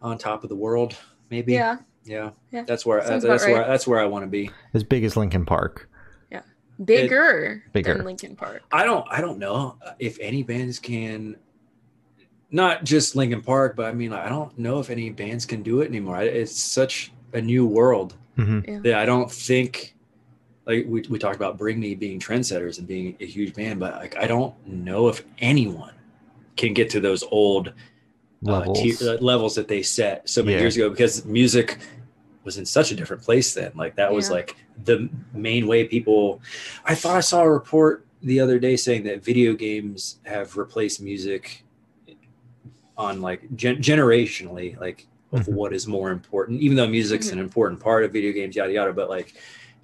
on 0.00 0.18
top 0.18 0.42
of 0.42 0.48
the 0.48 0.56
world. 0.56 0.96
Maybe. 1.30 1.52
Yeah. 1.52 1.78
Yeah. 2.04 2.30
Yeah. 2.50 2.62
That's 2.64 2.84
where 2.84 3.00
Sounds 3.06 3.22
that's 3.22 3.44
about 3.44 3.52
where 3.54 3.66
that's 3.66 3.86
where 3.86 4.00
I 4.00 4.06
want 4.06 4.24
to 4.24 4.28
be. 4.28 4.50
As 4.74 4.82
big 4.82 5.04
as 5.04 5.16
Linkin 5.16 5.44
Park. 5.46 5.88
Yeah. 6.30 6.42
Bigger, 6.84 7.62
Bigger. 7.72 7.94
than 7.94 8.04
Linkin 8.06 8.34
Park. 8.34 8.62
I 8.72 8.84
don't 8.84 9.06
I 9.10 9.20
don't 9.20 9.38
know 9.38 9.78
if 10.00 10.18
any 10.20 10.42
bands 10.42 10.78
can 10.80 11.36
not 12.52 12.84
just 12.84 13.16
Linkin 13.16 13.42
Park, 13.42 13.74
but 13.76 13.86
I 13.86 13.92
mean 13.92 14.12
I 14.12 14.28
don't 14.28 14.56
know 14.58 14.78
if 14.78 14.90
any 14.90 15.10
bands 15.10 15.44
can 15.46 15.62
do 15.62 15.80
it 15.80 15.88
anymore. 15.88 16.20
It's 16.22 16.56
such 16.56 17.12
a 17.32 17.40
new 17.40 17.66
world 17.66 18.14
hmm 18.36 18.60
that 18.82 18.94
I 18.94 19.04
don't 19.06 19.30
think 19.30 19.94
like 20.66 20.84
we, 20.86 21.02
we 21.10 21.18
talked 21.18 21.36
about 21.36 21.58
bring 21.58 21.80
me 21.80 21.94
being 21.94 22.20
trendsetters 22.20 22.78
and 22.78 22.86
being 22.86 23.16
a 23.20 23.26
huge 23.26 23.52
band 23.54 23.80
but 23.80 23.96
like 23.96 24.16
i 24.16 24.26
don't 24.28 24.54
know 24.66 25.08
if 25.08 25.24
anyone 25.38 25.92
can 26.56 26.72
get 26.72 26.88
to 26.90 27.00
those 27.00 27.24
old 27.24 27.72
Levels. 28.42 28.78
uh, 28.78 28.82
tier, 28.82 28.96
uh, 29.10 29.18
levels 29.20 29.54
that 29.56 29.66
they 29.68 29.82
set 29.82 30.28
so 30.28 30.42
many 30.42 30.54
Yeah. 30.54 30.60
years 30.60 30.76
ago 30.76 30.88
because 30.90 31.24
music 31.24 31.78
was 32.44 32.58
in 32.58 32.66
such 32.66 32.92
a 32.92 32.94
different 32.94 33.22
place 33.22 33.54
then 33.54 33.72
like 33.74 33.96
that 33.96 34.12
was 34.12 34.28
Yeah. 34.28 34.34
like 34.36 34.56
the 34.84 35.08
main 35.34 35.66
way 35.66 35.84
people 35.84 36.40
i 36.84 36.94
thought 36.94 37.16
i 37.16 37.20
saw 37.20 37.42
a 37.42 37.50
report 37.50 38.06
the 38.22 38.38
other 38.40 38.58
day 38.60 38.76
saying 38.76 39.02
that 39.04 39.24
video 39.24 39.54
games 39.54 40.20
have 40.24 40.56
replaced 40.56 41.00
music 41.02 41.64
on 42.98 43.20
like 43.20 43.42
gen- 43.56 43.76
generationally 43.82 44.78
like 44.80 45.06
of 45.32 45.46
Mhm. 45.46 45.54
what 45.54 45.72
is 45.72 45.86
more 45.86 46.10
important 46.10 46.60
even 46.60 46.76
though 46.76 46.86
music's 46.86 47.30
an 47.30 47.38
important 47.38 47.80
part 47.80 48.04
of 48.04 48.12
video 48.12 48.32
games 48.32 48.54
yada 48.54 48.72
yada 48.72 48.92
but 48.92 49.08
like 49.08 49.34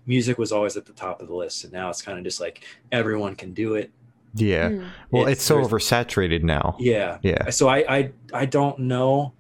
music 0.07 0.37
was 0.39 0.53
always 0.53 0.77
at 0.77 0.85
the 0.87 0.93
top 0.93 1.21
of 1.23 1.29
the 1.29 1.35
list 1.35 1.65
and 1.65 1.73
now 1.73 1.89
it's 1.89 2.03
kind 2.03 2.19
of 2.19 2.25
just 2.25 2.41
like 2.41 2.65
everyone 2.93 3.35
can 3.35 3.53
do 3.55 3.75
it 3.75 3.91
yeah. 4.35 4.69
Mm. 4.69 4.85
Well, 5.11 5.23
It's- 5.23 5.39
it's, 5.39 5.45
so 5.45 5.57
oversaturated 5.65 6.43
now. 6.43 6.77
yeah 6.79 7.17
Yeah. 7.23 7.49
so 7.51 7.67
I, 7.69 7.79
I 7.99 8.11
i 8.35 8.45
don't 8.47 8.79
know 8.81 9.33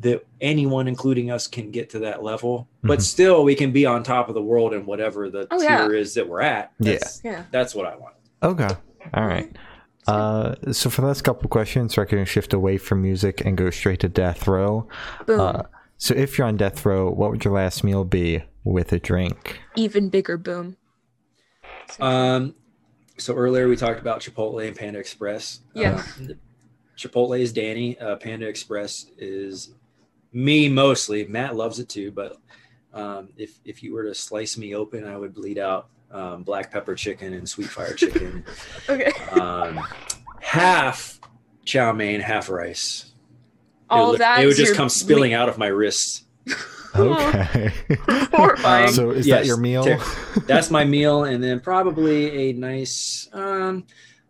that 0.00 0.24
anyone 0.40 0.86
including 0.86 1.30
us 1.30 1.46
can 1.46 1.70
get 1.70 1.88
to 1.90 1.98
that 2.00 2.22
level 2.22 2.68
but 2.84 2.98
Mhm. 2.98 3.02
still 3.02 3.42
we 3.42 3.54
can 3.54 3.72
be 3.72 3.86
on 3.86 4.02
top 4.02 4.28
of 4.28 4.34
the 4.34 4.42
world 4.42 4.74
in 4.74 4.84
whatever 4.86 5.30
the 5.30 5.46
Oh, 5.50 5.58
tier 5.58 5.94
is 5.94 6.12
that 6.14 6.28
we're 6.28 6.42
at 6.42 6.72
Yeah. 6.78 6.92
that's, 6.92 7.20
Yeah. 7.24 7.42
that's 7.50 7.74
what 7.74 7.86
i 7.86 7.96
want 7.96 8.14
Okay. 8.42 8.68
All 9.14 9.26
right. 9.26 9.50
Uh, 10.08 10.54
so 10.72 10.88
for 10.90 11.02
the 11.02 11.06
last 11.06 11.22
couple 11.22 11.48
questions, 11.48 11.96
we're 11.96 12.04
going 12.06 12.24
to 12.24 12.30
shift 12.30 12.52
away 12.54 12.78
from 12.78 13.02
music 13.02 13.42
and 13.44 13.56
go 13.56 13.70
straight 13.70 14.00
to 14.00 14.08
death 14.08 14.46
row. 14.48 14.88
Boom. 15.26 15.40
Uh, 15.40 15.62
so 15.98 16.14
if 16.14 16.38
you're 16.38 16.46
on 16.46 16.56
death 16.56 16.84
row, 16.86 17.10
what 17.10 17.30
would 17.30 17.44
your 17.44 17.54
last 17.54 17.84
meal 17.84 18.04
be 18.04 18.42
with 18.64 18.92
a 18.92 18.98
drink? 18.98 19.60
Even 19.76 20.08
bigger 20.08 20.36
boom. 20.36 20.76
um 22.00 22.54
so 23.16 23.34
earlier 23.34 23.66
we 23.68 23.76
talked 23.76 23.98
about 24.00 24.20
chipotle 24.20 24.64
and 24.66 24.76
panda 24.76 24.98
express 24.98 25.60
Yeah. 25.74 26.04
Uh, 26.20 26.34
chipotle 26.96 27.38
is 27.40 27.52
danny 27.52 27.98
uh, 27.98 28.16
panda 28.16 28.46
express 28.46 29.06
is 29.18 29.74
me 30.32 30.68
mostly 30.68 31.24
matt 31.26 31.56
loves 31.56 31.78
it 31.80 31.88
too 31.88 32.10
but 32.12 32.36
um, 32.94 33.30
if 33.36 33.58
if 33.64 33.82
you 33.82 33.92
were 33.94 34.04
to 34.04 34.14
slice 34.14 34.56
me 34.58 34.74
open 34.74 35.04
i 35.06 35.16
would 35.16 35.34
bleed 35.34 35.58
out 35.58 35.88
um, 36.10 36.42
black 36.42 36.70
pepper 36.72 36.94
chicken 36.94 37.34
and 37.34 37.48
sweet 37.48 37.68
fire 37.68 37.94
chicken 37.94 38.44
Okay. 38.88 39.12
um, 39.32 39.80
half 40.40 41.20
chow 41.64 41.92
mein, 41.92 42.20
half 42.20 42.48
rice. 42.48 43.12
All 43.90 44.08
it 44.08 44.10
would, 44.12 44.20
that 44.20 44.42
it 44.42 44.46
would 44.46 44.56
just 44.56 44.74
come 44.74 44.88
spilling 44.88 45.34
out 45.34 45.48
of 45.48 45.58
my 45.58 45.66
wrists. 45.68 46.24
Okay. 46.96 47.70
Horrifying. 48.32 48.90
so 48.90 49.10
is 49.10 49.26
Yes, 49.26 49.40
that 49.40 49.46
your 49.46 49.58
meal? 49.58 49.84
ter- 49.84 50.00
That's 50.46 50.70
my 50.70 50.84
meal, 50.84 51.24
and 51.24 51.44
then 51.44 51.60
probably 51.60 52.48
a 52.48 52.52
nice. 52.54 53.28
Um, 53.32 53.84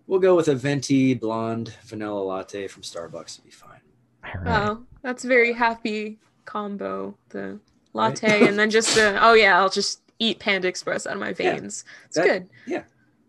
we'll 0.06 0.18
go 0.20 0.34
with 0.34 0.48
a 0.48 0.54
venti 0.56 1.14
blonde 1.14 1.72
vanilla 1.84 2.18
latte 2.20 2.66
from 2.66 2.82
Starbucks. 2.82 3.38
Would 3.38 3.44
be 3.44 3.50
fine. 3.52 3.80
All 4.24 4.32
right. 4.42 4.44
Wow, 4.46 4.82
that's 5.02 5.22
very 5.24 5.52
happy 5.52 6.18
combo. 6.44 7.16
The 7.30 7.60
latte 7.94 8.46
and 8.46 8.58
then 8.58 8.70
just 8.70 8.94
the 8.96 9.16
oh 9.24 9.34
yeah, 9.34 9.56
I'll 9.58 9.70
just 9.70 10.00
eat 10.18 10.38
Panda 10.38 10.68
Express 10.68 11.06
out 11.06 11.14
of 11.14 11.20
my 11.20 11.28
Yeah, 11.28 11.34
veins. 11.56 11.84
it's 12.06 12.16
that- 12.16 12.26
good. 12.26 12.48
Yeah, 12.66 12.82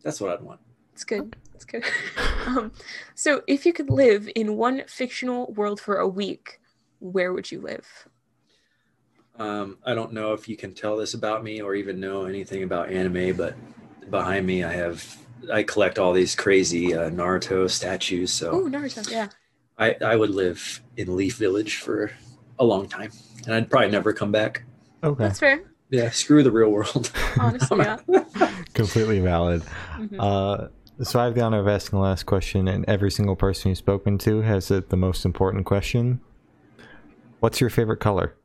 that's 0.04 0.20
what 0.22 0.32
I'd 0.32 0.42
want. 0.42 0.60
It's 0.94 1.04
good. 1.04 1.36
It's 1.56 1.66
good. 1.66 1.84
um, 2.48 2.72
so 3.16 3.42
if 3.48 3.66
you 3.66 3.74
could 3.74 3.90
live 3.90 4.30
in 4.36 4.56
one 4.58 4.84
fictional 4.88 5.52
world 5.54 5.80
for 5.80 5.98
a 5.98 6.08
week, 6.08 6.60
where 7.00 7.32
would 7.34 7.52
you 7.52 7.62
live? 7.62 7.88
Um, 9.38 9.78
I 9.86 9.94
don't 9.94 10.12
know 10.12 10.34
if 10.34 10.50
you 10.50 10.58
can 10.58 10.74
tell 10.74 10.98
this 10.98 11.14
about 11.14 11.44
me 11.44 11.62
or 11.62 11.74
even 11.76 12.00
know 12.00 12.26
anything 12.26 12.64
about 12.64 12.90
anime, 12.92 13.36
but 13.38 13.56
behind 14.10 14.46
me 14.46 14.64
I 14.64 14.74
have 14.74 15.18
I 15.54 15.64
collect 15.64 15.98
all 15.98 16.12
these 16.12 16.36
crazy 16.36 16.94
uh, 16.94 17.10
Naruto 17.10 17.70
statues. 17.70 18.34
So 18.34 18.52
Oh, 18.52 18.64
Naruto. 18.70 19.10
Yeah. 19.10 19.30
I, 19.78 19.96
I 20.04 20.18
would 20.18 20.32
live 20.32 20.82
in 20.98 21.16
Leaf 21.16 21.38
Village 21.38 21.78
for 21.78 22.12
a 22.58 22.66
long 22.66 22.90
time, 22.90 23.12
and 23.46 23.56
I'd 23.56 23.70
probably 23.70 23.92
never 23.92 24.12
come 24.12 24.30
back. 24.34 24.64
Okay. 25.02 25.24
That's 25.24 25.40
fair. 25.40 25.62
Yeah, 25.90 26.10
screw 26.12 26.44
the 26.44 26.52
real 26.52 26.70
world. 26.70 27.12
Honestly, 27.40 27.80
yeah. 27.80 27.98
Completely 28.74 29.20
valid. 29.20 29.64
Mhm. 29.98 30.16
Uh, 30.20 30.68
so 31.04 31.20
I 31.20 31.26
have 31.26 31.36
the 31.36 31.42
honor 31.42 31.60
of 31.60 31.68
asking 31.68 31.98
the 31.98 32.04
last 32.04 32.26
question, 32.26 32.68
and 32.68 32.86
every 32.88 33.10
single 33.10 33.36
person 33.36 33.70
you've 33.70 33.78
spoken 33.78 34.18
to 34.20 34.42
has 34.42 34.70
it 34.70 34.90
the 34.90 34.98
most 34.98 35.26
important 35.26 35.66
question. 35.66 36.20
What's 37.40 37.62
your 37.62 37.70
favorite 37.70 38.00
color? 38.02 38.36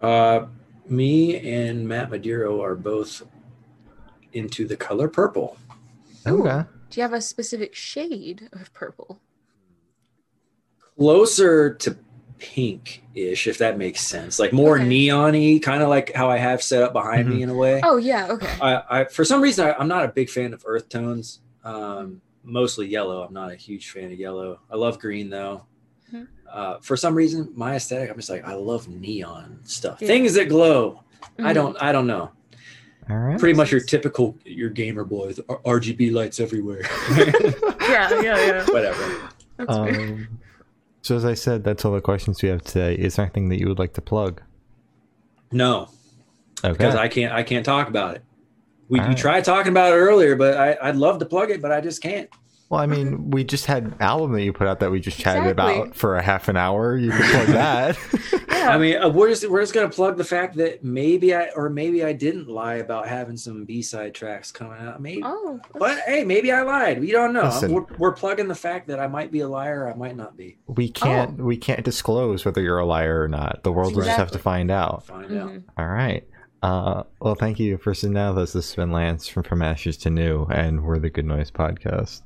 Uh, 0.00 0.46
me 0.88 1.36
and 1.38 1.88
Mat 1.88 2.10
Madiro 2.10 2.60
are 2.60 2.74
both 2.74 3.22
into 4.32 4.66
the 4.66 4.76
color 4.76 5.08
purple. 5.08 5.56
Ooh. 6.28 6.46
Okay. 6.46 6.68
Do 6.90 7.00
you 7.00 7.02
have 7.02 7.12
a 7.12 7.20
specific 7.20 7.74
shade 7.74 8.48
of 8.52 8.72
purple? 8.74 9.20
Closer 10.98 11.72
to 11.74 11.96
pink-ish, 12.42 13.46
if 13.46 13.58
that 13.58 13.78
makes 13.78 14.00
sense. 14.00 14.38
Like 14.40 14.52
more 14.52 14.76
Okay. 14.76 14.86
neon-y, 14.88 15.60
kind 15.62 15.80
of 15.82 15.88
like 15.88 16.12
how 16.12 16.28
I 16.28 16.36
have 16.38 16.60
set 16.62 16.82
up 16.82 16.92
behind 16.92 17.28
me 17.28 17.42
in 17.42 17.48
a 17.48 17.54
way. 17.54 17.80
Oh 17.84 17.96
yeah. 17.98 18.26
Okay. 18.32 18.52
I, 18.60 18.82
I 18.90 19.04
for 19.04 19.24
some 19.24 19.40
reason 19.40 19.66
I, 19.68 19.74
I'm 19.74 19.86
not 19.88 20.04
a 20.04 20.08
big 20.08 20.28
fan 20.28 20.52
of 20.52 20.62
earth 20.66 20.88
tones. 20.88 21.40
Um, 21.64 22.20
mostly 22.42 22.88
yellow. 22.88 23.22
I'm 23.22 23.32
not 23.32 23.52
a 23.52 23.54
huge 23.54 23.90
fan 23.90 24.06
of 24.12 24.18
yellow. 24.18 24.58
I 24.70 24.74
love 24.76 24.98
green 24.98 25.30
though. 25.30 25.66
Mhm. 26.12 26.26
Uh, 26.52 26.78
for 26.80 26.96
some 26.96 27.14
reason, 27.14 27.52
my 27.54 27.76
aesthetic, 27.76 28.10
I'm 28.10 28.16
just 28.16 28.28
like 28.28 28.44
I 28.44 28.54
love 28.54 28.88
neon 28.88 29.60
stuff, 29.62 29.98
Yeah. 30.02 30.08
things 30.08 30.34
that 30.34 30.48
glow. 30.48 31.02
I 31.38 31.52
Mhm. 31.52 31.54
don't. 31.54 31.76
I 31.82 31.92
don't 31.92 32.08
know. 32.08 32.32
All 33.08 33.16
right. 33.16 33.38
Pretty 33.38 33.56
much 33.56 33.70
your 33.70 33.80
typical 33.80 34.36
your 34.44 34.70
gamer 34.70 35.04
boy 35.04 35.32
R- 35.48 35.60
RGB 35.78 36.10
lights 36.12 36.40
everywhere. 36.40 36.82
Yeah. 37.92 38.20
Yeah. 38.22 38.46
Yeah. 38.46 38.64
Whatever. 38.66 39.28
That's 39.58 39.76
fair. 39.76 40.00
Um, 40.00 40.28
so 41.02 41.16
as 41.16 41.24
I 41.24 41.34
said, 41.34 41.62
that's 41.64 41.84
all 41.84 41.92
the 41.92 42.00
questions 42.00 42.42
we 42.42 42.48
have 42.48 42.62
today. 42.62 42.94
Is 42.94 43.16
there 43.16 43.24
anything 43.26 43.48
that 43.50 43.58
you 43.60 43.68
would 43.68 43.78
like 43.78 43.92
to 43.94 44.00
plug? 44.00 44.40
No, 45.50 45.88
Okay. 46.64 46.72
because 46.72 46.94
I 46.94 47.08
can't. 47.08 47.32
I 47.32 47.42
can't 47.42 47.64
talk 47.66 47.88
about 47.88 48.16
it. 48.16 48.22
We 48.88 48.98
All 48.98 49.04
you 49.06 49.08
right. 49.10 49.18
tried 49.18 49.44
talking 49.44 49.70
about 49.72 49.92
it 49.92 49.96
earlier, 49.96 50.36
but 50.36 50.56
I, 50.56 50.76
I'd 50.82 50.96
love 50.96 51.18
to 51.18 51.26
plug 51.26 51.50
it, 51.50 51.60
but 51.62 51.72
I 51.72 51.80
just 51.80 52.02
can't. 52.02 52.28
Well, 52.72 52.80
I 52.80 52.86
mean, 52.86 53.30
we 53.30 53.44
just 53.44 53.66
had 53.66 53.84
an 53.84 53.94
album 54.00 54.32
that 54.32 54.42
you 54.44 54.52
put 54.54 54.66
out 54.66 54.80
that 54.80 54.90
we 54.90 54.98
just 54.98 55.18
chatted 55.18 55.42
Exactly. 55.50 55.74
about 55.74 55.94
for 55.94 56.16
a 56.16 56.22
half 56.22 56.48
an 56.48 56.56
hour. 56.56 56.96
You 56.96 57.10
could 57.12 57.26
plug 57.26 57.46
that. 57.48 57.98
yeah. 58.48 58.70
I 58.70 58.78
mean, 58.78 58.96
uh, 58.96 59.10
we're 59.10 59.28
just 59.28 59.46
we're 59.50 59.60
just 59.60 59.74
gonna 59.74 59.90
plug 59.90 60.16
the 60.16 60.24
fact 60.24 60.56
that 60.56 60.82
maybe 60.82 61.34
I 61.34 61.50
or 61.54 61.68
maybe 61.68 62.02
I 62.02 62.14
didn't 62.14 62.48
lie 62.48 62.76
about 62.76 63.06
having 63.06 63.36
some 63.36 63.66
B 63.66 63.82
side 63.82 64.14
tracks 64.14 64.50
coming 64.50 64.78
out. 64.78 65.02
Maybe, 65.02 65.20
oh. 65.22 65.60
but 65.74 65.98
hey, 66.06 66.24
maybe 66.24 66.50
I 66.50 66.62
lied. 66.62 66.98
We 66.98 67.12
don't 67.12 67.34
know. 67.34 67.42
Listen. 67.42 67.74
We're, 67.74 67.84
we're 67.98 68.12
plugging 68.12 68.48
the 68.48 68.54
fact 68.54 68.86
that 68.88 68.98
I 68.98 69.06
might 69.06 69.30
be 69.30 69.40
a 69.40 69.48
liar. 69.48 69.82
Or 69.84 69.92
I 69.92 69.94
might 69.94 70.16
not 70.16 70.38
be. 70.38 70.56
we 70.66 70.88
can't. 70.88 71.36
We 71.36 71.58
can't 71.58 71.84
disclose 71.84 72.46
whether 72.46 72.62
you're 72.62 72.78
a 72.78 72.86
liar 72.86 73.20
or 73.22 73.28
not. 73.28 73.64
The 73.64 73.72
world 73.72 73.94
will 73.94 74.04
just 74.04 74.16
have 74.16 74.30
to 74.30 74.38
find 74.38 74.70
out. 74.70 75.04
Find 75.04 75.26
out. 75.38 75.50
Mhm. 75.50 75.62
All 75.76 75.88
right. 75.88 76.26
Uh, 76.62 77.02
well, 77.20 77.34
thank 77.34 77.58
you 77.58 77.76
for 77.76 77.92
sitting 77.92 78.14
down 78.14 78.34
with 78.34 78.44
us. 78.44 78.52
This 78.54 78.70
has 78.70 78.76
been 78.76 78.92
Lance 78.92 79.28
from 79.28 79.42
From 79.42 79.60
Ashes 79.60 79.98
to 79.98 80.10
New, 80.10 80.44
and 80.46 80.84
we're 80.84 80.98
the 81.00 81.10
Good 81.10 81.26
Noise 81.26 81.50
Podcast. 81.50 82.22